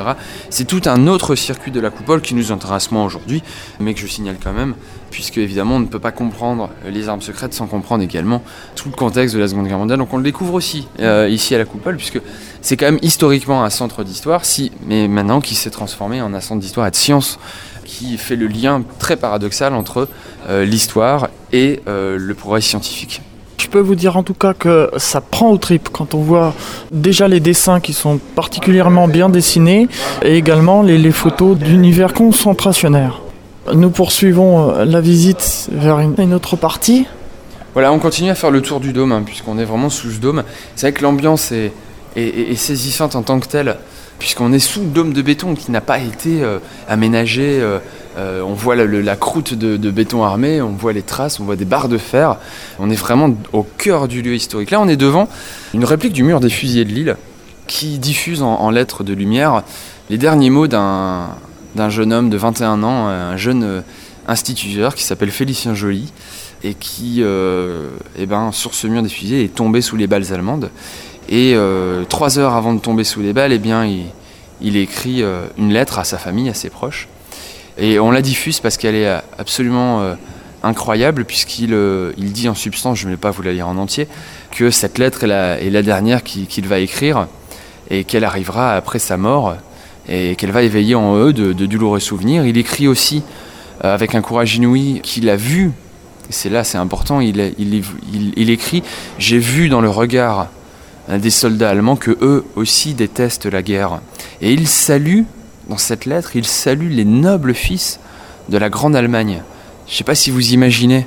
C'est 0.50 0.66
tout 0.66 0.82
un 0.86 1.06
autre 1.06 1.34
circuit 1.34 1.70
de 1.70 1.80
la 1.80 1.90
coupole 1.90 2.20
qui 2.20 2.34
nous 2.34 2.52
intéresse 2.52 2.90
moins 2.90 3.04
aujourd'hui, 3.04 3.42
mais 3.80 3.94
que 3.94 4.00
je 4.00 4.06
signale 4.06 4.36
quand 4.42 4.52
même, 4.52 4.74
puisque 5.10 5.38
évidemment 5.38 5.76
on 5.76 5.80
ne 5.80 5.86
peut 5.86 5.98
pas 5.98 6.12
comprendre 6.12 6.70
les 6.86 7.08
armes 7.08 7.20
secrètes 7.20 7.54
sans 7.54 7.66
comprendre 7.66 8.02
également 8.02 8.42
tout 8.74 8.88
le 8.88 8.94
contexte 8.94 9.34
de 9.34 9.40
la 9.40 9.48
Seconde 9.48 9.68
Guerre 9.68 9.78
mondiale. 9.78 9.98
Donc 9.98 10.12
on 10.12 10.16
le 10.16 10.22
découvre 10.22 10.54
aussi 10.54 10.88
euh, 11.00 11.28
ici 11.28 11.54
à 11.54 11.58
la 11.58 11.64
coupole, 11.64 11.96
puisque 11.96 12.20
c'est 12.60 12.76
quand 12.76 12.86
même 12.86 13.00
historiquement 13.02 13.64
un 13.64 13.70
centre 13.70 14.04
d'histoire, 14.04 14.44
si, 14.44 14.72
mais 14.86 15.08
maintenant 15.08 15.40
qui 15.40 15.54
s'est 15.54 15.70
transformé 15.70 16.22
en 16.22 16.34
un 16.34 16.40
centre 16.40 16.60
d'histoire 16.60 16.86
et 16.86 16.90
de 16.90 16.96
science 16.96 17.38
qui 17.84 18.16
fait 18.16 18.36
le 18.36 18.46
lien 18.46 18.82
très 18.98 19.16
paradoxal 19.16 19.74
entre 19.74 20.08
euh, 20.48 20.64
l'histoire 20.64 21.28
et 21.52 21.80
euh, 21.88 22.16
le 22.18 22.34
progrès 22.34 22.60
scientifique. 22.60 23.20
Je 23.62 23.68
peux 23.68 23.78
vous 23.78 23.94
dire 23.94 24.16
en 24.16 24.24
tout 24.24 24.34
cas 24.34 24.54
que 24.54 24.90
ça 24.96 25.20
prend 25.20 25.50
au 25.50 25.56
trip 25.56 25.88
quand 25.92 26.14
on 26.14 26.18
voit 26.20 26.52
déjà 26.90 27.28
les 27.28 27.38
dessins 27.38 27.78
qui 27.78 27.92
sont 27.92 28.18
particulièrement 28.34 29.06
bien 29.06 29.28
dessinés 29.28 29.86
et 30.24 30.36
également 30.36 30.82
les, 30.82 31.12
photos 31.12 31.56
d'univers 31.56 32.12
concentrationnaire. 32.12 33.20
Nous 33.72 33.90
poursuivons 33.90 34.72
euh, 34.72 34.84
la 34.84 35.00
visite 35.00 35.68
vers 35.70 36.00
une, 36.00 36.34
autre 36.34 36.56
partie. 36.56 37.06
Voilà, 37.74 37.92
on 37.92 38.00
continue 38.00 38.30
à 38.30 38.34
faire 38.34 38.50
le 38.50 38.62
tour 38.62 38.80
du 38.80 38.92
dôme, 38.92 39.12
hein, 39.12 39.22
puisqu'on 39.24 39.56
est 39.58 39.64
vraiment 39.64 39.90
sous 39.90 40.10
ce 40.10 40.18
dôme. 40.18 40.42
C'est 40.74 40.88
vrai 40.88 40.92
que 40.92 41.04
l'ambiance 41.04 41.52
est 41.52 42.56
saisissante 42.56 43.14
en 43.14 43.22
tant 43.22 43.38
que 43.38 43.46
telle, 43.46 43.76
puisqu'on 44.18 44.52
est 44.52 44.58
sous 44.58 44.80
le 44.80 44.86
dôme 44.86 45.12
de 45.12 45.22
béton 45.22 45.54
qui 45.54 45.70
n'a 45.70 45.80
pas 45.80 46.00
été 46.00 46.42
euh, 46.42 46.58
aménagé. 46.88 47.60
euh, 47.60 47.78
euh, 48.18 48.42
on 48.42 48.52
voit 48.52 48.76
la, 48.76 49.16
croûte 49.16 49.54
de, 49.54 49.90
béton 49.90 50.22
armé, 50.22 50.60
on 50.60 50.72
voit 50.72 50.92
les 50.92 51.02
traces, 51.02 51.40
on 51.40 51.44
voit 51.44 51.56
des 51.56 51.64
barres 51.64 51.88
de 51.88 51.98
fer. 51.98 52.36
On 52.78 52.90
est 52.90 52.96
vraiment 52.96 53.34
au 53.52 53.62
cœur 53.62 54.08
du 54.08 54.22
lieu 54.22 54.34
historique. 54.34 54.70
Là, 54.70 54.80
on 54.80 54.88
est 54.88 54.96
devant 54.96 55.28
une 55.72 55.84
réplique 55.84 56.12
du 56.12 56.22
mur 56.22 56.40
des 56.40 56.50
fusillés 56.50 56.84
de 56.84 56.90
Lille, 56.90 57.16
qui 57.66 57.98
diffuse 57.98 58.42
en, 58.42 58.70
lettres 58.70 59.04
de 59.04 59.14
lumière 59.14 59.62
les 60.10 60.18
derniers 60.18 60.50
mots 60.50 60.66
d'un 60.66 61.28
jeune 61.88 62.12
homme 62.12 62.28
de 62.28 62.36
21 62.36 62.82
ans, 62.82 63.06
un 63.06 63.36
jeune 63.36 63.62
euh, 63.62 63.80
instituteur 64.28 64.94
qui 64.94 65.04
s'appelle 65.04 65.30
Félicien 65.30 65.74
Joly 65.74 66.12
et 66.64 66.74
qui, 66.74 67.18
euh, 67.20 67.88
eh 68.18 68.26
ben, 68.26 68.52
sur 68.52 68.74
ce 68.74 68.86
mur 68.86 69.02
des 69.02 69.08
fusillés, 69.08 69.44
est 69.44 69.54
tombé 69.54 69.80
sous 69.80 69.96
les 69.96 70.06
balles 70.06 70.32
allemandes. 70.32 70.70
Et 71.28 71.56
trois 72.10 72.38
heures 72.38 72.54
avant 72.54 72.74
de 72.74 72.80
tomber 72.80 73.04
sous 73.04 73.22
les 73.22 73.32
balles, 73.32 73.52
eh 73.52 73.58
bien, 73.58 73.86
il, 74.60 74.76
écrit 74.76 75.22
une 75.56 75.72
lettre 75.72 75.98
à 75.98 76.04
sa 76.04 76.18
famille, 76.18 76.50
à 76.50 76.54
ses 76.54 76.68
proches. 76.68 77.08
Et 77.78 77.98
on 77.98 78.10
la 78.10 78.22
diffuse 78.22 78.60
parce 78.60 78.76
qu'elle 78.76 78.94
est 78.94 79.08
absolument 79.38 80.02
euh, 80.02 80.14
incroyable, 80.62 81.24
puisqu'il 81.24 81.72
euh, 81.72 82.12
il 82.16 82.32
dit 82.32 82.48
en 82.48 82.54
substance, 82.54 82.98
je 82.98 83.06
ne 83.06 83.12
vais 83.12 83.16
pas 83.16 83.30
vous 83.30 83.42
la 83.42 83.52
lire 83.52 83.68
en 83.68 83.76
entier, 83.76 84.08
que 84.50 84.70
cette 84.70 84.98
lettre 84.98 85.24
est 85.24 85.28
la, 85.28 85.60
est 85.60 85.70
la 85.70 85.82
dernière 85.82 86.22
qu'il 86.22 86.66
va 86.66 86.78
écrire 86.78 87.26
et 87.90 88.04
qu'elle 88.04 88.24
arrivera 88.24 88.74
après 88.74 88.98
sa 88.98 89.16
mort 89.16 89.56
et 90.08 90.36
qu'elle 90.36 90.50
va 90.50 90.62
éveiller 90.62 90.94
en 90.94 91.16
eux 91.16 91.32
de, 91.32 91.52
douloureux 91.52 92.00
souvenirs. 92.00 92.44
Il 92.46 92.58
écrit 92.58 92.88
aussi 92.88 93.22
euh, 93.84 93.94
avec 93.94 94.14
un 94.14 94.20
courage 94.20 94.56
inouï 94.56 95.00
qu'il 95.02 95.28
a 95.28 95.36
vu, 95.36 95.72
c'est 96.30 96.48
là 96.48 96.64
c'est 96.64 96.78
important, 96.78 97.20
il, 97.20 97.54
il, 97.58 97.84
il, 98.36 98.50
écrit 98.50 98.82
J'ai 99.18 99.38
vu 99.38 99.68
dans 99.68 99.80
le 99.80 99.90
regard 99.90 100.48
euh, 101.08 101.18
des 101.18 101.30
soldats 101.30 101.70
allemands 101.70 101.96
que 101.96 102.16
eux 102.20 102.44
aussi 102.56 102.94
détestent 102.94 103.46
la 103.46 103.62
guerre. 103.62 104.00
Et 104.40 104.52
il 104.52 104.68
salue, 104.68 105.22
dans 105.68 105.78
cette 105.78 106.06
lettre, 106.06 106.36
il 106.36 106.44
salue 106.46 106.90
les 106.90 107.04
nobles 107.04 107.54
fils 107.54 108.00
de 108.48 108.58
la 108.58 108.68
Grande 108.68 108.96
Allemagne. 108.96 109.42
Je 109.86 109.92
ne 109.92 109.96
sais 109.96 110.04
pas 110.04 110.14
si 110.14 110.30
vous 110.30 110.52
imaginez 110.52 111.06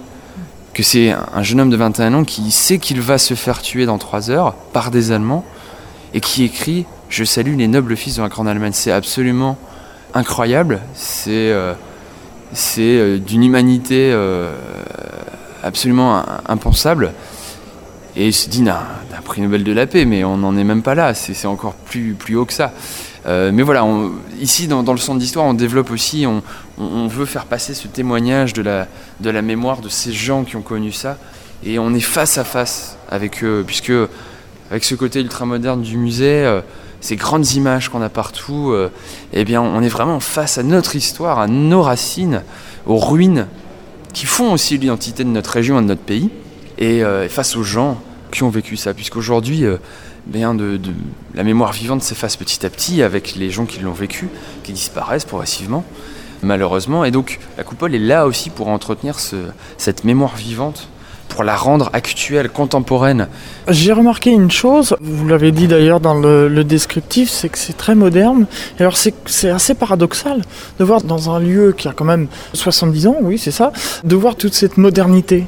que 0.74 0.84
c'est 0.84 1.12
un 1.34 1.44
jeune 1.44 1.62
homme 1.62 1.70
de 1.70 1.78
21 1.78 2.14
ans 2.14 2.24
qui 2.24 2.52
sait 2.52 2.80
qu'il 2.80 3.00
va 3.02 3.18
se 3.18 3.34
faire 3.34 3.62
tuer 3.62 3.86
dans 3.86 3.98
3 3.98 4.30
heures 4.32 4.54
par 4.74 4.92
des 4.92 5.12
Allemands 5.12 5.46
et 6.14 6.22
qui 6.22 6.44
écrit 6.44 6.86
Je 7.10 7.24
salue 7.24 7.56
les 7.58 7.68
nobles 7.68 7.96
fils 7.96 8.16
de 8.16 8.22
la 8.22 8.30
Grande 8.30 8.48
Allemagne. 8.48 8.74
C'est 8.74 8.92
absolument 8.92 9.58
incroyable. 10.14 10.82
C'est 10.94 11.30
euh, 11.52 11.74
euh, 12.78 13.18
d'une 13.20 13.44
humanité 13.44 14.12
euh, 14.14 14.54
absolument 15.64 16.18
im- 16.18 16.26
impensable. 16.48 17.12
Et 18.18 18.28
il 18.28 18.34
se 18.34 18.50
dit 18.50 18.62
d'un 18.62 18.82
prix 19.26 19.42
Nobel 19.42 19.64
de 19.66 19.72
la 19.74 19.88
paix, 19.88 20.06
mais 20.06 20.24
on 20.24 20.38
n'en 20.38 20.56
est 20.56 20.64
même 20.64 20.82
pas 20.82 20.96
là. 20.96 21.14
C'est 21.14 21.46
encore 21.48 21.74
plus 21.74 22.16
haut 22.38 22.46
que 22.46 22.54
ça. 22.54 22.72
Euh, 23.28 23.52
mais 23.52 23.64
voilà, 23.64 23.86
ici 24.40 24.68
dans, 24.68 24.82
le 24.84 24.98
centre 24.98 25.20
d'histoire, 25.20 25.46
on 25.46 25.54
développe 25.54 25.90
aussi, 25.92 26.26
on, 26.28 27.08
veut 27.08 27.26
faire 27.26 27.46
passer 27.46 27.74
ce 27.74 27.88
témoignage 27.88 28.54
de 28.54 28.62
la, 28.62 29.42
mémoire 29.42 29.82
de 29.82 29.90
ces 29.90 30.12
gens 30.12 30.44
qui 30.44 30.56
ont 30.56 30.62
connu 30.62 30.92
ça. 30.92 31.18
Et 31.64 31.80
on 31.80 31.94
est 31.94 32.02
face 32.02 32.38
à 32.38 32.44
face 32.44 32.98
avec 33.10 33.44
eux, 33.44 33.64
puisque 33.66 33.94
avec 34.70 34.84
ce 34.84 34.94
côté 34.94 35.22
ultramoderne 35.22 35.82
du 35.82 35.98
musée, 35.98 36.46
euh, 36.46 36.62
ces 37.02 37.16
grandes 37.16 37.52
images 37.54 37.90
qu'on 37.90 38.02
a 38.02 38.10
partout, 38.10 38.72
euh, 38.72 38.92
eh 39.34 39.46
bien, 39.46 39.62
on 39.62 39.82
est 39.82 39.90
vraiment 39.90 40.20
face 40.20 40.58
à 40.58 40.64
notre 40.64 40.96
histoire, 40.96 41.40
à 41.40 41.48
nos 41.48 41.82
racines, 41.82 42.44
aux 42.86 42.98
ruines 42.98 43.48
qui 44.14 44.26
font 44.26 44.54
aussi 44.54 44.78
l'identité 44.78 45.24
de 45.24 45.30
notre 45.30 45.52
région 45.52 45.80
et 45.80 45.82
de 45.82 45.88
notre 45.88 46.02
pays, 46.02 46.30
et 46.78 47.04
face 47.28 47.58
aux 47.58 47.64
gens 47.64 48.00
qui 48.32 48.44
ont 48.44 48.50
vécu 48.50 48.78
ça. 48.78 48.94
Puisqu'aujourd'hui, 48.94 49.66
bien 50.26 50.54
de, 50.56 50.78
de- 50.78 50.92
la 51.34 51.44
mémoire 51.44 51.72
vivante 51.72 52.02
s'efface 52.02 52.36
petit 52.36 52.66
à 52.66 52.70
petit 52.70 53.02
avec 53.04 53.36
les 53.36 53.50
gens 53.52 53.66
qui 53.66 53.80
l'ont 53.80 53.92
vécu, 53.94 54.28
qui 54.64 54.74
disparaissent 54.74 55.26
progressivement, 55.26 55.84
malheureusement. 56.42 57.06
Et 57.06 57.12
donc, 57.12 57.40
la 57.58 57.64
coupole 57.64 57.94
est 57.96 58.00
là 58.00 58.26
aussi 58.26 58.50
pour 58.50 58.68
entretenir 58.70 59.20
ce- 59.20 59.36
cette 59.78 60.04
mémoire 60.04 60.36
vivante, 60.36 60.88
pour 61.30 61.44
la 61.44 61.56
rendre 61.58 61.90
actuelle, 61.92 62.50
contemporaine, 62.50 63.28
J'ai 63.68 63.92
remarqué 63.92 64.30
une 64.30 64.52
chose, 64.52 64.96
vous 65.02 65.28
l'avez 65.28 65.52
dit 65.52 65.68
d'ailleurs 65.68 66.00
dans 66.00 66.14
le, 66.14 66.48
le 66.48 66.64
descriptif, 66.64 67.30
c'est 67.30 67.50
que 67.50 67.58
c'est 67.58 67.76
très 67.76 67.94
moderne. 67.96 68.46
Et 68.80 68.82
alors 68.84 68.96
c'est 68.96 69.50
assez 69.50 69.74
paradoxal 69.74 70.44
de 70.80 70.84
voir 70.86 71.02
dans 71.02 71.32
un 71.36 71.40
lieu 71.40 71.74
qui 71.78 71.88
a 71.90 71.94
quand 71.94 72.06
même 72.06 72.28
70 72.54 73.08
ans, 73.08 73.18
oui 73.22 73.38
c'est 73.38 73.52
ça, 73.52 73.74
de 74.06 74.16
voir 74.16 74.36
toute 74.36 74.54
cette 74.54 74.78
modernité. 74.78 75.46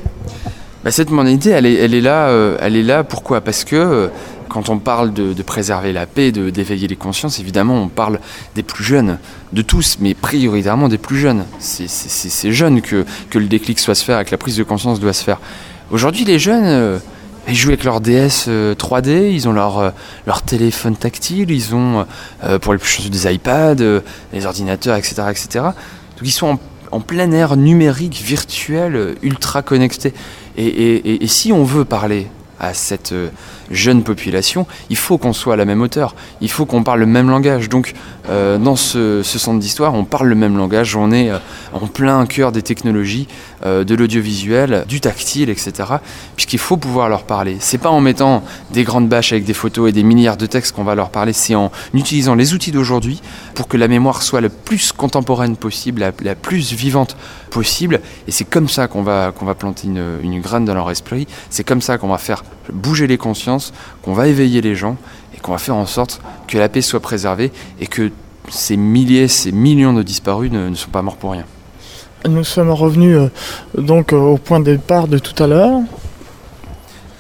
Bah, 0.84 0.92
cette 0.92 1.10
modernité, 1.12 1.52
elle 1.52 1.66
est, 1.66 1.76
elle 1.76 1.94
est 1.94 2.02
là. 2.02 2.30
euh, 2.30 2.58
elle 2.60 2.76
est 2.76 2.84
là. 2.84 3.04
Pourquoi? 3.04 3.40
Parce 3.42 3.64
que 3.64 3.76
euh, 3.76 4.08
quand 4.50 4.70
on 4.70 4.80
parle 4.80 5.14
de, 5.14 5.42
préserver 5.44 5.94
la 5.94 6.06
paix, 6.06 6.32
d'éveiller 6.32 6.88
les 6.88 6.96
consciences, 6.96 7.40
évidemment, 7.40 7.76
on 7.76 7.88
parle 7.88 8.20
des 8.56 8.64
plus 8.64 8.84
jeunes, 8.84 9.18
de 9.54 9.62
tous, 9.62 9.98
mais 10.00 10.14
prioritairement 10.14 10.90
des 10.90 10.98
plus 10.98 11.18
jeunes. 11.18 11.46
C'est 11.60 11.88
ces 11.88 12.52
jeunes 12.52 12.82
que, 12.82 13.06
que 13.30 13.40
le 13.40 13.48
déclic 13.48 13.80
soit 13.80 13.96
se 13.96 14.04
faire, 14.04 14.24
que 14.26 14.32
la 14.32 14.38
prise 14.38 14.58
de 14.58 14.64
conscience 14.64 15.00
doit 15.00 15.14
se 15.14 15.24
faire. 15.24 15.40
Aujourd'hui, 15.92 16.26
les 16.26 16.40
jeunes, 16.40 16.66
euh, 16.66 17.00
ils 17.48 17.56
jouent 17.56 17.70
avec 17.70 17.86
leur 17.86 18.02
DS 18.02 18.46
euh, 18.50 18.76
3D, 18.76 19.32
ils 19.32 19.48
ont 19.48 19.54
leur, 19.54 19.80
euh, 19.80 19.90
leur 20.26 20.42
téléphone 20.42 20.98
tactile, 20.98 21.50
ils 21.50 21.74
ont, 21.74 22.06
euh, 22.44 22.60
pour 22.60 22.74
les 22.74 22.80
plus 22.80 22.90
chanceux, 22.90 23.10
des 23.10 23.32
iPads, 23.32 23.76
euh, 23.80 24.02
des 24.34 24.46
ordinateurs, 24.46 24.98
etc., 24.98 25.24
etc. 25.30 25.48
Donc 25.64 26.24
ils 26.24 26.32
sont 26.32 26.60
en, 26.92 27.00
plein 27.00 27.32
air 27.32 27.56
numérique, 27.56 28.22
virtuel, 28.22 28.96
euh, 28.96 29.16
ultra 29.22 29.62
connecté. 29.62 30.14
Et, 30.58 31.26
si 31.28 31.54
on 31.54 31.64
veut 31.64 31.86
parler 31.86 32.28
à 32.60 32.74
cette 32.74 33.12
euh, 33.12 33.30
jeune 33.72 34.04
population, 34.04 34.66
il 34.90 34.98
faut 34.98 35.18
qu'on 35.18 35.34
soit 35.34 35.54
à 35.54 35.58
la 35.58 35.66
même 35.66 35.82
hauteur, 35.82 36.16
il 36.42 36.50
faut 36.50 36.66
qu'on 36.66 36.84
parle 36.84 37.00
le 37.00 37.06
même 37.06 37.30
langage. 37.30 37.70
Donc 37.70 37.94
euh, 38.30 38.58
dans 38.58 38.76
ce, 38.76 39.22
ce 39.24 39.40
centre 39.40 39.60
d'histoire, 39.60 39.94
on 39.94 40.06
parle 40.06 40.28
le 40.28 40.36
même 40.36 40.58
langage, 40.58 40.96
on 40.96 41.12
est 41.12 41.30
euh, 41.30 41.38
en 41.74 41.88
plein 41.88 42.26
cœur 42.26 42.52
des 42.52 42.62
technologies, 42.62 43.28
euh, 43.66 43.84
de 43.84 43.96
l'audiovisuel, 43.96 44.86
du 44.88 45.02
tactile, 45.02 45.50
etc. 45.50 45.72
Puisqu'il 46.36 46.60
faut 46.60 46.78
pouvoir 46.78 47.10
leur 47.10 47.24
parler. 47.24 47.58
C'est 47.60 47.78
pas 47.78 47.90
en 47.90 48.02
mettant 48.02 48.44
des 48.72 48.84
grandes 48.84 49.10
bâches 49.10 49.32
avec 49.32 49.46
des 49.46 49.54
photos 49.54 49.90
et 49.90 49.92
des 49.92 50.04
milliards 50.04 50.38
de 50.38 50.46
textes 50.46 50.76
qu'on 50.76 50.84
va 50.84 50.96
leur 50.96 51.10
parler, 51.10 51.34
c'est 51.34 51.56
en 51.56 51.72
utilisant 51.94 52.36
les 52.36 52.54
outils 52.54 52.72
d'aujourd'hui 52.72 53.22
pour 53.56 53.68
que 53.68 53.78
la 53.78 53.88
mémoire 53.88 54.22
soit 54.22 54.42
le 54.42 54.50
plus 54.50 54.92
contemporaine 54.92 55.58
possible, 55.58 56.02
la, 56.02 56.12
la 56.22 56.36
plus 56.36 56.74
vivante 56.74 57.18
possible. 57.50 58.02
Et 58.28 58.32
c'est 58.32 58.46
comme 58.46 58.70
ça 58.70 58.88
qu'on 58.88 59.04
va, 59.04 59.34
va 59.42 59.56
planter 59.56 59.88
une 59.88 60.42
graine 60.42 60.66
dans 60.66 60.74
leur 60.74 60.92
esprit. 60.92 61.28
C'est 61.50 61.64
comme 61.64 61.82
ça 61.82 61.98
qu'on 61.98 62.10
va 62.10 62.18
faire 62.18 62.44
bouger 62.72 63.08
les 63.08 63.18
consciences, 63.18 63.57
qu'on 64.02 64.14
va 64.14 64.28
éveiller 64.28 64.62
les 64.62 64.76
gens 64.76 64.98
et 65.36 65.40
qu'on 65.40 65.52
va 65.52 65.58
faire 65.58 65.76
en 65.76 65.86
sorte 65.86 66.22
que 66.48 66.58
la 66.58 66.70
paix 66.70 66.82
soit 66.82 67.00
préservée 67.00 67.52
et 67.80 67.88
que 67.88 68.12
ces 68.50 68.78
milliers, 68.78 69.28
ces 69.28 69.52
millions 69.52 69.94
de 69.94 70.04
disparus 70.04 70.52
ne, 70.52 70.70
ne 70.70 70.76
sont 70.76 70.90
pas 70.90 71.02
morts 71.02 71.18
pour 71.18 71.32
rien. 71.32 71.46
Nous 72.28 72.44
sommes 72.44 72.72
revenus 72.72 73.16
euh, 73.16 73.30
donc 73.78 74.12
euh, 74.12 74.18
au 74.18 74.38
point 74.38 74.60
de 74.60 74.72
départ 74.72 75.08
de 75.08 75.20
tout 75.20 75.42
à 75.42 75.48
l'heure. 75.48 75.80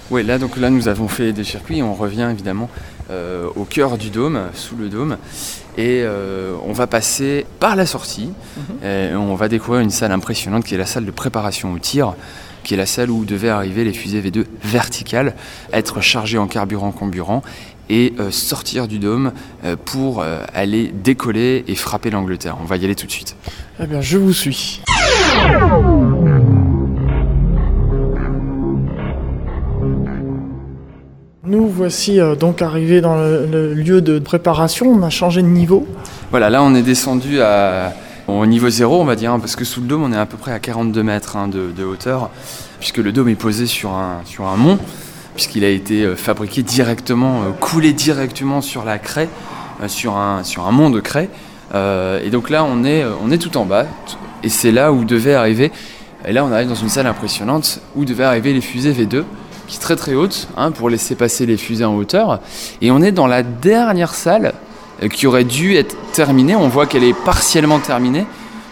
Oui, 0.10 0.24
là, 0.24 0.38
donc 0.38 0.58
là, 0.58 0.70
nous 0.70 0.88
avons 0.88 1.08
fait 1.08 1.34
des 1.34 1.44
circuits. 1.44 1.82
On 1.84 1.94
revient 1.94 2.28
évidemment 2.32 2.70
euh, 3.10 3.48
au 3.56 3.64
cœur 3.64 3.98
du 3.98 4.10
dôme, 4.10 4.42
sous 4.54 4.76
le 4.76 4.90
dôme, 4.90 5.18
et 5.78 6.06
on 6.66 6.72
va 6.74 6.88
passer 6.88 7.46
par 7.60 7.76
la 7.76 7.86
sortie. 7.86 8.32
et 8.84 9.14
on 9.16 9.36
va 9.36 9.48
découvrir 9.48 9.82
une 9.82 9.92
salle 9.92 10.12
impressionnante 10.12 10.64
qui 10.64 10.74
est 10.74 10.78
la 10.78 10.86
salle 10.86 11.06
de 11.06 11.12
préparation 11.12 11.74
au 11.74 11.78
tir, 11.78 12.16
qui 12.68 12.74
est 12.74 12.78
la 12.78 12.86
salle 12.86 13.10
où 13.10 13.24
devaient 13.24 13.48
arriver 13.48 13.86
les 13.86 13.94
fusées 13.94 14.22
V2 14.22 14.44
verticales, 14.62 15.36
être 15.72 16.02
chargées 16.02 16.38
en 16.38 16.48
carburant 16.48 16.92
comburant 16.92 17.42
et 17.90 18.14
euh, 18.20 18.30
sortir 18.30 18.90
du 18.90 19.00
dôme 19.00 19.32
euh, 19.64 19.78
pour 19.86 20.20
euh, 20.20 20.40
aller 20.54 20.92
décoller 20.94 21.64
et 21.70 21.76
frapper 21.76 22.10
l'Angleterre. 22.10 22.58
On 22.62 22.66
va 22.66 22.76
y 22.76 22.84
aller 22.84 22.96
tout 22.96 23.06
de 23.06 23.12
suite. 23.12 23.38
Eh 23.82 23.88
bien, 23.88 24.02
je 24.02 24.18
vous 24.18 24.34
suis. 24.34 24.82
Nous 31.46 31.68
voici 31.70 32.20
donc 32.38 32.62
arrivés 32.62 33.00
dans 33.00 33.16
le 33.16 33.74
lieu 33.74 34.02
de 34.02 34.20
préparation. 34.20 34.88
On 34.88 35.04
a 35.04 35.10
changé 35.10 35.42
de 35.42 35.48
niveau. 35.48 35.88
Voilà, 36.32 36.50
là 36.50 36.62
on 36.62 36.76
est 36.76 36.82
descendu 36.82 37.40
à, 37.40 37.94
au 38.28 38.46
niveau 38.46 38.70
zéro, 38.70 39.02
on 39.02 39.06
va 39.06 39.16
dire, 39.16 39.32
hein, 39.32 39.40
parce 39.40 39.56
que 39.56 39.64
sous 39.64 39.82
le 39.82 39.88
dôme 39.88 40.04
on 40.04 40.12
est 40.12 40.18
à 40.18 40.26
peu 40.26 40.38
près 40.38 40.52
à 40.52 40.60
42 40.60 41.02
mètres 41.04 41.38
hein, 41.38 41.48
de, 41.48 41.84
hauteur, 41.84 42.30
puisque 42.80 42.98
le 42.98 43.12
dôme 43.12 43.30
est 43.30 43.36
posé 43.36 43.66
sur 43.66 43.92
un, 43.92 44.22
mont, 44.58 44.78
puisqu'il 45.34 45.64
a 45.64 45.70
été 45.70 46.04
euh, 46.04 46.16
fabriqué 46.16 46.64
directement, 46.64 47.44
euh, 47.44 47.52
coulé 47.60 47.94
directement 47.94 48.62
sur 48.62 48.84
la 48.84 49.00
craie, 49.00 49.30
euh, 49.82 49.88
sur, 49.88 50.16
un, 50.18 50.72
mont 50.72 50.90
de 50.90 51.00
craie. 51.00 51.30
Et 51.74 52.30
donc 52.30 52.50
là 52.50 52.64
on 52.64 52.84
est, 52.84 53.06
on 53.22 53.32
est 53.32 53.38
tout 53.38 53.58
en 53.58 53.66
bas, 53.66 53.86
et 54.44 54.50
c'est 54.50 54.72
là 54.72 54.92
où 54.92 55.04
devait 55.04 55.34
arriver, 55.36 55.72
et 56.26 56.32
là 56.32 56.46
on 56.46 56.52
arrive 56.52 56.70
dans 56.70 56.76
une 56.76 56.90
salle 56.90 57.08
impressionnante, 57.08 57.82
où 57.96 58.06
devaient 58.06 58.24
arriver 58.24 58.54
les 58.54 58.62
fusées 58.62 58.94
V2, 58.94 59.24
qui 59.68 59.76
est 59.76 59.80
très 59.80 59.96
très 59.96 60.16
haute 60.16 60.48
hein, 60.56 60.72
pour 60.72 60.90
laisser 60.90 61.16
passer 61.16 61.46
les 61.46 61.58
fusées 61.58 61.86
en 61.86 61.96
hauteur. 61.96 62.40
Et 62.82 62.90
on 62.90 63.02
est 63.02 63.12
dans 63.12 63.28
la 63.28 63.44
dernière 63.44 64.14
salle 64.14 64.54
qui 65.12 65.28
aurait 65.28 65.44
dû 65.44 65.76
être 65.76 65.96
terminée. 66.12 66.56
On 66.56 66.68
voit 66.68 66.88
qu'elle 66.88 67.04
est 67.04 67.14
partiellement 67.14 67.80
terminée 67.80 68.26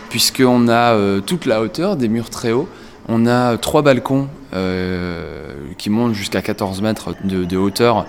puisqu'on 0.10 0.68
a 0.68 0.94
euh, 0.94 1.20
toute 1.20 1.46
la 1.46 1.62
hauteur, 1.62 1.96
des 1.98 2.08
murs 2.08 2.30
très 2.30 2.52
hauts. 2.52 2.70
On 3.08 3.28
a 3.28 3.58
trois 3.58 3.82
balcons 3.82 4.28
euh, 4.54 5.54
qui 5.78 5.90
montent 5.90 6.14
jusqu'à 6.14 6.42
14 6.42 6.82
mètres 6.82 7.14
de, 7.24 7.58
hauteur 7.58 8.06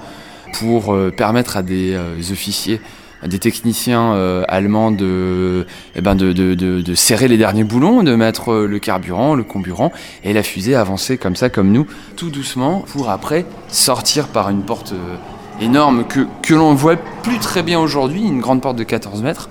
pour 0.58 0.96
permettre 1.16 1.56
à 1.56 1.62
des 1.62 1.98
officiers 2.30 2.80
des 3.24 3.38
techniciens 3.38 4.14
euh, 4.14 4.44
allemands 4.48 4.92
eh 4.92 6.00
ben 6.00 6.14
de, 6.14 6.94
serrer 6.94 7.28
les 7.28 7.36
derniers 7.36 7.64
boulons, 7.64 8.02
de 8.02 8.14
mettre 8.14 8.52
euh, 8.52 8.66
le 8.66 8.78
carburant, 8.78 9.34
le 9.34 9.42
comburant, 9.42 9.92
et 10.24 10.32
la 10.32 10.42
fusée 10.42 10.74
avancer 10.74 11.18
comme 11.18 11.36
ça, 11.36 11.48
comme 11.48 11.72
nous, 11.72 11.86
tout 12.16 12.30
doucement, 12.30 12.84
pour 12.92 13.10
après 13.10 13.44
sortir 13.68 14.28
par 14.28 14.50
une 14.50 14.62
porte 14.62 14.92
euh, 14.92 15.16
énorme 15.60 16.04
que, 16.04 16.26
que 16.42 16.54
l'on 16.54 16.72
ne 16.72 16.76
voit 16.76 16.96
plus 16.96 17.38
très 17.38 17.62
bien 17.62 17.78
aujourd'hui, 17.80 18.22
une 18.22 18.40
grande 18.40 18.60
porte 18.60 18.76
de 18.76 18.84
14 18.84 19.22
mètres, 19.22 19.48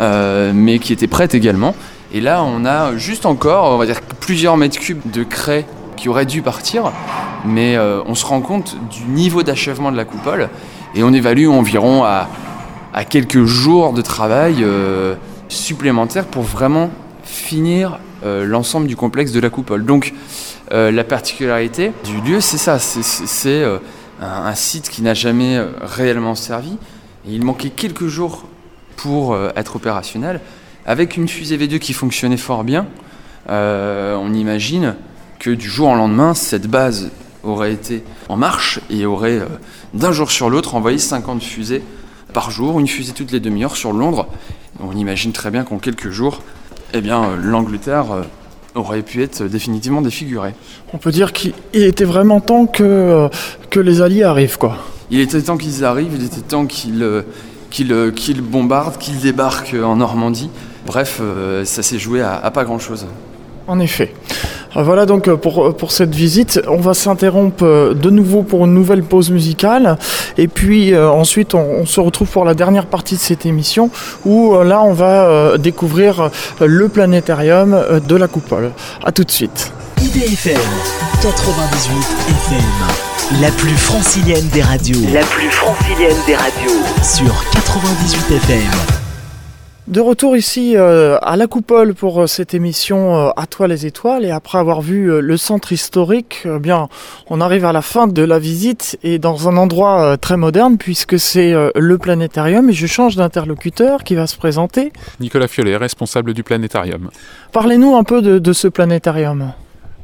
mais 0.00 0.78
qui 0.78 0.92
était 0.92 1.08
prête 1.08 1.34
également. 1.34 1.74
Et 2.12 2.20
là, 2.20 2.42
on 2.42 2.64
a 2.64 2.96
juste 2.96 3.26
encore, 3.26 3.72
on 3.72 3.76
va 3.76 3.86
dire, 3.86 4.00
plusieurs 4.20 4.56
mètres 4.56 4.78
cubes 4.78 5.10
de 5.10 5.24
craie 5.24 5.66
qui 5.96 6.08
auraient 6.08 6.26
dû 6.26 6.42
partir, 6.42 6.92
mais 7.44 7.76
on 7.78 8.14
se 8.14 8.24
rend 8.24 8.40
compte 8.40 8.76
du 8.90 9.04
niveau 9.04 9.42
d'achèvement 9.42 9.90
de 9.90 9.96
la 9.96 10.04
coupole, 10.04 10.48
et 10.94 11.02
on 11.02 11.12
évalue 11.12 11.48
environ 11.48 12.04
à 12.04 12.28
à 12.92 13.04
quelques 13.04 13.44
jours 13.44 13.92
de 13.92 14.02
travail 14.02 14.56
euh, 14.62 15.14
supplémentaires 15.48 16.26
pour 16.26 16.42
vraiment 16.42 16.90
finir 17.22 17.98
euh, 18.24 18.44
l'ensemble 18.44 18.86
du 18.86 18.96
complexe 18.96 19.32
de 19.32 19.40
la 19.40 19.50
coupole. 19.50 19.84
Donc 19.84 20.14
euh, 20.72 20.90
la 20.90 21.04
particularité 21.04 21.92
du 22.04 22.20
lieu, 22.20 22.40
c'est 22.40 22.58
ça, 22.58 22.78
c'est 22.78 23.64
un, 24.20 24.54
site 24.54 24.88
qui 24.88 25.02
n'a 25.02 25.14
jamais 25.14 25.60
réellement 25.80 26.34
servi. 26.34 26.76
Il 27.26 27.44
manquait 27.44 27.70
quelques 27.70 28.06
jours 28.06 28.46
pour 28.96 29.36
être 29.56 29.76
opérationnel. 29.76 30.40
Avec 30.86 31.16
une 31.16 31.28
fusée 31.28 31.56
V2 31.56 31.78
qui 31.78 31.92
fonctionnait 31.92 32.36
fort 32.36 32.64
bien, 32.64 32.86
on 33.48 34.32
imagine 34.34 34.96
que 35.38 35.50
du 35.50 35.68
jour 35.68 35.90
au 35.90 35.94
lendemain, 35.94 36.34
cette 36.34 36.66
base 36.66 37.10
aurait 37.44 37.72
été 37.72 38.02
en 38.28 38.36
marche 38.36 38.80
et 38.90 39.06
aurait 39.06 39.42
d'un 39.94 40.12
jour 40.12 40.30
sur 40.30 40.50
l'autre 40.50 40.74
envoyé 40.74 40.98
50 40.98 41.42
fusées 41.42 41.82
par 42.32 42.50
jour, 42.50 42.78
une 42.78 42.88
fusée 42.88 43.12
toutes 43.12 43.32
les 43.32 43.40
demi-heures 43.40 43.76
sur 43.76 43.92
Londres. 43.92 44.28
On 44.80 44.92
imagine 44.92 45.32
très 45.32 45.50
bien 45.50 45.64
qu'en 45.64 45.78
quelques 45.78 46.10
jours, 46.10 46.42
eh 46.92 47.00
bien, 47.00 47.24
euh, 47.24 47.36
l'Angleterre 47.36 48.12
euh, 48.12 48.22
aurait 48.78 49.02
pu 49.02 49.22
être 49.22 49.44
définitivement 49.44 50.02
défigurée. 50.02 50.54
On 50.92 50.98
peut 50.98 51.10
dire 51.10 51.32
qu'il 51.32 51.52
était 51.72 52.04
vraiment 52.04 52.40
temps 52.40 52.66
que, 52.66 52.82
euh, 52.82 53.28
que 53.70 53.80
les 53.80 54.00
Alliés 54.00 54.24
arrivent, 54.24 54.58
quoi. 54.58 54.76
Il 55.10 55.20
était 55.20 55.40
temps 55.40 55.56
qu'ils 55.56 55.84
arrivent, 55.84 56.12
il 56.14 56.24
était 56.24 56.40
temps 56.40 56.66
qu'ils 56.66 57.24
qu'ils 57.70 58.40
bombardent, 58.40 58.96
qu'ils 58.96 59.20
débarquent 59.20 59.76
en 59.82 59.96
Normandie. 59.96 60.50
Bref, 60.86 61.20
ça 61.64 61.82
s'est 61.82 61.98
joué 61.98 62.22
à 62.22 62.50
pas 62.50 62.64
grand-chose. 62.64 63.06
En 63.68 63.78
effet. 63.80 64.12
Euh, 64.76 64.82
voilà 64.82 65.06
donc 65.06 65.28
euh, 65.28 65.36
pour, 65.36 65.66
euh, 65.66 65.72
pour 65.72 65.92
cette 65.92 66.14
visite. 66.14 66.60
On 66.68 66.78
va 66.78 66.94
s'interrompre 66.94 67.64
de 67.94 68.10
nouveau 68.10 68.42
pour 68.42 68.64
une 68.64 68.74
nouvelle 68.74 69.02
pause 69.02 69.30
musicale. 69.30 69.98
Et 70.36 70.48
puis 70.48 70.96
ensuite, 70.96 71.54
on, 71.54 71.84
se 71.86 72.00
retrouve 72.00 72.28
pour 72.28 72.44
la 72.44 72.54
dernière 72.54 72.86
partie 72.86 73.16
de 73.16 73.20
cette 73.20 73.46
émission 73.46 73.90
où 74.24 74.54
là, 74.62 74.82
on 74.82 74.92
va 74.92 75.58
découvrir 75.58 76.30
le 76.60 76.88
planétarium 76.88 77.76
de 78.06 78.16
la 78.16 78.28
coupole. 78.28 78.72
A 79.04 79.12
tout 79.12 79.24
de 79.24 79.30
suite. 79.30 79.72
IDFM 80.00 80.60
98 81.22 81.92
FM. 82.28 83.42
La 83.42 83.50
plus 83.50 83.76
francilienne 83.76 84.48
des 84.52 84.62
radios. 84.62 85.00
La 85.12 85.22
plus 85.22 85.50
francilienne 85.50 86.16
des 86.26 86.36
radios. 86.36 86.82
Sur 87.02 87.44
98 87.52 88.36
FM. 88.36 89.07
De 89.88 90.02
retour 90.02 90.36
ici 90.36 90.76
euh, 90.76 91.16
à 91.22 91.38
la 91.38 91.46
coupole 91.46 91.94
pour 91.94 92.20
euh, 92.20 92.26
cette 92.26 92.52
émission 92.52 93.16
euh, 93.16 93.30
À 93.38 93.46
toi 93.46 93.66
les 93.66 93.86
étoiles 93.86 94.26
et 94.26 94.30
après 94.30 94.58
avoir 94.58 94.82
vu 94.82 95.22
le 95.22 95.36
centre 95.38 95.72
historique, 95.72 96.42
eh 96.44 96.58
bien 96.58 96.90
on 97.28 97.40
arrive 97.40 97.64
à 97.64 97.72
la 97.72 97.80
fin 97.80 98.06
de 98.06 98.22
la 98.22 98.38
visite 98.38 98.98
et 99.02 99.18
dans 99.18 99.48
un 99.48 99.56
endroit 99.56 100.18
très 100.18 100.36
moderne 100.36 100.76
puisque 100.76 101.18
c'est 101.18 101.54
le 101.74 101.96
planétarium 101.96 102.68
et 102.68 102.74
je 102.74 102.86
change 102.86 103.16
d'interlocuteur 103.16 104.04
qui 104.04 104.14
va 104.14 104.26
se 104.26 104.36
présenter. 104.36 104.92
Nicolas 105.20 105.48
Fiolet, 105.48 105.78
responsable 105.78 106.34
du 106.34 106.42
planétarium. 106.42 107.08
Parlez-nous 107.52 107.96
un 107.96 108.04
peu 108.04 108.20
de, 108.20 108.38
de 108.38 108.52
ce 108.52 108.68
planétarium. 108.68 109.52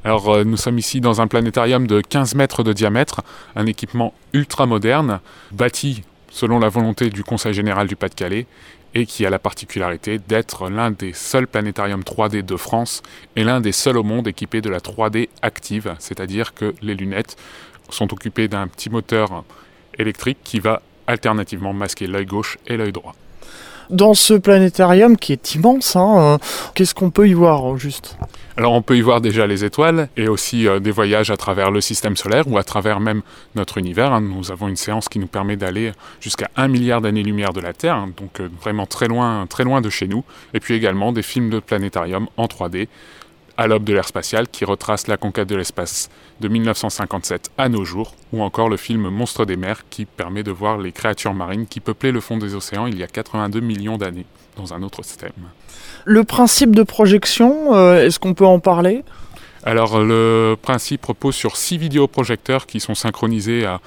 Alors 0.02 0.42
nous 0.46 0.56
sommes 0.56 0.78
ici 0.78 1.02
dans 1.02 1.20
un 1.20 1.26
planétarium 1.26 1.86
de 1.86 2.00
15 2.00 2.36
mètres 2.36 2.62
de 2.62 2.72
diamètre, 2.72 3.20
un 3.54 3.66
équipement 3.66 4.14
ultra 4.32 4.64
moderne, 4.64 5.20
bâti 5.52 6.04
selon 6.30 6.58
la 6.58 6.68
volonté 6.68 7.10
du 7.10 7.22
Conseil 7.22 7.52
général 7.52 7.86
du 7.86 7.96
Pas-de-Calais 7.96 8.46
et 8.94 9.06
qui 9.06 9.26
a 9.26 9.30
la 9.30 9.38
particularité 9.38 10.18
d'être 10.18 10.68
l'un 10.68 10.90
des 10.90 11.12
seuls 11.12 11.46
planétariums 11.46 12.02
3D 12.02 12.42
de 12.42 12.56
France 12.56 13.02
et 13.36 13.44
l'un 13.44 13.60
des 13.60 13.72
seuls 13.72 13.98
au 13.98 14.02
monde 14.02 14.28
équipés 14.28 14.60
de 14.60 14.70
la 14.70 14.78
3D 14.78 15.28
active, 15.42 15.94
c'est-à-dire 15.98 16.54
que 16.54 16.74
les 16.80 16.94
lunettes 16.94 17.36
sont 17.90 18.12
occupées 18.12 18.48
d'un 18.48 18.68
petit 18.68 18.90
moteur 18.90 19.44
électrique 19.98 20.38
qui 20.44 20.60
va 20.60 20.80
alternativement 21.06 21.72
masquer 21.72 22.06
l'œil 22.06 22.26
gauche 22.26 22.58
et 22.66 22.76
l'œil 22.76 22.92
droit. 22.92 23.14
Dans 23.90 24.14
ce 24.14 24.34
planétarium 24.34 25.16
qui 25.16 25.32
est 25.32 25.54
immense, 25.54 25.96
hein, 25.96 26.14
euh, 26.18 26.38
qu'est-ce 26.74 26.94
qu'on 26.94 27.10
peut 27.10 27.28
y 27.28 27.34
voir 27.34 27.76
juste? 27.76 28.16
Alors 28.56 28.72
on 28.72 28.82
peut 28.82 28.96
y 28.96 29.00
voir 29.00 29.20
déjà 29.20 29.48
les 29.48 29.64
étoiles 29.64 30.08
et 30.16 30.28
aussi 30.28 30.68
euh, 30.68 30.78
des 30.78 30.92
voyages 30.92 31.30
à 31.32 31.36
travers 31.36 31.72
le 31.72 31.80
système 31.80 32.16
solaire 32.16 32.46
ou 32.46 32.56
à 32.56 32.62
travers 32.62 33.00
même 33.00 33.22
notre 33.56 33.78
univers. 33.78 34.12
Hein. 34.12 34.20
Nous 34.20 34.52
avons 34.52 34.68
une 34.68 34.76
séance 34.76 35.08
qui 35.08 35.18
nous 35.18 35.26
permet 35.26 35.56
d'aller 35.56 35.90
jusqu'à 36.20 36.48
1 36.54 36.68
milliard 36.68 37.00
d'années-lumière 37.00 37.52
de 37.52 37.60
la 37.60 37.72
Terre, 37.72 37.96
hein, 37.96 38.12
donc 38.16 38.40
euh, 38.40 38.48
vraiment 38.60 38.86
très 38.86 39.08
loin, 39.08 39.46
très 39.48 39.64
loin 39.64 39.80
de 39.80 39.90
chez 39.90 40.06
nous. 40.06 40.22
Et 40.52 40.60
puis 40.60 40.74
également 40.74 41.10
des 41.10 41.22
films 41.22 41.50
de 41.50 41.58
planétarium 41.58 42.28
en 42.36 42.46
3D 42.46 42.86
à 43.56 43.66
l'aube 43.66 43.84
de 43.84 43.92
l'ère 43.92 44.06
spatiale 44.06 44.46
qui 44.48 44.64
retrace 44.64 45.08
la 45.08 45.16
conquête 45.16 45.48
de 45.48 45.56
l'espace 45.56 46.08
de 46.40 46.46
1957 46.46 47.50
à 47.58 47.68
nos 47.68 47.84
jours, 47.84 48.14
ou 48.32 48.42
encore 48.42 48.68
le 48.68 48.76
film 48.76 49.08
Monstres 49.08 49.46
des 49.46 49.56
mers 49.56 49.88
qui 49.88 50.04
permet 50.04 50.42
de 50.44 50.50
voir 50.52 50.78
les 50.78 50.92
créatures 50.92 51.34
marines 51.34 51.66
qui 51.66 51.80
peuplaient 51.80 52.12
le 52.12 52.20
fond 52.20 52.36
des 52.36 52.54
océans 52.54 52.86
il 52.86 52.98
y 52.98 53.02
a 53.02 53.06
82 53.08 53.60
millions 53.60 53.96
d'années 53.96 54.26
dans 54.56 54.74
un 54.74 54.82
autre 54.82 55.02
système. 55.04 55.32
Le 56.04 56.24
principe 56.24 56.74
de 56.74 56.82
projection, 56.82 57.74
euh, 57.74 58.04
est-ce 58.04 58.18
qu'on 58.18 58.34
peut 58.34 58.46
en 58.46 58.58
parler? 58.58 59.04
Alors 59.64 59.98
le 59.98 60.56
principe 60.60 61.06
repose 61.06 61.34
sur 61.34 61.56
six 61.56 61.78
vidéoprojecteurs 61.78 62.66
qui 62.66 62.80
sont 62.80 62.94
synchronisés 62.94 63.64
à 63.64 63.80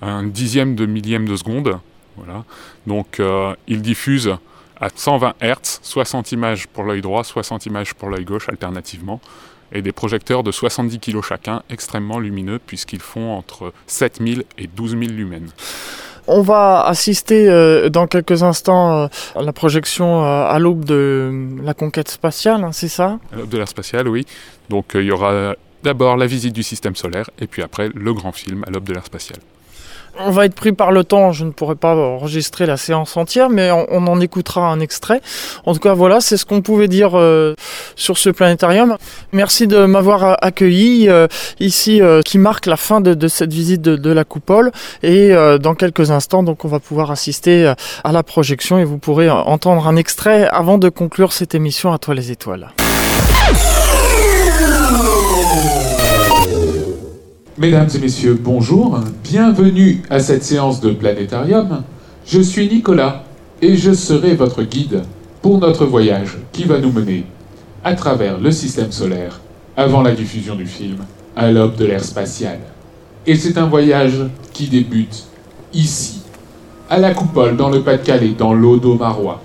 un 0.00 0.22
dixième 0.22 0.76
de 0.76 0.86
millième 0.86 1.26
de 1.26 1.34
seconde. 1.34 1.78
Voilà. 2.16 2.44
Donc 2.86 3.18
euh, 3.18 3.54
ils 3.66 3.82
diffusent 3.82 4.36
à 4.80 4.88
120 4.94 5.34
Hz, 5.42 5.80
60 5.82 6.32
images 6.32 6.68
pour 6.68 6.84
l'œil 6.84 7.00
droit, 7.00 7.24
60 7.24 7.66
images 7.66 7.94
pour 7.94 8.08
l'œil 8.10 8.24
gauche 8.24 8.48
alternativement, 8.48 9.20
et 9.72 9.82
des 9.82 9.92
projecteurs 9.92 10.44
de 10.44 10.52
70 10.52 11.00
kg 11.00 11.20
chacun, 11.22 11.62
extrêmement 11.68 12.20
lumineux 12.20 12.60
puisqu'ils 12.64 13.00
font 13.00 13.32
entre 13.32 13.72
7000 13.88 14.44
et 14.58 14.68
12 14.68 14.90
000 14.90 15.02
lumens. 15.12 15.52
On 16.26 16.40
va 16.40 16.84
assister 16.86 17.48
euh, 17.48 17.90
dans 17.90 18.06
quelques 18.06 18.42
instants 18.42 19.04
euh, 19.04 19.06
à 19.34 19.42
la 19.42 19.52
projection 19.52 20.24
euh, 20.24 20.46
à 20.46 20.58
l'aube 20.58 20.84
de 20.84 21.30
la 21.62 21.74
conquête 21.74 22.08
spatiale, 22.08 22.64
hein, 22.64 22.72
c'est 22.72 22.88
ça? 22.88 23.18
À 23.32 23.36
l'aube 23.36 23.48
de 23.48 23.58
l'ère 23.58 23.68
spatiale, 23.68 24.08
oui. 24.08 24.24
Donc 24.70 24.92
il 24.94 25.02
y 25.02 25.10
aura 25.10 25.54
d'abord 25.82 26.16
la 26.16 26.26
visite 26.26 26.54
du 26.54 26.62
système 26.62 26.96
solaire 26.96 27.28
et 27.38 27.46
puis 27.46 27.62
après 27.62 27.90
le 27.94 28.14
grand 28.14 28.32
film 28.32 28.64
à 28.66 28.70
l'aube 28.70 28.84
de 28.84 28.94
l'ère 28.94 29.04
spatiale. 29.04 29.40
On 30.20 30.30
va 30.30 30.46
être 30.46 30.54
pris 30.54 30.72
par 30.72 30.92
le 30.92 31.02
temps, 31.02 31.32
je 31.32 31.44
ne 31.44 31.50
pourrai 31.50 31.74
pas 31.74 31.96
enregistrer 31.96 32.66
la 32.66 32.76
séance 32.76 33.16
entière, 33.16 33.50
mais 33.50 33.70
on, 33.72 34.06
en 34.06 34.20
écoutera 34.20 34.68
un 34.70 34.78
extrait. 34.78 35.20
En 35.66 35.74
tout 35.74 35.80
cas, 35.80 35.92
voilà, 35.92 36.20
c'est 36.20 36.36
ce 36.36 36.44
qu'on 36.44 36.62
pouvait 36.62 36.86
dire 36.86 37.18
euh, 37.18 37.54
sur 37.96 38.16
ce 38.16 38.30
planétarium. 38.30 38.96
Merci 39.32 39.66
de 39.66 39.84
m'avoir 39.86 40.38
accueilli 40.40 41.08
euh, 41.08 41.26
ici, 41.58 42.00
euh, 42.00 42.22
qui 42.22 42.38
marque 42.38 42.66
la 42.66 42.76
fin 42.76 43.00
de, 43.00 43.28
cette 43.28 43.52
visite 43.52 43.82
de, 43.82 43.96
de, 43.96 44.10
la 44.10 44.24
coupole. 44.24 44.70
Et 45.02 45.32
dans 45.60 45.74
quelques 45.74 46.10
instants, 46.12 46.42
donc, 46.42 46.64
on 46.64 46.68
va 46.68 46.78
pouvoir 46.78 47.10
assister 47.10 47.72
à 48.04 48.12
la 48.12 48.22
projection 48.22 48.78
et 48.78 48.84
vous 48.84 48.98
pourrez 48.98 49.28
entendre 49.28 49.88
un 49.88 49.96
extrait 49.96 50.46
avant 50.46 50.78
de 50.78 50.88
conclure 50.88 51.32
cette 51.32 51.54
émission 51.54 51.92
à 51.92 51.98
toi 51.98 52.14
les 52.14 52.30
étoiles. 52.30 52.70
Mesdames 57.56 57.88
et 57.94 57.98
messieurs, 58.00 58.36
bonjour. 58.42 58.98
Bienvenue 59.22 60.02
à 60.10 60.18
cette 60.18 60.42
séance 60.42 60.80
de 60.80 60.90
planétarium. 60.90 61.84
Je 62.26 62.40
suis 62.40 62.68
Nicolas 62.68 63.22
et 63.62 63.76
je 63.76 63.92
serai 63.92 64.34
votre 64.34 64.64
guide 64.64 65.02
pour 65.40 65.58
notre 65.58 65.86
voyage 65.86 66.36
qui 66.50 66.64
va 66.64 66.80
nous 66.80 66.90
mener 66.90 67.26
à 67.84 67.94
travers 67.94 68.40
le 68.40 68.50
système 68.50 68.90
solaire 68.90 69.40
avant 69.76 70.02
la 70.02 70.10
diffusion 70.10 70.56
du 70.56 70.66
film 70.66 70.96
à 71.36 71.52
l'aube 71.52 71.76
de 71.76 71.84
l'ère 71.84 72.02
spatiale. 72.02 72.58
Et 73.24 73.36
c'est 73.36 73.56
un 73.56 73.66
voyage 73.66 74.18
qui 74.52 74.66
débute 74.66 75.22
ici, 75.72 76.22
à 76.90 76.98
la 76.98 77.14
coupole 77.14 77.56
dans 77.56 77.70
le 77.70 77.82
Pas-de-Calais, 77.82 78.34
dans 78.36 78.52
l'Odo-Marois. 78.52 79.40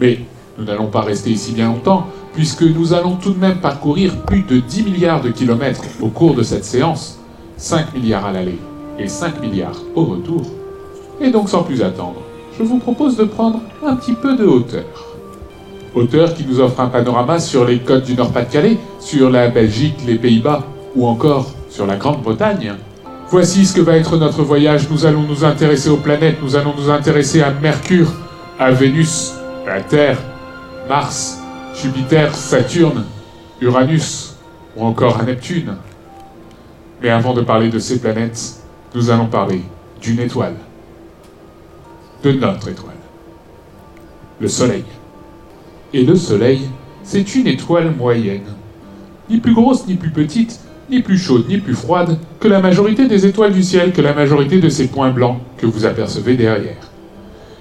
Mais 0.00 0.20
nous 0.56 0.64
n'allons 0.66 0.86
pas 0.86 1.00
rester 1.00 1.30
ici 1.30 1.50
bien 1.50 1.66
longtemps, 1.66 2.06
puisque 2.32 2.62
nous 2.62 2.92
allons 2.92 3.16
tout 3.16 3.32
de 3.32 3.40
même 3.40 3.58
parcourir 3.58 4.22
plus 4.22 4.44
de 4.44 4.60
10 4.60 4.84
milliards 4.84 5.20
de 5.20 5.30
kilomètres 5.30 5.82
au 6.00 6.10
cours 6.10 6.36
de 6.36 6.44
cette 6.44 6.64
séance 6.64 7.16
5 7.60 7.92
milliards 7.92 8.24
à 8.24 8.32
l'aller 8.32 8.58
et 8.98 9.06
5 9.06 9.42
milliards 9.42 9.76
au 9.94 10.04
retour. 10.04 10.42
Et 11.20 11.30
donc 11.30 11.50
sans 11.50 11.62
plus 11.62 11.82
attendre, 11.82 12.22
je 12.58 12.62
vous 12.62 12.78
propose 12.78 13.18
de 13.18 13.24
prendre 13.24 13.60
un 13.86 13.96
petit 13.96 14.14
peu 14.14 14.34
de 14.34 14.46
hauteur. 14.46 14.84
Hauteur 15.94 16.32
qui 16.32 16.46
nous 16.46 16.58
offre 16.58 16.80
un 16.80 16.86
panorama 16.86 17.38
sur 17.38 17.66
les 17.66 17.80
côtes 17.80 18.04
du 18.04 18.14
Nord-Pas-de-Calais, 18.14 18.78
sur 18.98 19.28
la 19.28 19.48
Belgique, 19.48 19.96
les 20.06 20.14
Pays-Bas 20.14 20.64
ou 20.96 21.06
encore 21.06 21.50
sur 21.68 21.86
la 21.86 21.96
Grande-Bretagne. 21.96 22.76
Voici 23.28 23.66
ce 23.66 23.74
que 23.74 23.82
va 23.82 23.96
être 23.96 24.16
notre 24.16 24.42
voyage. 24.42 24.88
Nous 24.90 25.04
allons 25.04 25.22
nous 25.22 25.44
intéresser 25.44 25.90
aux 25.90 25.98
planètes, 25.98 26.38
nous 26.42 26.56
allons 26.56 26.72
nous 26.74 26.88
intéresser 26.88 27.42
à 27.42 27.50
Mercure, 27.50 28.08
à 28.58 28.70
Vénus, 28.70 29.34
à 29.68 29.82
Terre, 29.82 30.18
Mars, 30.88 31.38
Jupiter, 31.74 32.34
Saturne, 32.34 33.04
Uranus 33.60 34.36
ou 34.76 34.84
encore 34.84 35.20
à 35.20 35.24
Neptune. 35.24 35.74
Mais 37.02 37.08
avant 37.08 37.32
de 37.32 37.40
parler 37.40 37.70
de 37.70 37.78
ces 37.78 37.98
planètes, 37.98 38.60
nous 38.94 39.10
allons 39.10 39.26
parler 39.26 39.62
d'une 40.02 40.20
étoile. 40.20 40.54
De 42.22 42.32
notre 42.32 42.68
étoile. 42.68 42.94
Le 44.40 44.48
Soleil. 44.48 44.84
Et 45.94 46.04
le 46.04 46.14
Soleil, 46.14 46.68
c'est 47.02 47.34
une 47.34 47.46
étoile 47.46 47.94
moyenne. 47.96 48.54
Ni 49.30 49.38
plus 49.38 49.54
grosse 49.54 49.86
ni 49.86 49.94
plus 49.94 50.10
petite, 50.10 50.60
ni 50.90 51.00
plus 51.00 51.18
chaude 51.18 51.46
ni 51.48 51.58
plus 51.58 51.74
froide 51.74 52.18
que 52.40 52.48
la 52.48 52.60
majorité 52.60 53.06
des 53.06 53.24
étoiles 53.24 53.52
du 53.52 53.62
ciel, 53.62 53.92
que 53.92 54.02
la 54.02 54.12
majorité 54.12 54.60
de 54.60 54.68
ces 54.68 54.88
points 54.88 55.10
blancs 55.10 55.38
que 55.56 55.66
vous 55.66 55.86
apercevez 55.86 56.36
derrière. 56.36 56.90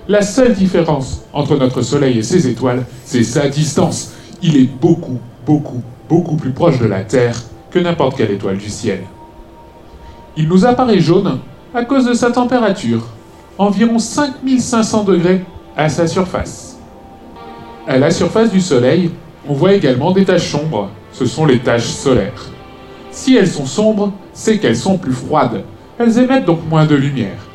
La 0.08 0.22
seule 0.24 0.54
différence 0.54 1.22
entre 1.32 1.56
notre 1.56 1.82
Soleil 1.84 2.18
et 2.18 2.24
ses 2.24 2.48
étoiles, 2.48 2.86
c'est 3.06 3.24
sa 3.24 3.48
distance. 3.48 4.14
Il 4.42 4.58
est 4.58 4.70
beaucoup, 4.82 5.20
beaucoup, 5.46 5.84
beaucoup 6.10 6.36
plus 6.36 6.52
proche 6.52 6.80
de 6.80 6.88
la 6.88 7.04
Terre 7.04 7.40
que 7.70 7.80
n'importe 7.80 8.18
quelle 8.18 8.32
étoile 8.32 8.58
du 8.58 8.70
ciel. 8.70 9.02
Il 10.40 10.48
nous 10.48 10.66
apparaît 10.66 11.02
jaune 11.02 11.40
à 11.74 11.84
cause 11.84 12.06
de 12.06 12.14
sa 12.14 12.32
température, 12.32 13.02
environ 13.58 14.00
5500 14.00 15.04
degrés 15.04 15.42
à 15.76 15.90
sa 15.90 16.08
surface. 16.08 16.80
À 17.86 17.98
la 17.98 18.10
surface 18.10 18.50
du 18.50 18.62
Soleil, 18.62 19.12
on 19.50 19.54
voit 19.54 19.74
également 19.74 20.12
des 20.12 20.24
taches 20.24 20.48
sombres, 20.48 20.92
ce 21.12 21.26
sont 21.26 21.46
les 21.46 21.60
taches 21.60 21.90
solaires. 21.90 22.46
Si 23.12 23.36
elles 23.36 23.50
sont 23.50 23.66
sombres, 23.66 24.14
c'est 24.32 24.60
qu'elles 24.60 24.78
sont 24.78 24.98
plus 24.98 25.12
froides, 25.12 25.62
elles 25.98 26.18
émettent 26.18 26.46
donc 26.46 26.62
moins 26.70 26.86
de 26.86 26.96
lumière. 26.96 27.46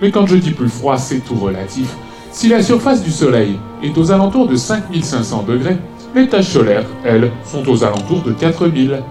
Mais 0.00 0.12
quand 0.12 0.28
je 0.28 0.36
dis 0.36 0.52
plus 0.52 0.68
froid, 0.68 0.98
c'est 0.98 1.24
tout 1.24 1.34
relatif. 1.34 1.96
Si 2.30 2.48
la 2.48 2.62
surface 2.62 3.02
du 3.02 3.10
Soleil 3.10 3.58
est 3.82 3.98
aux 3.98 4.12
alentours 4.12 4.46
de 4.46 4.54
5500 4.54 5.46
degrés, 5.48 5.78
les 6.14 6.28
taches 6.28 6.50
solaires, 6.50 6.86
elles, 7.04 7.32
sont 7.44 7.68
aux 7.68 7.82
alentours 7.82 8.22
de 8.22 8.30
4000. 8.30 9.02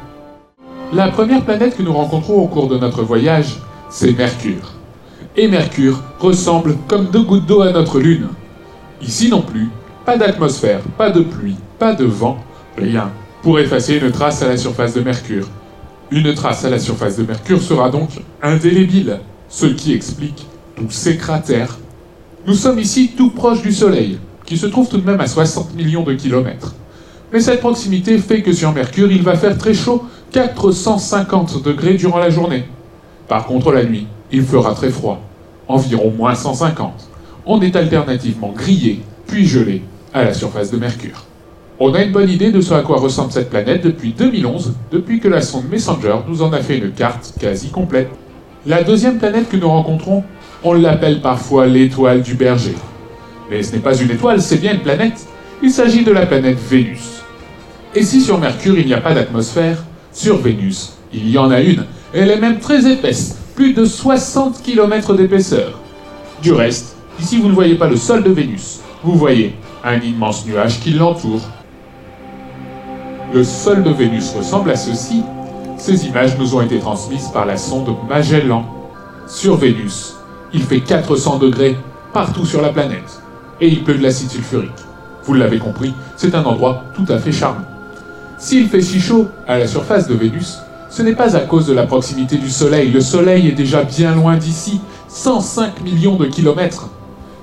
La 0.91 1.09
première 1.09 1.45
planète 1.45 1.77
que 1.77 1.83
nous 1.83 1.93
rencontrons 1.93 2.41
au 2.41 2.47
cours 2.47 2.67
de 2.67 2.75
notre 2.75 3.03
voyage, 3.03 3.57
c'est 3.91 4.17
Mercure. 4.17 4.73
Et 5.37 5.47
Mercure 5.47 6.01
ressemble 6.19 6.75
comme 6.87 7.11
deux 7.11 7.21
gouttes 7.21 7.45
d'eau 7.45 7.61
à 7.61 7.71
notre 7.71 7.99
Lune. 7.99 8.29
Ici 8.99 9.29
non 9.29 9.43
plus, 9.43 9.69
pas 10.03 10.17
d'atmosphère, 10.17 10.79
pas 10.97 11.11
de 11.11 11.21
pluie, 11.21 11.57
pas 11.77 11.93
de 11.93 12.05
vent, 12.05 12.39
rien 12.75 13.11
pour 13.43 13.59
effacer 13.59 13.97
une 13.97 14.11
trace 14.11 14.41
à 14.41 14.47
la 14.47 14.57
surface 14.57 14.95
de 14.95 15.01
Mercure. 15.01 15.47
Une 16.09 16.33
trace 16.33 16.65
à 16.65 16.71
la 16.71 16.79
surface 16.79 17.17
de 17.17 17.23
Mercure 17.23 17.61
sera 17.61 17.91
donc 17.91 18.09
indélébile, 18.41 19.19
ce 19.47 19.67
qui 19.67 19.93
explique 19.93 20.47
tous 20.75 20.89
ces 20.89 21.17
cratères. 21.17 21.77
Nous 22.47 22.55
sommes 22.55 22.79
ici 22.79 23.11
tout 23.15 23.29
proche 23.29 23.61
du 23.61 23.71
Soleil, 23.71 24.17
qui 24.43 24.57
se 24.57 24.65
trouve 24.65 24.89
tout 24.89 24.97
de 24.97 25.05
même 25.05 25.21
à 25.21 25.27
60 25.27 25.75
millions 25.75 26.03
de 26.03 26.13
kilomètres. 26.15 26.73
Mais 27.31 27.41
cette 27.41 27.59
proximité 27.59 28.17
fait 28.17 28.41
que 28.41 28.51
sur 28.51 28.73
Mercure, 28.73 29.11
il 29.11 29.21
va 29.21 29.35
faire 29.35 29.55
très 29.55 29.75
chaud 29.75 30.03
450 30.31 31.63
degrés 31.63 31.95
durant 31.95 32.19
la 32.19 32.29
journée. 32.29 32.65
Par 33.27 33.45
contre, 33.45 33.71
la 33.71 33.83
nuit, 33.83 34.07
il 34.31 34.43
fera 34.43 34.73
très 34.73 34.89
froid, 34.89 35.21
environ 35.67 36.11
moins 36.15 36.35
150. 36.35 37.09
On 37.45 37.61
est 37.61 37.75
alternativement 37.75 38.53
grillé, 38.55 39.01
puis 39.27 39.45
gelé, 39.45 39.81
à 40.13 40.23
la 40.23 40.33
surface 40.33 40.71
de 40.71 40.77
Mercure. 40.77 41.25
On 41.79 41.93
a 41.93 42.03
une 42.03 42.11
bonne 42.11 42.29
idée 42.29 42.51
de 42.51 42.61
ce 42.61 42.73
à 42.73 42.81
quoi 42.81 42.99
ressemble 42.99 43.31
cette 43.31 43.49
planète 43.49 43.83
depuis 43.83 44.13
2011, 44.13 44.73
depuis 44.91 45.19
que 45.19 45.27
la 45.27 45.41
sonde 45.41 45.69
Messenger 45.69 46.17
nous 46.27 46.41
en 46.41 46.51
a 46.51 46.59
fait 46.59 46.77
une 46.77 46.91
carte 46.91 47.33
quasi 47.39 47.69
complète. 47.69 48.09
La 48.65 48.83
deuxième 48.83 49.17
planète 49.17 49.49
que 49.49 49.57
nous 49.57 49.69
rencontrons, 49.69 50.23
on 50.63 50.73
l'appelle 50.73 51.21
parfois 51.21 51.67
l'étoile 51.67 52.21
du 52.21 52.35
berger. 52.35 52.75
Mais 53.49 53.63
ce 53.63 53.73
n'est 53.73 53.81
pas 53.81 53.95
une 53.95 54.11
étoile, 54.11 54.41
c'est 54.41 54.57
bien 54.57 54.73
une 54.73 54.81
planète. 54.81 55.25
Il 55.63 55.71
s'agit 55.71 56.03
de 56.03 56.11
la 56.11 56.25
planète 56.25 56.57
Vénus. 56.69 57.23
Et 57.95 58.03
si 58.03 58.21
sur 58.21 58.37
Mercure 58.37 58.77
il 58.77 58.85
n'y 58.85 58.93
a 58.93 59.01
pas 59.01 59.13
d'atmosphère, 59.13 59.83
sur 60.11 60.37
Vénus, 60.37 60.93
il 61.13 61.29
y 61.29 61.37
en 61.37 61.51
a 61.51 61.61
une. 61.61 61.85
Elle 62.13 62.31
est 62.31 62.39
même 62.39 62.59
très 62.59 62.91
épaisse, 62.91 63.37
plus 63.55 63.73
de 63.73 63.85
60 63.85 64.61
km 64.61 65.13
d'épaisseur. 65.13 65.79
Du 66.41 66.53
reste, 66.53 66.95
ici 67.19 67.37
vous 67.37 67.49
ne 67.49 67.53
voyez 67.53 67.75
pas 67.75 67.87
le 67.87 67.95
sol 67.95 68.23
de 68.23 68.29
Vénus, 68.29 68.79
vous 69.03 69.13
voyez 69.13 69.55
un 69.83 69.99
immense 69.99 70.45
nuage 70.45 70.79
qui 70.79 70.91
l'entoure. 70.91 71.41
Le 73.33 73.43
sol 73.43 73.83
de 73.83 73.91
Vénus 73.91 74.33
ressemble 74.35 74.71
à 74.71 74.75
ceci. 74.75 75.23
Ces 75.77 76.07
images 76.07 76.37
nous 76.37 76.55
ont 76.55 76.61
été 76.61 76.79
transmises 76.79 77.29
par 77.29 77.45
la 77.45 77.57
sonde 77.57 77.95
Magellan. 78.09 78.65
Sur 79.27 79.55
Vénus, 79.55 80.15
il 80.51 80.63
fait 80.63 80.81
400 80.81 81.37
degrés 81.37 81.77
partout 82.11 82.45
sur 82.45 82.61
la 82.61 82.69
planète. 82.69 83.21
Et 83.61 83.67
il 83.67 83.83
pleut 83.83 83.95
de 83.95 84.03
l'acide 84.03 84.29
sulfurique. 84.29 84.71
Vous 85.23 85.33
l'avez 85.35 85.59
compris, 85.59 85.93
c'est 86.17 86.33
un 86.33 86.43
endroit 86.43 86.85
tout 86.95 87.05
à 87.07 87.19
fait 87.19 87.31
charmant. 87.31 87.68
S'il 88.39 88.69
fait 88.69 88.81
si 88.81 89.01
chaud 89.01 89.27
à 89.49 89.59
la 89.59 89.67
surface 89.67 90.07
de 90.07 90.13
Vénus, 90.13 90.59
ce 90.89 91.01
n'est 91.01 91.13
pas 91.13 91.35
à 91.35 91.41
cause 91.41 91.67
de 91.67 91.73
la 91.73 91.85
proximité 91.85 92.37
du 92.37 92.49
Soleil. 92.49 92.89
Le 92.89 93.01
Soleil 93.01 93.49
est 93.49 93.51
déjà 93.51 93.83
bien 93.83 94.15
loin 94.15 94.37
d'ici, 94.37 94.79
105 95.09 95.81
millions 95.81 96.15
de 96.15 96.25
kilomètres. 96.25 96.89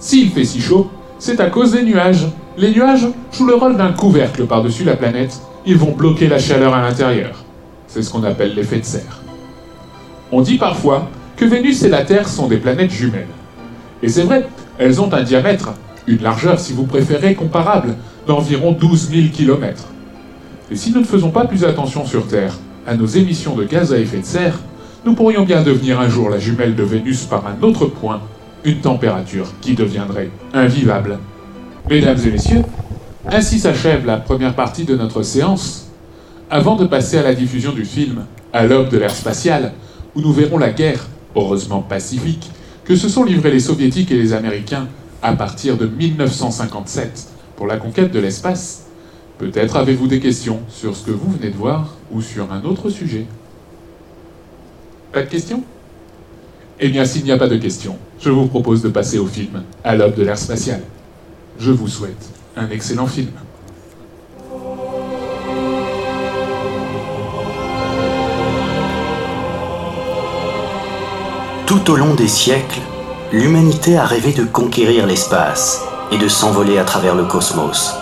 S'il 0.01 0.31
fait 0.31 0.47
si 0.47 0.59
chaud, 0.59 0.91
c'est 1.19 1.39
à 1.39 1.51
cause 1.51 1.73
des 1.73 1.83
nuages. 1.83 2.27
Les 2.57 2.71
nuages 2.71 3.09
jouent 3.31 3.47
le 3.47 3.55
rôle 3.57 3.77
d'un 3.77 3.93
couvercle 3.93 4.47
par-dessus 4.47 4.85
la 4.85 4.97
planète. 4.97 5.39
Ils 5.67 5.77
vont 5.77 5.93
bloquer 5.93 6.29
la 6.29 6.39
chaleur 6.39 6.75
à 6.75 6.81
l'intérieur. 6.81 7.45
C'est 7.89 8.01
ce 8.01 8.11
qu'on 8.11 8.25
appelle 8.25 8.55
l'effet 8.55 8.79
de 8.79 8.85
serre. 8.87 9.21
On 10.33 10.41
dit 10.41 10.57
parfois 10.57 11.11
que 11.37 11.45
Vénus 11.45 11.83
et 11.83 11.91
la 11.91 12.05
Terre 12.05 12.27
sont 12.27 12.49
des 12.49 12.57
planètes 12.57 12.91
jumelles. 12.91 13.29
Et 14.03 14.09
c'est 14.09 14.23
vrai, 14.23 14.49
elles 14.79 14.99
ont 14.99 15.13
un 15.13 15.23
diamètre, 15.23 15.75
une 16.07 16.23
largeur 16.23 16.59
si 16.59 16.73
vous 16.73 16.85
préférez 16.87 17.35
comparable, 17.35 17.97
d'environ 18.27 18.73
12 18.73 19.11
000 19.11 19.29
kilomètres. 19.29 19.89
Et 20.71 20.77
si 20.77 20.91
nous 20.93 21.01
ne 21.01 21.05
faisons 21.05 21.31
pas 21.31 21.47
plus 21.47 21.65
attention 21.65 22.05
sur 22.05 22.27
Terre 22.27 22.55
à 22.87 22.95
nos 22.95 23.07
émissions 23.07 23.55
de 23.55 23.65
gaz 23.65 23.93
à 23.93 23.99
effet 23.99 24.19
de 24.19 24.25
serre, 24.25 24.59
nous 25.05 25.15
pourrions 25.15 25.45
bien 25.45 25.63
devenir 25.63 26.01
un 26.01 26.09
jour 26.09 26.29
la 26.29 26.41
jumelle 26.41 26.75
de 26.75 26.83
Vénus 26.83 27.25
par 27.25 27.45
un 27.47 27.63
autre 27.63 27.87
point, 27.87 28.21
une 28.65 28.81
température 28.81 29.53
qui 29.61 29.75
deviendrait 29.75 30.31
invivable. 30.53 31.19
Mesdames 31.89 32.19
et 32.27 32.31
messieurs, 32.31 32.63
ainsi 33.29 33.61
s'achève 33.61 34.05
la 34.05 34.17
première 34.17 34.57
partie 34.57 34.85
de 34.85 34.97
notre 34.97 35.23
séance. 35.23 35.91
Avant 36.51 36.75
de 36.75 36.87
passer 36.87 37.19
à 37.19 37.23
la 37.23 37.35
diffusion 37.35 37.73
du 37.73 37.85
film 37.85 38.25
À 38.53 38.67
l'aube 38.67 38.89
de 38.89 38.99
l'ère 38.99 39.15
spatiale, 39.15 39.73
où 40.15 40.21
nous 40.21 40.33
verrons 40.33 40.59
la 40.59 40.71
guerre, 40.71 41.07
heureusement 41.37 41.83
pacifique, 41.83 42.51
que 42.85 42.97
se 42.97 43.09
sont 43.09 43.25
livrés 43.25 43.51
les 43.51 43.61
soviétiques 43.61 44.11
et 44.11 44.17
les 44.17 44.33
américains 44.33 44.89
à 45.23 45.33
partir 45.35 45.77
de 45.77 45.87
1957 45.87 47.29
pour 47.57 47.67
la 47.67 47.77
conquête 47.77 48.13
de 48.13 48.21
l'espace, 48.21 48.86
Peut-être 49.39 49.77
avez-vous 49.77 50.07
des 50.07 50.21
questions 50.21 50.61
sur 50.69 50.97
ce 50.97 51.05
que 51.05 51.11
vous 51.11 51.31
venez 51.31 51.51
de 51.51 51.57
voir 51.57 51.95
ou 52.11 52.23
sur 52.23 52.51
un 52.53 52.65
autre 52.65 52.89
sujet. 52.89 53.27
Pas 55.13 55.23
de 55.23 55.29
questions? 55.29 55.63
Eh 56.81 56.89
bien, 56.89 57.05
s'il 57.05 57.25
n'y 57.25 57.33
a 57.33 57.39
pas 57.39 57.49
de 57.49 57.57
questions, 57.57 57.97
je 58.19 58.31
vous 58.31 58.47
propose 58.47 58.83
de 58.83 58.89
passer 58.89 59.19
au 59.19 59.27
film 59.27 59.63
À 59.85 59.95
l'aube 59.95 60.15
de 60.15 60.23
l'ère 60.23 60.39
spatiale. 60.39 60.83
Je 61.59 61.71
vous 61.71 61.89
souhaite 61.89 62.31
un 62.57 62.69
excellent 62.71 63.07
film. 63.07 63.31
Tout 71.67 71.91
au 71.91 71.97
long 71.97 72.15
des 72.15 72.29
siècles, 72.29 72.81
l'humanité 73.33 73.97
a 73.99 74.07
rêvé 74.07 74.33
de 74.33 74.45
conquérir 74.45 75.07
l'espace 75.07 75.83
et 76.13 76.17
de 76.17 76.29
s'envoler 76.29 76.79
à 76.79 76.85
travers 76.85 77.15
le 77.15 77.25
cosmos. 77.25 77.97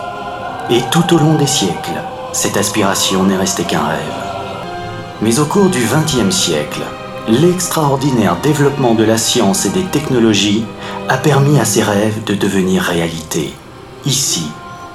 Et 0.70 0.80
tout 0.90 1.14
au 1.14 1.18
long 1.18 1.34
des 1.34 1.46
siècles, 1.46 2.00
cette 2.32 2.56
aspiration 2.56 3.24
n'est 3.24 3.36
restée 3.36 3.64
qu'un 3.64 3.86
rêve. 3.86 3.98
Mais 5.20 5.38
au 5.38 5.44
cours 5.44 5.68
du 5.68 5.80
XXe 5.80 6.34
siècle, 6.34 6.80
l'extraordinaire 7.28 8.36
développement 8.42 8.94
de 8.94 9.04
la 9.04 9.18
science 9.18 9.66
et 9.66 9.68
des 9.68 9.84
technologies 9.84 10.64
a 11.10 11.18
permis 11.18 11.60
à 11.60 11.66
ces 11.66 11.82
rêves 11.82 12.24
de 12.24 12.34
devenir 12.34 12.82
réalité, 12.82 13.52
ici, 14.06 14.48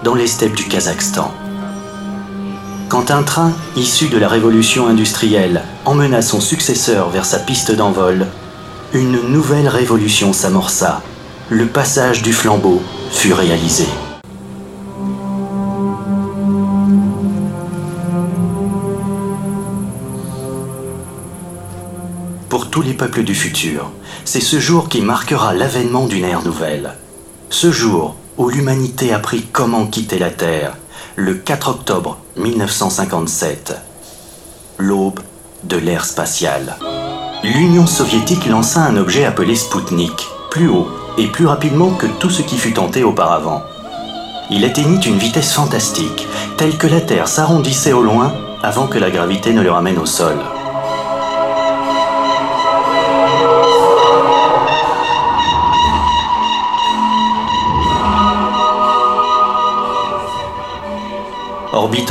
dans 0.03 0.15
les 0.15 0.26
steppes 0.26 0.55
du 0.55 0.65
Kazakhstan. 0.65 1.32
Quand 2.88 3.11
un 3.11 3.22
train 3.22 3.51
issu 3.76 4.07
de 4.07 4.17
la 4.17 4.28
révolution 4.28 4.88
industrielle 4.88 5.61
emmena 5.86 6.24
son 6.24 6.41
successeur 6.41 7.09
vers 7.09 7.26
sa 7.26 7.38
piste 7.38 7.72
d'envol, 7.72 8.26
une 8.93 9.22
nouvelle 9.30 9.67
révolution 9.67 10.34
s'amorça. 10.34 11.03
Le 11.49 11.67
passage 11.67 12.24
du 12.24 12.34
flambeau 12.34 12.82
fut 13.11 13.34
réalisé. 13.34 13.86
Tous 22.68 22.82
les 22.82 22.93
peuples 22.93 23.24
du 23.24 23.36
futur. 23.36 23.89
C'est 24.26 24.41
ce 24.41 24.60
jour 24.60 24.89
qui 24.89 25.01
marquera 25.01 25.53
l'avènement 25.53 26.05
d'une 26.05 26.26
ère 26.26 26.43
nouvelle. 26.43 26.95
Ce 27.49 27.72
jour 27.72 28.16
où 28.38 28.49
l'humanité 28.49 29.14
a 29.14 29.18
appris 29.18 29.43
comment 29.51 29.86
quitter 29.88 30.20
la 30.20 30.30
Terre, 30.30 30.78
le 31.16 31.36
4 31.36 31.70
octobre 31.70 32.18
1957. 32.38 33.76
L'aube 34.78 35.20
de 35.64 35.78
l'ère 35.78 36.05
spatiale. 36.05 36.78
L'Union 37.43 37.88
soviétique 37.88 38.45
lança 38.45 38.82
un 38.82 38.97
objet 38.97 39.26
appelé 39.26 39.55
Spoutnik, 39.55 40.28
plus 40.51 40.70
haut 40.70 40.88
et 41.18 41.28
plus 41.28 41.45
rapidement 41.45 41.91
que 41.91 42.07
tout 42.07 42.30
ce 42.30 42.41
qui 42.41 42.57
fut 42.57 42.74
tenté 42.74 43.03
auparavant. 43.03 43.62
Il 44.51 44.66
atteignit 44.66 45.05
une 45.05 45.18
vitesse 45.18 45.53
fantastique, 45.53 46.28
telle 46.57 46.78
que 46.78 46.88
la 46.88 47.01
Terre 47.01 47.28
s'arrondissait 47.28 47.93
au 47.93 48.01
loin 48.01 48.34
avant 48.64 48.88
que 48.88 48.97
la 48.97 49.12
gravité 49.12 49.53
ne 49.53 49.62
le 49.62 49.72
ramène 49.72 49.99
au 49.99 50.05
sol. 50.05 50.38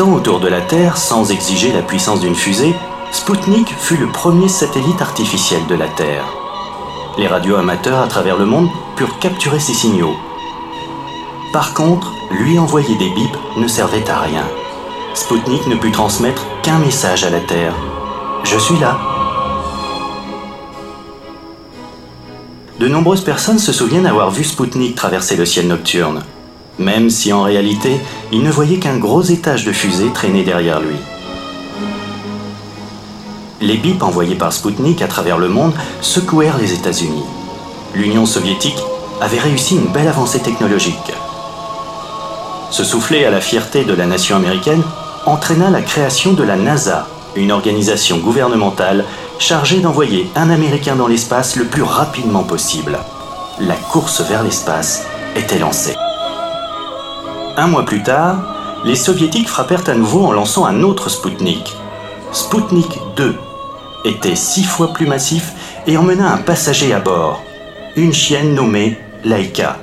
Autour 0.07 0.39
de 0.39 0.47
la 0.47 0.61
Terre 0.61 0.97
sans 0.97 1.33
exiger 1.33 1.73
la 1.73 1.83
puissance 1.83 2.21
d'une 2.21 2.37
fusée, 2.37 2.73
Sputnik 3.11 3.69
fut 3.77 3.97
le 3.97 4.07
premier 4.07 4.49
satellite 4.49 5.03
artificiel 5.03 5.67
de 5.67 5.75
la 5.75 5.89
Terre. 5.89 6.25
Les 7.19 7.27
radioamateurs 7.27 8.01
à 8.01 8.07
travers 8.07 8.39
le 8.39 8.47
monde 8.47 8.69
purent 8.97 9.19
capturer 9.19 9.59
ces 9.59 9.75
signaux. 9.75 10.15
Par 11.53 11.75
contre, 11.75 12.13
lui 12.31 12.59
envoyer 12.59 12.97
des 12.97 13.11
bips 13.11 13.39
ne 13.57 13.67
servait 13.67 14.09
à 14.09 14.21
rien. 14.21 14.45
Sputnik 15.15 15.67
ne 15.67 15.77
put 15.77 15.91
transmettre 15.91 16.47
qu'un 16.63 16.79
message 16.79 17.25
à 17.25 17.31
la 17.31 17.41
Terre. 17.41 17.75
Je 18.45 18.59
suis 18.59 18.79
là. 18.79 18.99
De 22.79 22.87
nombreuses 22.87 23.25
personnes 23.25 23.59
se 23.59 23.73
souviennent 23.73 24.07
avoir 24.07 24.31
vu 24.31 24.45
Sputnik 24.45 24.95
traverser 24.95 25.37
le 25.37 25.45
ciel 25.45 25.67
nocturne, 25.67 26.23
même 26.79 27.11
si 27.11 27.33
en 27.33 27.43
réalité, 27.43 28.01
il 28.33 28.43
ne 28.43 28.51
voyait 28.51 28.79
qu'un 28.79 28.97
gros 28.97 29.23
étage 29.23 29.65
de 29.65 29.73
fusée 29.73 30.11
traîner 30.13 30.45
derrière 30.45 30.81
lui. 30.81 30.97
Les 33.61 33.77
bips 33.77 34.03
envoyés 34.03 34.37
par 34.37 34.53
Sputnik 34.53 35.03
à 35.03 35.09
travers 35.09 35.39
le 35.39 35.49
monde 35.49 35.73
secouèrent 36.01 36.59
les 36.59 36.75
États-Unis. 36.75 37.25
L'Union 37.95 38.25
soviétique 38.25 38.79
avait 39.21 39.41
réussi 39.41 39.75
une 39.75 39.93
belle 39.93 40.07
avancée 40.07 40.41
technologique. 40.41 41.13
Ce 42.71 42.85
soufflet 42.85 43.25
à 43.25 43.31
la 43.31 43.41
fierté 43.41 43.85
de 43.85 43.95
la 43.95 44.07
nation 44.07 44.37
américaine 44.37 44.83
entraîna 45.27 45.71
la 45.71 45.83
création 45.83 46.35
de 46.35 46.45
la 46.45 46.57
NASA, 46.57 47.09
une 47.35 47.51
organisation 47.51 48.19
gouvernementale 48.19 49.05
chargée 49.39 49.81
d'envoyer 49.81 50.29
un 50.37 50.51
Américain 50.51 50.95
dans 50.95 51.09
l'espace 51.09 51.57
le 51.57 51.65
plus 51.65 51.83
rapidement 51.83 52.45
possible. 52.45 52.99
La 53.59 53.75
course 53.75 54.21
vers 54.21 54.45
l'espace 54.45 55.05
était 55.35 55.59
lancée. 55.59 55.97
Un 57.61 57.67
mois 57.67 57.85
plus 57.85 58.05
tard, 58.05 58.37
les 58.85 58.95
soviétiques 58.95 59.49
frappèrent 59.49 59.89
à 59.89 59.95
nouveau 59.95 60.25
en 60.25 60.31
lançant 60.31 60.65
un 60.65 60.85
autre 60.85 61.09
Sputnik. 61.09 61.77
Sputnik 62.31 63.01
2 63.17 63.35
était 64.05 64.37
six 64.37 64.63
fois 64.63 64.93
plus 64.93 65.09
massif 65.09 65.55
et 65.89 65.97
emmena 65.97 66.33
un 66.33 66.37
passager 66.37 66.95
à 66.95 67.01
bord, 67.01 67.43
une 67.97 68.13
chienne 68.13 68.55
nommée 68.55 68.97
Laika. 69.25 69.77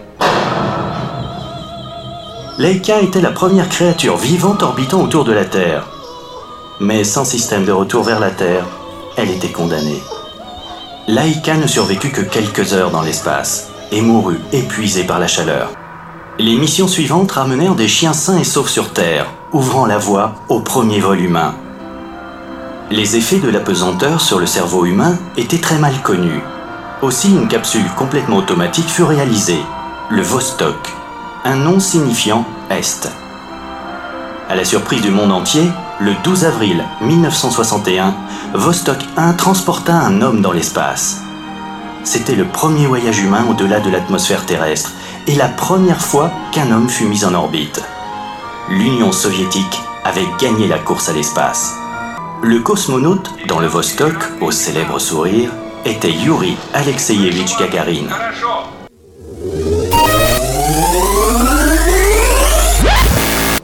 Laika 2.58 3.02
était 3.02 3.20
la 3.20 3.32
première 3.32 3.68
créature 3.68 4.16
vivante 4.16 4.64
orbitant 4.64 5.02
autour 5.02 5.26
de 5.26 5.34
la 5.34 5.44
Terre. 5.44 5.86
Mais 6.80 7.04
sans 7.04 7.26
système 7.26 7.66
de 7.66 7.74
retour 7.74 8.04
vers 8.04 8.22
la 8.22 8.32
Terre, 8.32 8.64
elle 9.18 9.32
était 9.32 9.52
condamnée. 9.52 10.02
Laika 11.10 11.58
ne 11.58 11.68
survécut 11.68 12.12
que 12.12 12.22
quelques 12.22 12.72
heures 12.72 12.92
dans 12.92 13.02
l'espace 13.02 13.70
et 13.92 14.00
mourut 14.00 14.40
épuisée 14.54 15.04
par 15.04 15.20
la 15.20 15.28
chaleur. 15.28 15.72
Les 16.38 16.58
missions 16.58 16.90
suivantes 16.90 17.32
ramenèrent 17.32 17.76
des 17.76 17.88
chiens 17.88 18.12
sains 18.12 18.38
et 18.38 18.44
saufs 18.44 18.70
sur 18.70 18.92
Terre, 18.92 19.28
ouvrant 19.54 19.86
la 19.86 19.98
voie 19.98 20.34
au 20.50 20.60
premier 20.60 21.00
vol 21.00 21.22
humain. 21.22 21.56
Les 22.92 23.16
effets 23.16 23.40
de 23.40 23.48
l'apesanteur 23.48 24.20
sur 24.20 24.38
le 24.38 24.46
cerveau 24.46 24.86
humain 24.86 25.18
étaient 25.38 25.62
très 25.62 25.78
mal 25.78 25.94
connus. 26.04 26.42
Aussi 27.02 27.32
une 27.32 27.48
capsule 27.48 27.90
complètement 27.96 28.36
automatique 28.36 28.90
fut 28.90 29.04
réalisée, 29.04 29.62
le 30.10 30.22
Vostok, 30.22 30.76
un 31.46 31.56
nom 31.56 31.80
signifiant 31.80 32.44
Est. 32.70 33.10
À 34.50 34.56
la 34.56 34.66
surprise 34.66 35.02
du 35.02 35.12
monde 35.12 35.32
entier, 35.32 35.64
le 36.02 36.16
12 36.26 36.44
avril 36.44 36.84
1961, 37.00 38.14
Vostok 38.54 39.00
1 39.16 39.34
transporta 39.34 39.94
un 39.94 40.22
homme 40.22 40.42
dans 40.42 40.52
l'espace. 40.52 41.22
C'était 42.04 42.36
le 42.36 42.46
premier 42.46 42.88
voyage 42.88 43.20
humain 43.20 43.46
au-delà 43.50 43.80
de 43.80 43.90
l'atmosphère 43.90 44.46
terrestre 44.46 44.92
et 45.28 45.36
la 45.36 45.48
première 45.48 46.02
fois 46.02 46.32
qu'un 46.52 46.72
homme 46.72 46.90
fut 46.90 47.06
mis 47.06 47.26
en 47.26 47.34
orbite. 47.34 47.82
L'Union 48.70 49.12
soviétique 49.12 49.82
avait 50.04 50.28
gagné 50.40 50.68
la 50.68 50.78
course 50.80 51.10
à 51.10 51.14
l'espace. 51.14 51.74
Le 52.44 52.60
cosmonaute 52.60 53.32
dans 53.48 53.60
le 53.60 53.68
Vostok, 53.68 54.16
au 54.42 54.52
célèbre 54.52 55.00
sourire, 55.00 55.50
était 55.86 56.12
Yuri 56.12 56.56
Alexeyevich 56.74 57.58
Gagarin. 57.58 58.08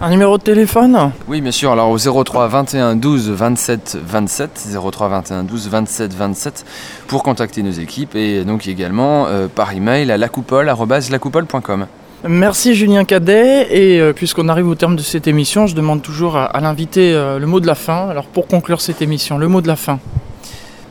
Un 0.00 0.10
numéro 0.10 0.38
de 0.38 0.42
téléphone 0.42 1.12
Oui, 1.28 1.40
bien 1.40 1.52
sûr. 1.52 1.70
Alors 1.72 1.88
au 1.90 1.98
03 1.98 2.48
21 2.48 2.96
12 2.96 3.30
27 3.30 3.98
27, 4.04 4.68
03 4.90 5.08
21 5.08 5.44
12 5.44 5.68
27 5.68 6.14
27 6.14 6.64
pour 7.06 7.22
contacter 7.22 7.62
nos 7.62 7.70
équipes 7.70 8.16
et 8.16 8.44
donc 8.44 8.66
également 8.66 9.26
euh, 9.28 9.46
par 9.46 9.72
email 9.72 10.10
à 10.10 10.16
lacoupole@lacoupole.com. 10.18 11.86
Merci 12.26 12.74
Julien 12.74 13.04
Cadet 13.04 13.68
et 13.70 14.00
euh, 14.00 14.12
puisqu'on 14.12 14.48
arrive 14.48 14.66
au 14.68 14.74
terme 14.74 14.96
de 14.96 15.02
cette 15.02 15.28
émission, 15.28 15.66
je 15.66 15.74
demande 15.76 16.02
toujours 16.02 16.36
à, 16.36 16.46
à 16.46 16.60
l'invité 16.60 17.12
euh, 17.14 17.38
le 17.38 17.46
mot 17.46 17.60
de 17.60 17.66
la 17.66 17.74
fin. 17.76 18.08
Alors 18.08 18.26
pour 18.26 18.48
conclure 18.48 18.80
cette 18.80 19.00
émission, 19.00 19.38
le 19.38 19.46
mot 19.46 19.60
de 19.60 19.68
la 19.68 19.76
fin. 19.76 20.00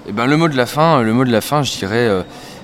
Eh 0.08 0.12
ben, 0.12 0.28
le 0.28 0.38
mot 0.38 0.47
de 0.47 0.56
la 0.56 0.66
fin, 0.66 1.01
le 1.01 1.14
mot 1.14 1.26
de 1.26 1.32
la 1.32 1.41
fin, 1.41 1.62
je 1.64 1.72
dirais 1.78 2.10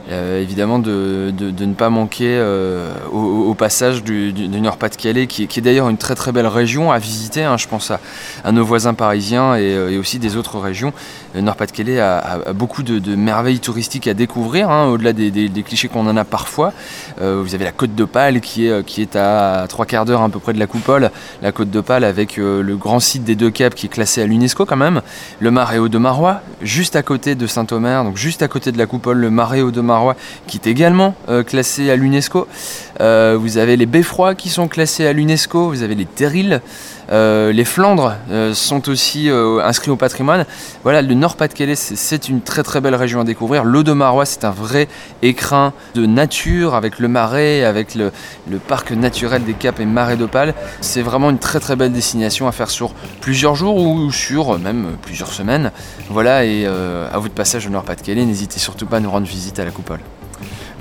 euh, 0.09 0.41
évidemment 0.41 0.79
de, 0.79 1.31
ne 1.37 1.73
pas 1.73 1.89
manquer 1.89 2.37
euh, 2.37 2.91
au, 3.11 3.53
passage 3.53 4.03
du, 4.03 4.33
Nord-Pas-de-Calais, 4.33 5.27
qui, 5.27 5.43
est- 5.43 5.47
qui 5.47 5.59
est 5.59 5.61
d'ailleurs 5.61 5.89
une 5.89 5.97
très 5.97 6.15
très 6.15 6.31
belle 6.31 6.47
région 6.47 6.91
à 6.91 6.97
visiter. 6.97 7.43
hein, 7.43 7.57
je 7.57 7.67
pense 7.67 7.91
à, 7.91 8.51
nos 8.51 8.63
voisins 8.65 8.93
parisiens 8.93 9.55
et, 9.55 9.73
euh, 9.75 9.91
et 9.91 9.97
aussi 9.97 10.19
des 10.19 10.35
autres 10.37 10.59
régions. 10.59 10.93
Le 11.33 11.41
Nord-Pas-de-Calais 11.41 11.99
a, 11.99 12.53
beaucoup 12.53 12.83
de, 12.83 13.15
merveilles 13.15 13.59
touristiques 13.59 14.07
à 14.07 14.13
découvrir, 14.13 14.69
hein, 14.69 14.87
au-delà 14.87 15.13
des, 15.13 15.63
clichés 15.63 15.87
qu'on 15.87 16.07
en 16.07 16.17
a 16.17 16.23
parfois. 16.23 16.73
Euh, 17.21 17.41
vous 17.43 17.55
avez 17.55 17.65
la 17.65 17.71
côte 17.71 17.95
d'Opale 17.95 18.41
qui 18.41 18.67
est, 18.67 18.99
est 18.99 19.15
à 19.15 19.65
trois 19.67 19.85
quarts 19.85 20.05
d'heure 20.05 20.21
à 20.21 20.29
peu 20.29 20.39
près 20.39 20.53
de 20.53 20.59
la 20.59 20.67
coupole, 20.67 21.11
la 21.41 21.51
côte 21.51 21.69
d'Opale 21.69 22.03
avec 22.03 22.37
euh, 22.37 22.61
le 22.61 22.75
grand 22.77 22.99
site 22.99 23.23
des 23.23 23.35
deux 23.35 23.51
caps 23.51 23.75
qui 23.75 23.85
est 23.85 23.89
classé 23.89 24.21
à 24.21 24.25
l'UNESCO 24.25 24.65
quand 24.65 24.77
même, 24.77 25.01
le 25.39 25.51
marais 25.51 25.79
de 25.79 25.97
Marois, 25.97 26.41
juste 26.61 26.95
à 26.95 27.03
côté 27.03 27.35
de 27.35 27.47
Saint-Omer, 27.47 28.03
donc 28.03 28.17
juste 28.17 28.41
à 28.41 28.47
côté 28.47 28.71
de 28.71 28.77
la 28.77 28.85
coupole, 28.85 29.17
le 29.17 29.29
marais 29.29 29.61
de 29.61 29.81
Marois 29.81 30.15
qui 30.47 30.57
est 30.57 30.67
également 30.67 31.15
euh, 31.29 31.43
classé 31.43 31.89
à 31.89 31.95
l'UNESCO. 31.95 32.47
Euh, 33.01 33.37
vous 33.39 33.57
avez 33.57 33.77
les 33.77 33.85
beffrois 33.85 34.35
qui 34.35 34.49
sont 34.49 34.67
classés 34.67 35.05
à 35.05 35.13
l'UNESCO, 35.13 35.69
vous 35.69 35.83
avez 35.83 35.95
les 35.95 36.05
terrils, 36.05 36.61
euh, 36.61 36.98
les 37.09 37.65
Flandres 37.65 38.13
euh, 38.29 38.53
sont 38.53 38.87
aussi 38.89 39.29
euh, 39.29 39.61
inscrits 39.63 39.89
au 39.91 39.95
patrimoine. 39.95 40.45
Voilà, 40.83 41.01
le 41.01 41.13
Nord-Pas-de-Calais, 41.13 41.75
c'est- 41.75 42.29
une 42.29 42.41
très 42.41 42.63
très 42.63 42.81
belle 42.81 42.95
région 42.95 43.21
à 43.21 43.23
découvrir. 43.23 43.63
L'eau 43.63 43.81
de 43.83 43.93
Marois, 43.93 44.25
c'est 44.25 44.43
un 44.45 44.51
vrai 44.51 44.87
écrin 45.21 45.73
de 45.95 46.05
nature 46.05 46.75
avec 46.75 46.99
le 46.99 47.07
marais, 47.07 47.63
avec 47.63 47.95
le, 47.95 48.11
le 48.49 48.57
parc 48.57 48.91
naturel 48.91 49.43
des 49.43 49.53
Caps 49.53 49.79
et 49.79 49.85
Marais 49.85 50.17
d'Opale. 50.17 50.53
C'est 50.81 51.01
vraiment 51.01 51.29
une 51.29 51.39
très 51.39 51.59
très 51.59 51.75
belle 51.75 51.91
destination 51.93 52.47
à 52.47 52.51
faire 52.51 52.69
sur 52.69 52.91
plusieurs 53.21 53.55
jours 53.55 53.77
ou 53.77 54.11
sur 54.11 54.55
euh, 54.55 54.57
même 54.57 54.85
euh, 54.85 54.89
plusieurs 55.01 55.31
semaines. 55.33 55.71
Voilà, 56.09 56.45
et 56.45 56.65
euh, 56.65 57.07
à 57.11 57.17
votre 57.19 57.33
passage 57.33 57.65
au 57.67 57.69
Nord-Pas-de-Calais, 57.69 58.25
n'hésitez 58.25 58.59
surtout 58.59 58.85
pas 58.85 58.97
à 58.97 58.99
nous 58.99 59.09
rendre 59.11 59.27
visite 59.27 59.57
à 59.59 59.65
la 59.65 59.71
coupole. 59.71 59.99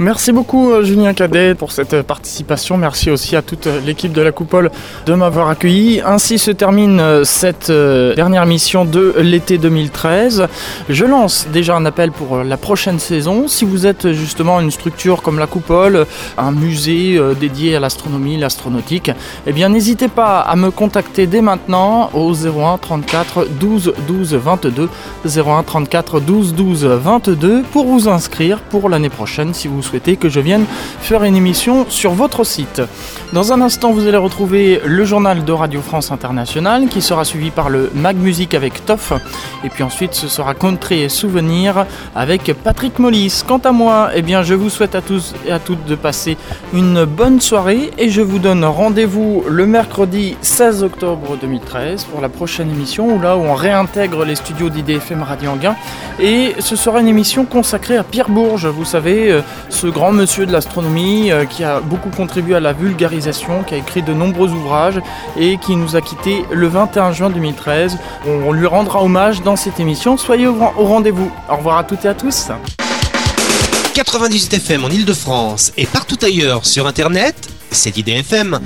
Merci 0.01 0.31
beaucoup 0.31 0.71
euh, 0.71 0.85
Julien 0.85 1.13
Cadet 1.13 1.57
pour 1.57 1.73
cette 1.73 1.93
euh, 1.93 2.05
participation. 2.05 2.77
Merci 2.77 3.11
aussi 3.11 3.35
à 3.35 3.43
toute 3.43 3.67
euh, 3.67 3.81
l'équipe 3.85 4.13
de 4.13 4.23
la 4.23 4.31
Coupole 4.31 4.71
de 5.07 5.15
m'avoir 5.15 5.49
accueilli. 5.49 6.01
Ainsi 6.07 6.39
se 6.39 6.53
termine 6.53 7.25
cette 7.25 7.71
dernière 7.71 8.47
mission 8.47 8.85
de 8.85 9.17
l'été 9.19 9.59
2013. 9.59 10.47
Je 10.89 11.05
lance 11.05 11.49
déjà 11.53 11.75
un 11.75 11.85
appel 11.85 12.13
pour 12.13 12.39
la 12.39 12.57
prochaine 12.57 13.01
saison. 13.01 13.49
Si 13.49 13.65
vous 13.65 13.87
êtes 13.87 14.13
justement 14.13 14.61
une 14.61 14.71
structure 14.71 15.23
comme 15.23 15.39
la 15.39 15.47
Coupole, 15.47 16.07
un 16.37 16.53
musée 16.53 17.21
dédié 17.41 17.77
à 17.77 17.81
l'astronomie, 17.81 18.37
l'astronautique, 18.37 19.11
eh 19.47 19.53
bien 19.53 19.69
n'hésitez 19.69 20.09
pas 20.09 20.41
à 20.41 20.55
me 20.57 20.71
contacter 20.71 21.27
dès 21.27 21.41
maintenant 21.41 22.11
au 22.13 22.35
01 22.35 22.79
34 22.79 23.47
12 23.59 23.95
12 24.07 24.35
22 24.35 24.89
01 25.25 25.63
34 25.63 26.21
12 26.21 26.55
12 26.55 26.85
22 26.85 27.63
pour 27.73 27.87
vous 27.87 28.09
inscrire 28.09 28.61
pour 28.61 28.89
l'année 28.89 29.11
prochaine 29.11 29.55
si 29.55 29.69
vous 29.69 29.83
souhaitez 29.89 30.17
que 30.17 30.29
je 30.29 30.41
vienne 30.41 30.67
faire 31.01 31.25
une 31.25 31.35
émission 31.35 31.87
sur 31.89 32.13
votre 32.13 32.45
site. 32.45 32.83
Dans 33.33 33.53
un 33.53 33.61
instant, 33.63 33.93
vous 33.93 34.07
allez 34.07 34.19
retrouver 34.19 34.81
le 34.85 35.05
journal 35.05 35.45
de 35.45 35.53
Radio 35.53 35.81
France 35.81 36.11
Internationale 36.11 36.89
qui 36.89 37.01
sera 37.01 37.25
suivi 37.25 37.51
par 37.51 37.71
le 37.71 37.91
Mag 37.95 38.17
Music 38.17 38.53
avec 38.55 38.85
Toff. 38.85 39.15
Et 39.65 39.71
puis 39.71 39.83
ensuite, 39.83 40.13
ce 40.13 40.29
sera 40.29 40.55
Country 40.55 41.03
et 41.03 41.09
Souvenirs 41.09 41.87
avec 42.15 42.53
Patrick 42.63 42.99
Mollis. 42.99 43.43
Quant 43.47 43.59
à 43.59 43.73
moi, 43.73 44.11
eh 44.15 44.21
bien, 44.21 44.43
je 44.43 44.55
vous 44.55 44.69
souhaite 44.69 44.95
à 44.95 45.01
tous 45.01 45.35
et 45.47 45.53
à 45.53 45.59
toutes 45.59 45.87
de 45.87 45.95
passer 45.95 46.37
une 46.75 47.05
bonne 47.05 47.41
soirée 47.41 47.91
et 47.97 48.11
je 48.11 48.21
vous 48.21 48.39
donne 48.39 48.65
rendez-vous 48.65 49.45
le 49.49 49.67
mercredi 49.67 50.37
16 50.43 50.83
octobre 50.83 51.39
2013 51.41 52.05
pour 52.05 52.21
la 52.21 52.29
prochaine 52.29 52.71
émission 52.71 53.15
où 53.15 53.21
là 53.21 53.37
où 53.37 53.41
on 53.41 53.55
réintègre 53.55 54.25
les 54.25 54.37
studios 54.37 54.69
d'IDFM 54.69 55.23
Radio 55.23 55.51
Anguin 55.51 55.77
et 56.21 56.55
ce 56.59 56.77
sera 56.77 57.01
une 57.01 57.09
émission 57.09 57.45
consacrée 57.45 57.97
à 57.97 58.03
Pierre 58.03 58.29
Bourges, 58.29 58.67
vous 58.67 58.85
savez, 58.85 59.31
euh, 59.31 59.43
ce 59.79 59.87
grand 59.87 60.11
monsieur 60.11 60.45
de 60.45 60.51
l'astronomie 60.51 61.31
euh, 61.31 61.45
qui 61.45 61.63
a 61.63 61.79
beaucoup 61.79 62.11
contribué 62.11 62.57
à 62.57 62.61
la 62.61 62.73
vulgarisation, 62.73 63.63
qui 63.63 63.75
a 63.75 63.77
écrit 63.77 64.03
de 64.03 64.13
nombreux 64.13 64.51
ouvrages 64.51 65.01
et 65.39 65.57
qui 65.59 65.77
nous 65.77 65.95
a 65.95 66.01
quittés 66.01 66.45
le 66.51 66.67
21 66.67 67.13
juin 67.13 67.31
2013. 67.31 67.97
On 68.27 68.53
lui 68.53 68.67
rendra 68.67 69.05
hommage 69.05 69.41
dans 69.43 69.55
cette 69.55 69.79
émission. 69.79 70.17
Soyez 70.17 70.49
au 70.49 70.57
rendez-vous. 70.85 71.31
Au 71.49 71.57
revoir 71.57 71.79
à 71.79 71.85
toutes 71.85 72.05
et 72.05 72.09
à 72.09 72.15
tous. 72.15 72.49
98 73.95 74.55
FM 74.55 74.85
en 74.85 74.89
Ile-de-France 74.89 75.73
et 75.77 75.87
partout 75.87 76.19
ailleurs 76.23 76.67
sur 76.67 76.89
Internet, 76.89 77.49
c'est 77.71 77.97
IDFM. 77.97 78.59